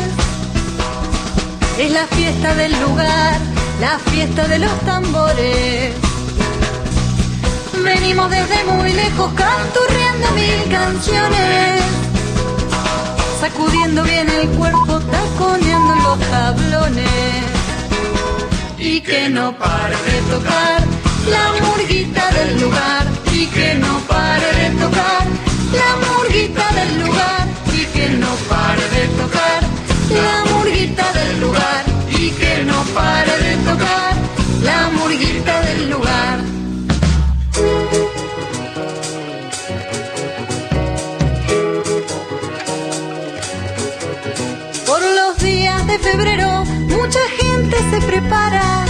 [1.77, 3.39] Es la fiesta del lugar,
[3.81, 5.93] la fiesta de los tambores.
[7.83, 11.83] Venimos desde muy lejos canturreando mil canciones.
[13.39, 17.43] Sacudiendo bien el cuerpo, taconeando los tablones.
[18.77, 20.81] Y que no pare de tocar
[21.29, 23.05] la murguita del lugar.
[23.31, 25.25] Y que no pare de tocar
[25.73, 26.16] la murguita
[26.53, 29.61] del lugar y que no pare de tocar
[30.09, 34.15] la murguita del lugar y que no pare de tocar
[34.63, 36.39] la murguita del lugar.
[44.85, 48.85] Por los días de febrero mucha gente se prepara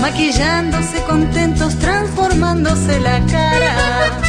[0.00, 4.20] maquillándose contentos, transformándose la cara.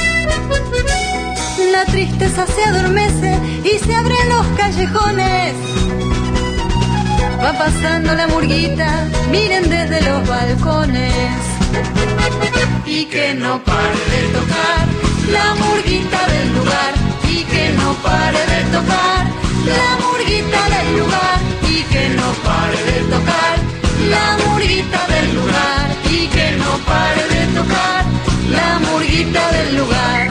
[1.70, 5.54] La tristeza se adormece y se abren los callejones.
[7.44, 11.14] Va pasando la murguita, miren desde los balcones.
[12.86, 14.88] Y que no pare de tocar
[15.32, 16.94] la murguita del lugar.
[17.30, 19.26] Y que no pare de tocar
[19.66, 21.40] la murguita del lugar.
[21.70, 23.56] Y que no pare de tocar
[24.10, 25.86] la murguita del lugar.
[26.10, 28.06] Y que no pare de tocar
[28.50, 30.31] la murguita del lugar.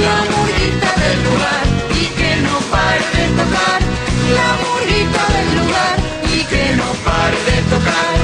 [0.00, 3.80] la murita del lugar y que no pare de tocar,
[4.38, 5.96] la murita del lugar
[6.34, 8.14] y que no pare de tocar,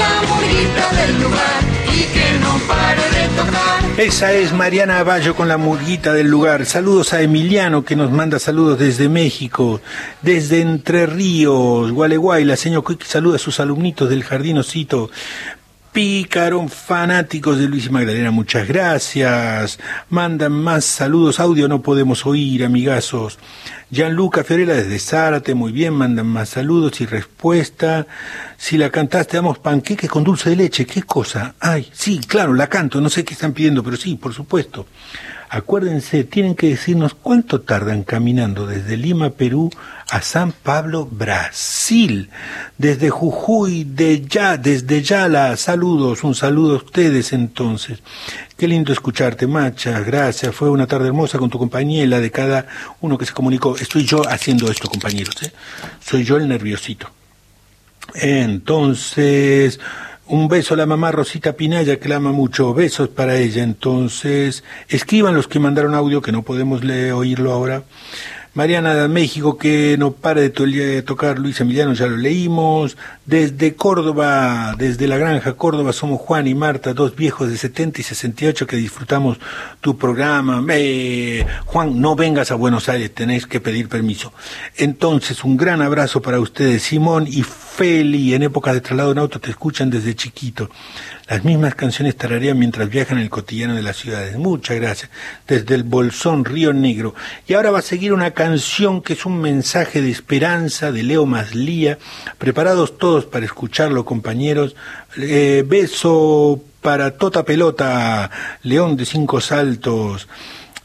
[0.00, 1.60] la murita del lugar
[1.94, 3.74] y que no pare de tocar.
[3.96, 6.66] Esa es Mariana Aballo con la murguita del lugar.
[6.66, 9.80] Saludos a Emiliano que nos manda saludos desde México,
[10.20, 15.10] desde Entre Ríos, Gualeguay, la señora Quick saluda a sus alumnitos del Jardín jardincito.
[15.94, 19.78] Pícaro, fanáticos de Luis y Magdalena, muchas gracias.
[20.10, 23.38] Mandan más saludos, audio no podemos oír, amigazos.
[23.92, 28.08] Gianluca Fiorella desde Zárate, muy bien, mandan más saludos y respuesta.
[28.56, 31.54] Si la cantaste, damos panqueques con dulce de leche, ¿qué cosa?
[31.60, 34.86] Ay, sí, claro, la canto, no sé qué están pidiendo, pero sí, por supuesto.
[35.48, 39.70] Acuérdense, tienen que decirnos cuánto tardan caminando desde Lima, Perú,
[40.10, 42.30] a San Pablo, Brasil.
[42.78, 48.00] Desde Jujuy, de ya, desde Yala, saludos, un saludo a ustedes entonces.
[48.56, 50.54] Qué lindo escucharte, Macha, gracias.
[50.54, 52.66] Fue una tarde hermosa con tu compañía y la de cada
[53.00, 53.76] uno que se comunicó.
[53.76, 55.34] Estoy yo haciendo esto, compañeros.
[55.42, 55.52] ¿eh?
[56.00, 57.08] Soy yo el nerviosito.
[58.14, 59.80] Entonces,
[60.26, 62.74] un beso a la mamá Rosita Pinaya, que la ama mucho.
[62.74, 63.62] Besos para ella.
[63.62, 67.84] Entonces, escriban los que mandaron audio, que no podemos leer, oírlo ahora.
[68.54, 72.96] Mariana de México, que no para de, de tocar Luis Emiliano, ya lo leímos.
[73.26, 78.04] Desde Córdoba, desde la granja Córdoba, somos Juan y Marta, dos viejos de 70 y
[78.04, 79.38] 68 que disfrutamos
[79.80, 80.64] tu programa.
[80.70, 84.32] Eh, Juan, no vengas a Buenos Aires, tenéis que pedir permiso.
[84.76, 88.34] Entonces, un gran abrazo para ustedes, Simón y Feli.
[88.34, 90.70] En épocas de traslado en auto te escuchan desde chiquito.
[91.26, 94.36] Las mismas canciones tararean mientras viajan el cotidiano de las ciudades.
[94.36, 95.10] Muchas gracias.
[95.48, 97.14] Desde el Bolsón, Río Negro.
[97.46, 101.24] Y ahora va a seguir una canción que es un mensaje de esperanza de Leo
[101.24, 101.98] Maslía.
[102.36, 104.76] Preparados todos para escucharlo, compañeros.
[105.16, 108.30] Eh, beso para Tota Pelota,
[108.62, 110.28] León de Cinco Saltos.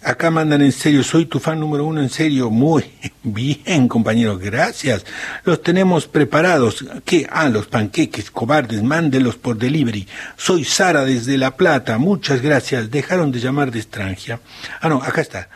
[0.02, 2.50] Acá mandan en serio, soy tu fan número uno en serio.
[2.50, 2.86] Muy
[3.24, 5.06] bien, compañeros, gracias.
[5.44, 6.86] Los tenemos preparados.
[7.04, 7.28] ¿Qué?
[7.30, 10.08] Ah, los panqueques, cobardes, mándenlos por delivery.
[10.38, 12.90] Soy Sara desde La Plata, muchas gracias.
[12.90, 14.40] Dejaron de llamar de Estrangia.
[14.80, 15.50] Ah, no, acá está.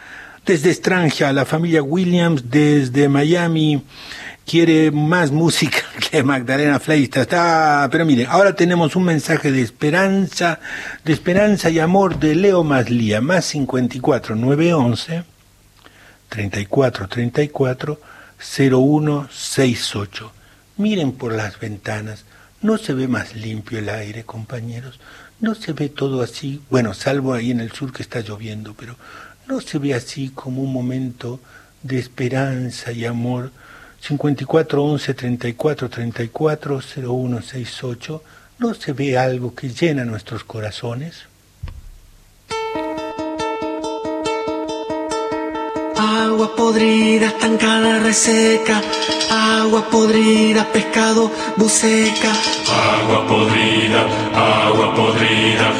[0.45, 3.81] Desde Estrangia, la familia Williams, desde Miami
[4.45, 5.79] quiere más música
[6.11, 7.21] que Magdalena Fleista.
[7.21, 10.59] Está, pero miren, ahora tenemos un mensaje de esperanza,
[11.03, 15.23] de esperanza y amor de Leo Maslía, más 54 911
[16.29, 17.99] 34 34
[18.39, 20.31] 0168.
[20.77, 22.25] Miren por las ventanas,
[22.61, 24.99] no se ve más limpio el aire, compañeros.
[25.39, 28.95] No se ve todo así, bueno, salvo ahí en el sur que está lloviendo, pero
[29.47, 31.39] no se ve así como un momento
[31.83, 33.51] de esperanza y amor
[34.05, 38.23] 54 11 34 34 01 68
[38.59, 41.23] ¿no se ve algo que llena nuestros corazones?
[45.95, 48.81] Agua podrida, estancada, reseca.
[49.31, 52.31] Agua podrida, pescado, buceca.
[52.99, 54.01] Agua podrida,
[54.35, 55.71] agua podrida.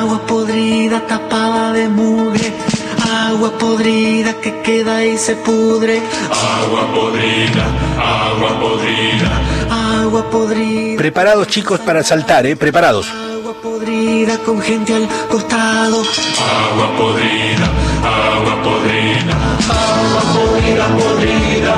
[0.00, 2.67] Agua podrida, tapada de mugre.
[3.10, 6.02] Agua podrida que queda y se pudre.
[6.30, 7.64] Agua podrida,
[7.96, 10.00] agua podrida.
[10.02, 10.98] Agua podrida.
[10.98, 12.54] Preparados chicos para saltar, ¿eh?
[12.56, 13.08] Preparados.
[13.08, 16.02] Agua podrida con gente al costado.
[16.02, 17.68] Agua podrida,
[18.04, 19.34] agua podrida.
[19.70, 21.77] Agua podrida, podrida.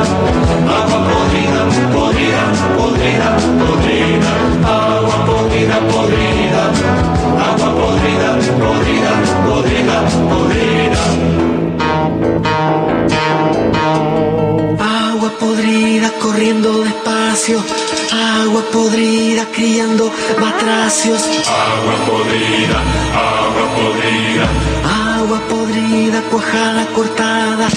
[20.91, 22.79] Agua podrida,
[23.15, 24.47] agua podrida.
[24.83, 27.69] Agua podrida cuajada, cortada.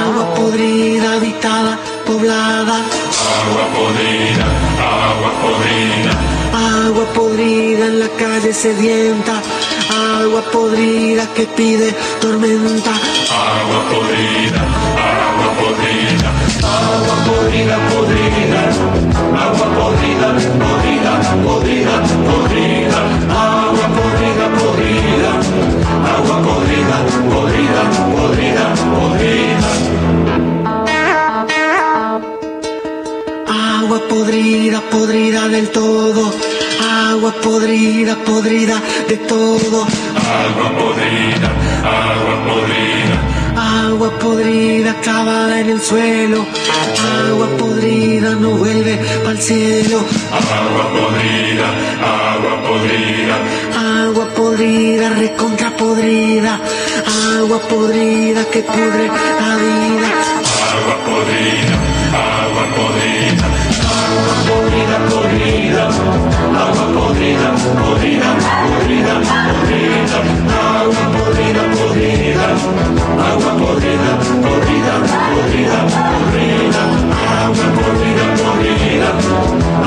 [0.00, 2.76] Agua podrida habitada, poblada.
[3.36, 4.46] Agua podrida,
[4.80, 6.12] agua podrida.
[6.86, 9.29] Agua podrida en la calle sedienta.
[11.34, 12.90] Que pide tormenta.
[12.90, 14.62] Agua podrida,
[15.08, 16.30] agua podrida.
[16.62, 18.62] Agua podrida, podrida.
[19.44, 20.28] Agua podrida,
[20.60, 21.12] podrida,
[21.46, 21.94] podrida,
[22.26, 23.00] podrida.
[23.30, 25.32] Agua podrida, podrida.
[26.14, 26.96] Agua podrida,
[27.30, 27.82] podrida,
[28.14, 29.70] podrida, podrida.
[33.48, 36.22] Agua podrida, podrida del todo.
[36.82, 38.76] Agua podrida, podrida
[39.08, 39.86] de todo.
[40.30, 41.50] Agua podrida,
[41.82, 43.16] agua podrida.
[43.56, 46.46] Agua podrida clavada en el suelo.
[47.26, 49.98] Agua podrida no vuelve al cielo.
[50.30, 51.68] Agua podrida,
[52.30, 53.36] agua podrida.
[54.04, 56.60] Agua podrida, recontra podrida.
[57.36, 60.08] Agua podrida que pudre la vida.
[60.76, 61.76] Agua podrida,
[62.14, 63.29] agua podrida.
[66.70, 67.50] agua podrida,
[67.82, 68.30] podrida,
[68.62, 69.14] podrida,
[69.50, 70.18] podrida,
[70.78, 72.48] agua podrida, podrida,
[73.28, 74.12] agua podrida,
[74.44, 74.94] podrida,
[75.26, 76.82] podrida, podrida,
[77.42, 79.10] agua podrida, podrida,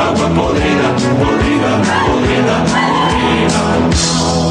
[0.04, 0.88] agua podrida,
[1.20, 1.72] podrida,
[2.04, 4.43] podrida, podrida.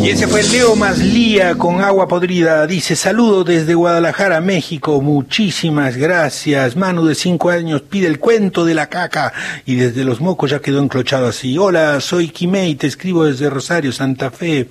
[0.00, 2.66] Y ese fue Leo Maslía con agua podrida.
[2.68, 5.00] Dice, saludo desde Guadalajara, México.
[5.02, 6.76] Muchísimas gracias.
[6.76, 9.32] Manu de cinco años pide el cuento de la caca.
[9.66, 11.58] Y desde los mocos ya quedó enclochado así.
[11.58, 14.68] Hola, soy Kimei, te escribo desde Rosario, Santa Fe.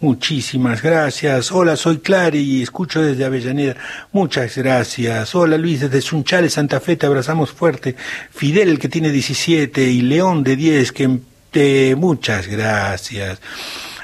[0.00, 1.52] Muchísimas gracias.
[1.52, 3.76] Hola, soy Clary y escucho desde Avellaneda.
[4.12, 5.34] Muchas gracias.
[5.34, 7.96] Hola Luis, desde Sunchales, Santa Fe, te abrazamos fuerte.
[8.30, 11.18] Fidel, que tiene 17, y León de 10, que
[11.50, 11.94] te...
[11.96, 13.40] muchas gracias.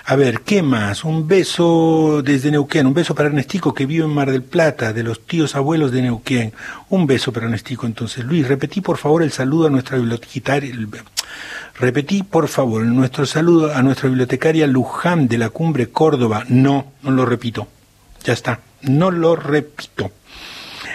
[0.08, 1.02] A ver, ¿qué más?
[1.02, 5.02] Un beso desde Neuquén, un beso para Ernestico que vive en Mar del Plata, de
[5.02, 6.52] los tíos abuelos de Neuquén.
[6.90, 8.24] Un beso para Ernestico entonces.
[8.24, 10.72] Luis, repetí por favor el saludo a nuestra bibliotecaria.
[11.74, 16.44] Repetí por favor nuestro saludo a nuestra bibliotecaria Luján de la Cumbre Córdoba.
[16.46, 17.66] No, no lo repito.
[18.22, 20.12] Ya está, no lo repito.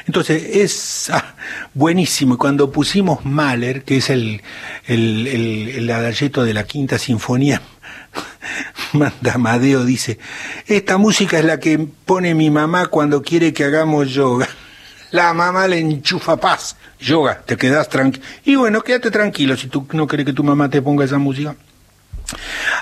[0.07, 1.35] Entonces es ah,
[1.73, 2.37] buenísimo.
[2.37, 4.41] Cuando pusimos Mahler, que es el,
[4.85, 7.61] el, el, de la quinta sinfonía,
[8.93, 10.19] Manda Amadeo dice,
[10.67, 14.47] esta música es la que pone mi mamá cuando quiere que hagamos yoga.
[15.11, 16.77] La mamá le enchufa paz.
[16.97, 18.25] Yoga, te quedas tranquilo.
[18.45, 21.55] Y bueno, quédate tranquilo si tú no quieres que tu mamá te ponga esa música.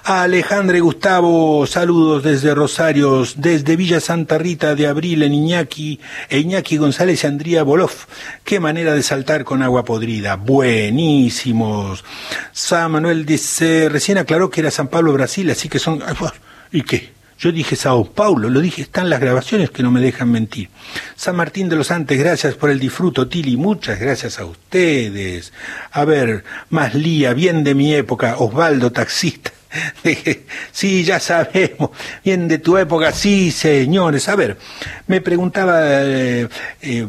[0.04, 6.00] Alejandre Gustavo, saludos desde Rosarios, desde Villa Santa Rita de Abril en Iñaki,
[6.30, 7.92] e Iñaki González y Andría Bolov.
[8.44, 10.36] Qué manera de saltar con agua podrida.
[10.36, 12.04] Buenísimos.
[12.52, 16.04] San Manuel dice, recién aclaró que era San Pablo, Brasil, así que son...
[16.72, 17.19] ¿Y qué?
[17.40, 20.70] Yo dije Sao Paulo, lo dije, están las grabaciones que no me dejan mentir.
[21.16, 25.54] San Martín de los Antes, gracias por el disfruto, Tili, muchas gracias a ustedes.
[25.92, 29.52] A ver, más lía, bien de mi época, Osvaldo, taxista.
[30.74, 31.92] Sí, ya sabemos,
[32.26, 34.28] bien de tu época, sí, señores.
[34.28, 34.58] A ver,
[35.08, 36.50] me preguntaba, eh,
[36.82, 37.08] eh,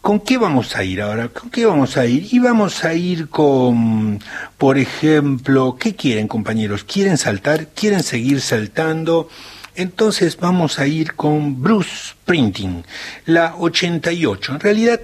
[0.00, 1.28] ¿con qué vamos a ir ahora?
[1.28, 2.28] ¿Con qué vamos a ir?
[2.32, 4.20] Y vamos a ir con,
[4.56, 6.84] por ejemplo, ¿qué quieren compañeros?
[6.84, 7.68] ¿Quieren saltar?
[7.74, 9.28] ¿Quieren seguir saltando?
[9.76, 12.84] Entonces vamos a ir con Bruce Sprinting,
[13.26, 14.52] la 88.
[14.52, 15.00] En realidad,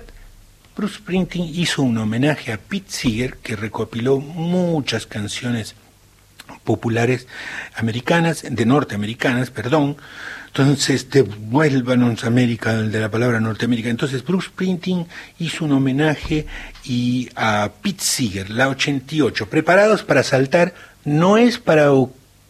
[0.76, 5.74] Bruce Sprinting hizo un homenaje a Pete Seeger, que recopiló muchas canciones
[6.62, 7.26] populares
[7.74, 9.96] americanas, de norteamericanas, perdón.
[10.46, 13.88] Entonces, devuélvanos América, de la palabra Norteamérica.
[13.88, 15.06] Entonces, Bruce Sprinting
[15.38, 16.46] hizo un homenaje
[16.84, 19.50] y a Pete Seeger, la 88.
[19.50, 20.74] Preparados para saltar,
[21.04, 21.92] no es para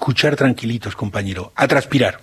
[0.01, 2.21] escuchar tranquilitos, compañero, a transpirar.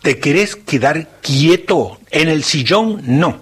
[0.00, 3.02] ¿Te querés quedar quieto en el sillón?
[3.04, 3.38] No.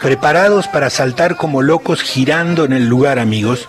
[0.00, 3.68] Preparados para saltar como locos girando en el lugar, amigos.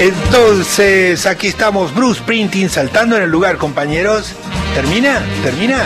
[0.00, 4.32] Entonces, aquí estamos, Bruce Printing saltando en el lugar, compañeros.
[4.74, 5.20] ¿Termina?
[5.42, 5.84] ¿Termina?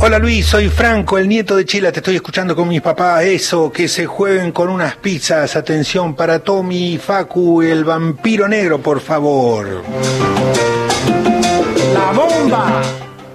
[0.00, 3.24] Hola Luis, soy Franco, el nieto de Chila, te estoy escuchando con mis papás.
[3.24, 5.54] Eso, que se jueguen con unas pizzas.
[5.54, 9.82] Atención para Tommy y Facu, el vampiro negro, por favor.
[11.92, 12.80] La bomba.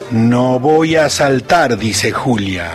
[0.10, 2.72] No voy a saltar, dice Julia.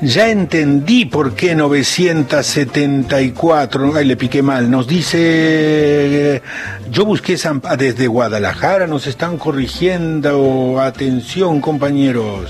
[0.00, 6.40] Ya entendí por qué 974, ay le piqué mal, nos dice,
[6.88, 12.48] yo busqué San- desde Guadalajara, nos están corrigiendo, atención compañeros.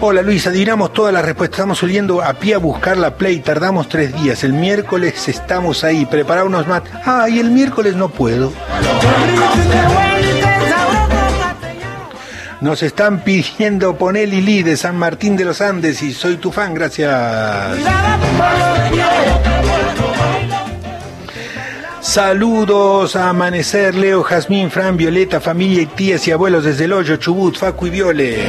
[0.00, 3.88] Hola Luis, adivinamos todas las respuestas, estamos subiendo a pie a buscar la play, tardamos
[3.88, 6.82] tres días, el miércoles estamos ahí, prepara unos más.
[7.04, 8.52] Ah, y el miércoles no puedo.
[12.66, 16.74] Nos están pidiendo poner Lili de San Martín de los Andes y soy tu fan,
[16.74, 17.78] gracias.
[22.00, 27.14] Saludos a Amanecer, Leo, Jazmín, Fran, Violeta, familia y tías y abuelos desde el hoyo,
[27.18, 28.48] Chubut, Facu y Viole.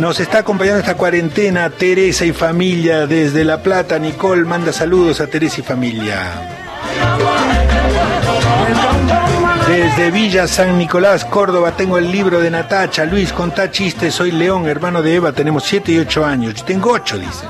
[0.00, 3.98] Nos está acompañando esta cuarentena Teresa y familia desde La Plata.
[3.98, 6.16] Nicole manda saludos a Teresa y familia.
[9.68, 13.04] Desde Villa San Nicolás, Córdoba, tengo el libro de Natacha.
[13.04, 14.14] Luis, contá chistes.
[14.14, 15.32] Soy León, hermano de Eva.
[15.32, 16.54] Tenemos 7 y 8 años.
[16.54, 17.44] Yo tengo 8, dice.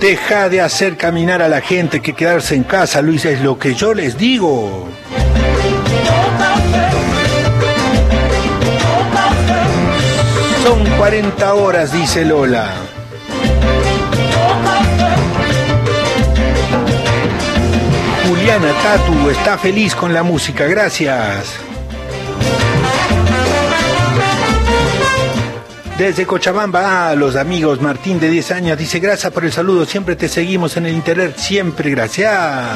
[0.00, 3.76] Deja de hacer caminar a la gente que quedarse en casa, Luis, es lo que
[3.76, 4.88] yo les digo.
[10.66, 12.72] Son 40 horas, dice Lola.
[18.26, 21.54] Juliana Tatu está feliz con la música, gracias.
[25.96, 30.16] Desde Cochabamba, ah, los amigos Martín de 10 años dice gracias por el saludo, siempre
[30.16, 32.66] te seguimos en el internet, siempre gracias.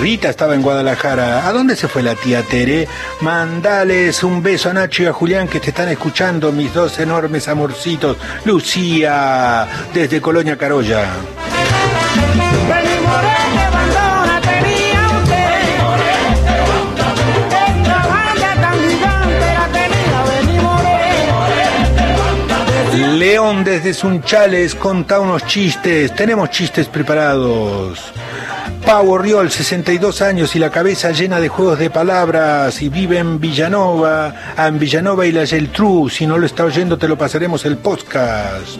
[0.00, 1.46] Rita estaba en Guadalajara.
[1.46, 2.88] ¿A dónde se fue la tía Tere?
[3.20, 7.48] Mandales un beso a Nacho y a Julián que te están escuchando, mis dos enormes
[7.48, 8.16] amorcitos.
[8.44, 11.06] Lucía, desde Colonia Carolla.
[23.18, 26.14] León desde Sunchales conta unos chistes.
[26.14, 28.12] Tenemos chistes preparados.
[28.86, 33.40] Pau Riol, 62 años y la cabeza llena de juegos de palabras y vive en
[33.40, 36.10] Villanova, ah, en Villanova y la Geltrú.
[36.10, 38.78] Si no lo está oyendo, te lo pasaremos el podcast.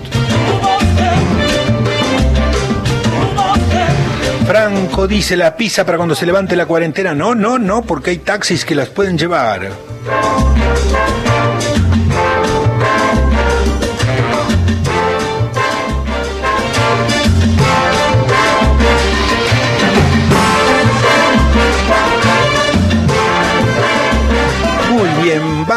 [4.46, 7.14] Franco dice la pizza para cuando se levante la cuarentena.
[7.14, 9.70] No, no, no, porque hay taxis que las pueden llevar.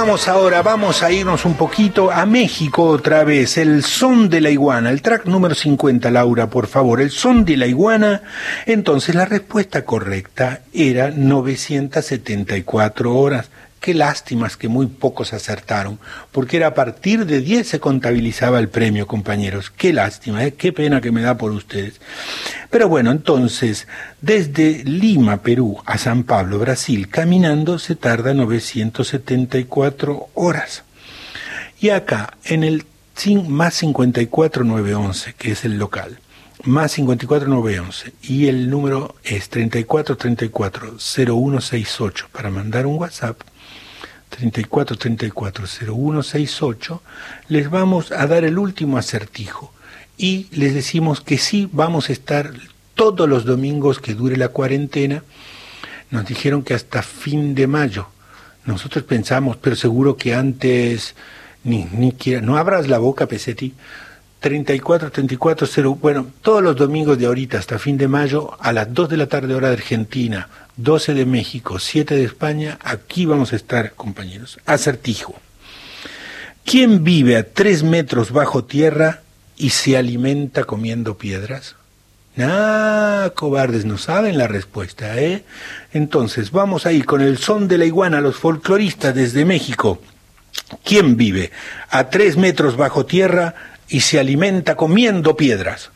[0.07, 3.57] Vamos ahora, vamos a irnos un poquito a México otra vez.
[3.57, 7.01] El son de la iguana, el track número 50, Laura, por favor.
[7.01, 8.21] El son de la iguana.
[8.65, 13.49] Entonces la respuesta correcta era 974 horas.
[13.81, 15.99] Qué lástimas que muy pocos acertaron,
[16.31, 19.73] porque era a partir de 10 se contabilizaba el premio, compañeros.
[19.75, 20.53] Qué lástima, ¿eh?
[20.53, 21.99] qué pena que me da por ustedes.
[22.69, 23.87] Pero bueno, entonces,
[24.21, 30.83] desde Lima, Perú, a San Pablo, Brasil, caminando se tarda 974 horas.
[31.79, 32.85] Y acá, en el
[33.47, 36.17] más 54911, que es el local,
[36.63, 43.41] más 54911, y el número es 34340168 para mandar un WhatsApp,
[44.39, 47.01] 34340168,
[47.47, 49.71] les vamos a dar el último acertijo
[50.17, 52.51] y les decimos que sí vamos a estar
[52.95, 55.23] todos los domingos que dure la cuarentena.
[56.09, 58.07] Nos dijeron que hasta fin de mayo.
[58.65, 61.15] Nosotros pensamos, pero seguro que antes
[61.63, 62.41] ni ni quiera.
[62.41, 63.73] No abras la boca, Pesetti.
[64.39, 68.93] 34 34 0, bueno, todos los domingos de ahorita hasta fin de mayo a las
[68.93, 73.51] 2 de la tarde hora de Argentina, 12 de México, 7 de España, aquí vamos
[73.51, 74.59] a estar, compañeros.
[74.67, 75.35] Acertijo.
[76.63, 79.21] ¿Quién vive a 3 metros bajo tierra
[79.57, 81.75] y se alimenta comiendo piedras?
[82.39, 85.43] Ah, cobardes, no saben la respuesta, ¿eh?
[85.91, 89.99] Entonces, vamos ahí con el son de la iguana, los folcloristas desde México.
[90.83, 91.51] ¿Quién vive
[91.89, 93.55] a tres metros bajo tierra
[93.89, 95.91] y se alimenta comiendo piedras?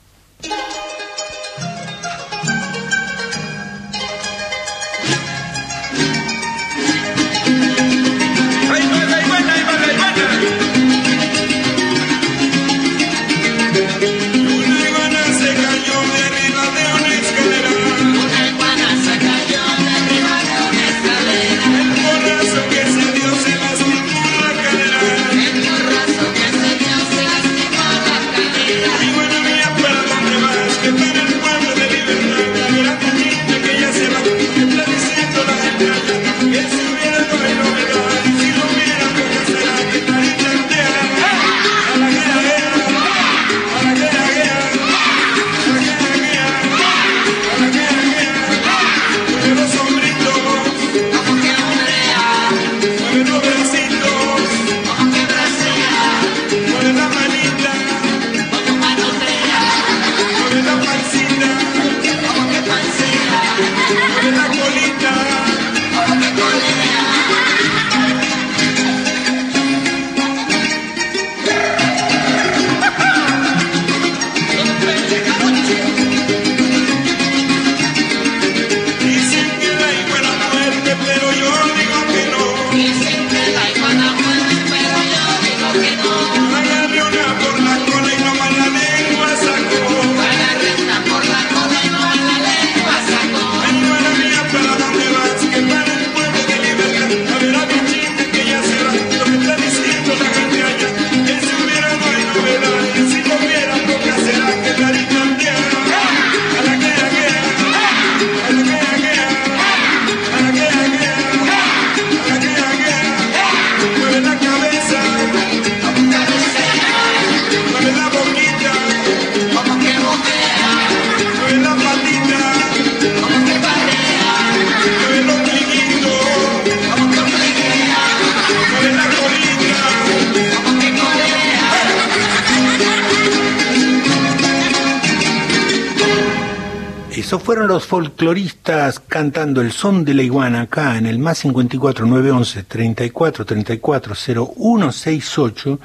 [137.32, 142.06] Esos fueron los folcloristas cantando el son de la iguana acá en el más 54
[142.06, 145.80] 911 34 34 0168.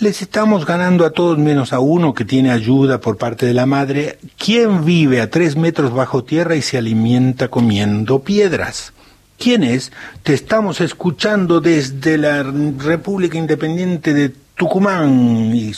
[0.00, 3.64] Les estamos ganando a todos menos a uno que tiene ayuda por parte de la
[3.64, 4.18] madre.
[4.36, 8.92] ¿Quién vive a tres metros bajo tierra y se alimenta comiendo piedras?
[9.38, 9.90] ¿Quién es?
[10.22, 15.50] Te estamos escuchando desde la República Independiente de Tucumán.
[15.54, 15.72] Y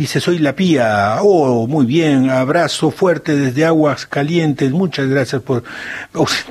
[0.00, 1.18] dice, soy la pía.
[1.20, 2.30] Oh, muy bien.
[2.30, 4.70] Abrazo fuerte desde Aguas Calientes.
[4.72, 5.62] Muchas gracias por...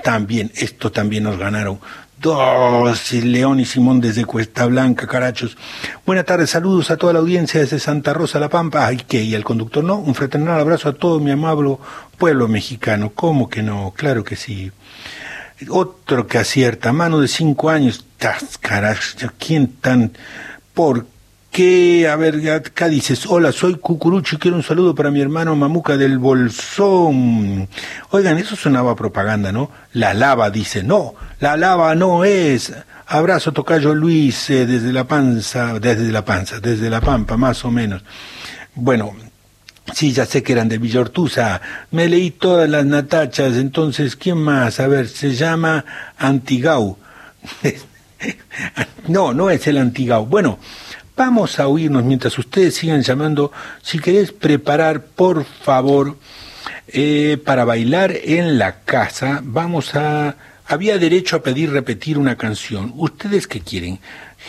[0.03, 1.80] También, esto también nos ganaron.
[2.21, 5.57] Dos, León y Simón desde Cuesta Blanca, Carachos.
[6.05, 8.85] Buenas tardes, saludos a toda la audiencia desde Santa Rosa, La Pampa.
[8.85, 9.23] Ay, ¿qué?
[9.23, 9.95] ¿Y al conductor no?
[9.95, 11.77] Un fraternal abrazo a todo mi amable
[12.17, 13.13] pueblo mexicano.
[13.15, 13.93] ¿Cómo que no?
[13.95, 14.71] Claro que sí.
[15.69, 18.05] Otro que acierta, mano de cinco años.
[18.17, 18.59] Tas,
[19.39, 20.11] ¿quién tan?
[20.73, 21.05] ¿Por
[21.51, 22.07] qué?
[22.07, 25.97] A ver, acá dices, hola, soy Cucurucho y quiero un saludo para mi hermano Mamuca
[25.97, 27.67] del Bolsón.
[28.11, 29.71] Oigan, eso sonaba propaganda, ¿no?
[29.93, 32.73] La lava dice, no, la lava no es.
[33.07, 37.71] Abrazo, tocayo Luis, eh, desde la panza, desde la panza, desde la pampa, más o
[37.71, 38.03] menos.
[38.76, 39.15] Bueno,
[39.93, 41.61] Sí, ya sé que eran de Villortuza.
[41.91, 43.55] Me leí todas las natachas.
[43.55, 44.80] Entonces, ¿quién más?
[44.80, 45.84] A ver, se llama
[46.17, 46.97] Antigau.
[49.07, 50.26] no, no es el Antigau.
[50.26, 50.59] Bueno,
[51.19, 53.51] vamos a oírnos mientras ustedes sigan llamando.
[53.81, 56.15] Si querés preparar, por favor,
[56.87, 60.37] eh, para bailar en la casa, vamos a...
[60.65, 62.93] Había derecho a pedir repetir una canción.
[62.95, 63.99] ¿Ustedes qué quieren?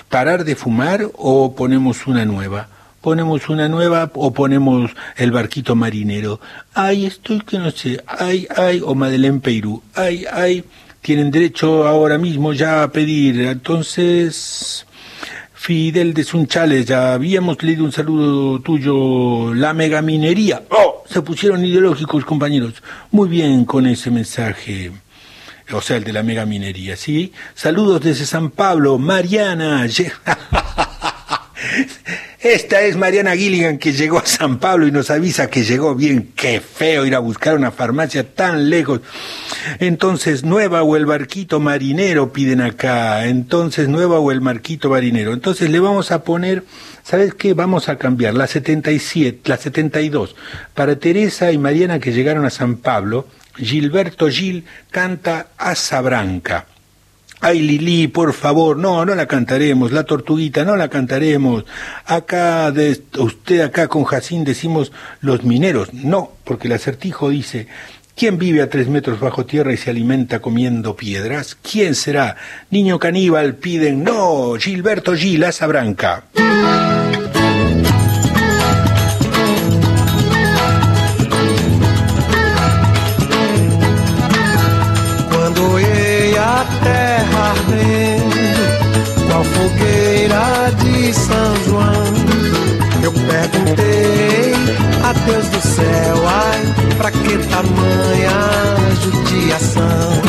[0.09, 2.68] ¿Parar de fumar o ponemos una nueva?
[3.01, 6.38] ponemos una nueva o ponemos el barquito marinero.
[6.74, 8.05] Ay, estoy que no sé.
[8.06, 9.82] Ay, ay, o Madeleine Peirú.
[9.94, 10.64] Ay, ay,
[11.01, 13.40] tienen derecho ahora mismo ya a pedir.
[13.40, 14.84] Entonces,
[15.62, 20.62] Fidel de Sunchales, ya habíamos leído un saludo tuyo, la megaminería.
[20.70, 22.82] Oh, se pusieron ideológicos, compañeros.
[23.11, 24.91] Muy bien con ese mensaje.
[25.70, 27.35] O sea, el de la megaminería, ¿sí?
[27.55, 29.87] Saludos desde San Pablo, Mariana.
[32.43, 36.33] Esta es Mariana Gilligan que llegó a San Pablo y nos avisa que llegó bien.
[36.35, 39.03] Qué feo ir a buscar una farmacia tan lejos.
[39.79, 43.27] Entonces, Nueva o el barquito marinero piden acá.
[43.27, 45.35] Entonces, Nueva o el marquito marinero.
[45.35, 46.65] Entonces, le vamos a poner,
[47.03, 47.53] ¿sabes qué?
[47.53, 50.35] Vamos a cambiar la 77, la 72.
[50.73, 56.65] Para Teresa y Mariana que llegaron a San Pablo, Gilberto Gil canta Asa Branca.
[57.43, 59.93] Ay, Lili, por favor, no, no la cantaremos.
[59.93, 61.65] La tortuguita, no la cantaremos.
[62.05, 64.93] Acá, de, usted acá con Jacín decimos
[65.23, 65.95] los mineros.
[65.95, 67.67] No, porque el acertijo dice,
[68.15, 71.57] ¿quién vive a tres metros bajo tierra y se alimenta comiendo piedras?
[71.62, 72.37] ¿Quién será?
[72.71, 76.25] Niño caníbal, piden, no, Gilberto Gil, asa branca.
[93.02, 94.55] Eu perguntei
[95.02, 98.31] a Deus do céu, ai, pra que tamanha
[99.02, 100.22] judiação?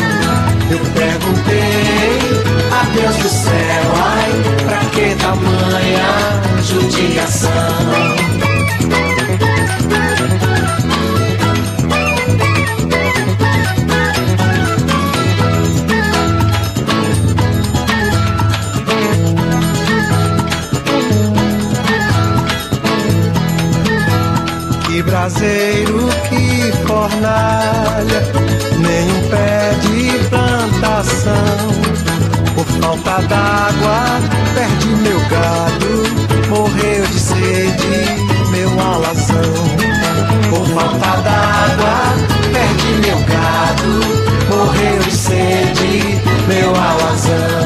[0.70, 2.18] Eu perguntei
[2.70, 4.32] a Deus do céu, ai,
[4.64, 8.51] pra que tamanha judiação?
[25.22, 28.22] Que braseiro, que fornalha,
[28.76, 31.32] nenhum pé de plantação.
[32.56, 34.18] Por falta d'água,
[34.52, 36.02] perdi meu gado,
[36.50, 39.54] morreu de sede, meu alazão.
[40.50, 42.14] Por falta d'água,
[42.52, 44.00] perdi meu gado,
[44.50, 47.61] morreu de sede, meu alazão.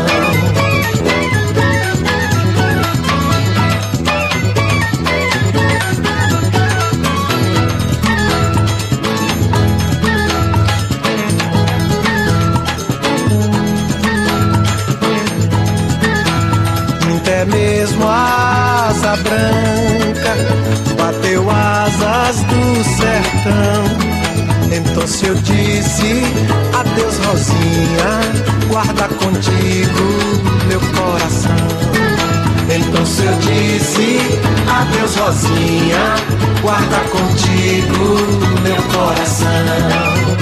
[27.46, 30.02] Rosinha, guarda contigo
[30.66, 31.52] meu coração.
[32.68, 34.18] Então se eu disse
[34.68, 36.16] adeus Rosinha,
[36.60, 38.16] guarda contigo
[38.62, 40.35] meu coração.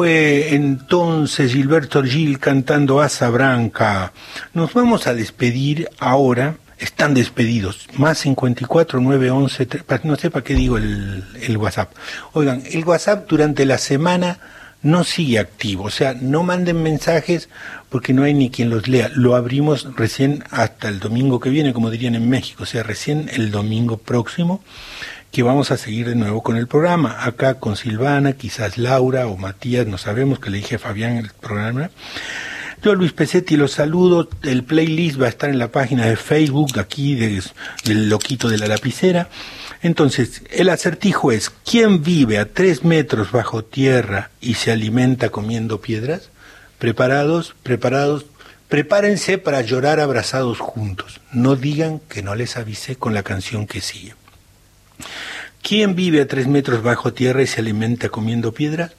[0.00, 4.14] Fue entonces Gilberto Gil cantando Asa Branca.
[4.54, 6.56] Nos vamos a despedir ahora.
[6.78, 7.86] Están despedidos.
[7.98, 9.68] Más 54 911.
[9.68, 11.92] tre- pa- No sé para qué digo el, el WhatsApp.
[12.32, 14.38] Oigan, el WhatsApp durante la semana
[14.82, 15.84] no sigue activo.
[15.84, 17.50] O sea, no manden mensajes
[17.90, 19.10] porque no hay ni quien los lea.
[19.14, 22.62] Lo abrimos recién hasta el domingo que viene, como dirían en México.
[22.62, 24.62] O sea, recién el domingo próximo
[25.30, 27.24] que vamos a seguir de nuevo con el programa.
[27.24, 31.30] Acá con Silvana, quizás Laura o Matías, no sabemos, que le dije a Fabián el
[31.30, 31.90] programa.
[32.82, 34.28] Yo, Luis Pesetti, los saludo.
[34.42, 37.42] El playlist va a estar en la página de Facebook, aquí de-
[37.84, 39.28] del loquito de la lapicera.
[39.82, 45.80] Entonces, el acertijo es, ¿quién vive a tres metros bajo tierra y se alimenta comiendo
[45.80, 46.30] piedras?
[46.78, 48.24] Preparados, preparados,
[48.68, 51.20] prepárense para llorar abrazados juntos.
[51.32, 54.14] No digan que no les avisé con la canción que sigue.
[55.62, 58.92] ¿Quién vive a tres metros bajo tierra y se alimenta comiendo piedras?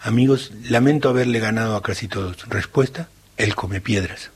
[0.00, 2.48] Amigos, lamento haberle ganado a casi todos.
[2.48, 4.30] Respuesta, él come piedras.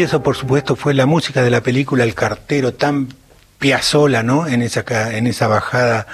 [0.00, 3.08] Y eso, por supuesto, fue la música de la película El cartero, tan
[3.58, 4.46] piazola, ¿no?
[4.46, 4.82] En esa,
[5.14, 6.06] en esa bajada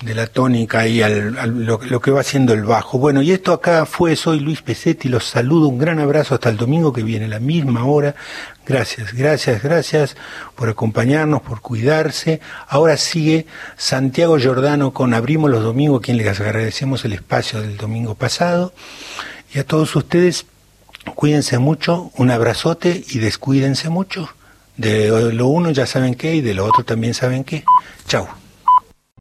[0.00, 2.96] de la tónica y al, lo, que va haciendo el bajo.
[2.98, 6.56] Bueno, y esto acá fue, soy Luis Pesetti, los saludo, un gran abrazo hasta el
[6.56, 8.14] domingo que viene, la misma hora.
[8.64, 10.16] Gracias, gracias, gracias
[10.56, 12.40] por acompañarnos, por cuidarse.
[12.66, 13.44] Ahora sigue
[13.76, 18.72] Santiago Giordano con Abrimos los Domingos, a quien les agradecemos el espacio del domingo pasado.
[19.52, 20.46] Y a todos ustedes,
[21.18, 24.28] cuídense mucho, un abrazote y descuídense mucho.
[24.76, 27.64] De lo uno ya saben qué y de lo otro también saben qué.
[28.06, 28.28] Chau.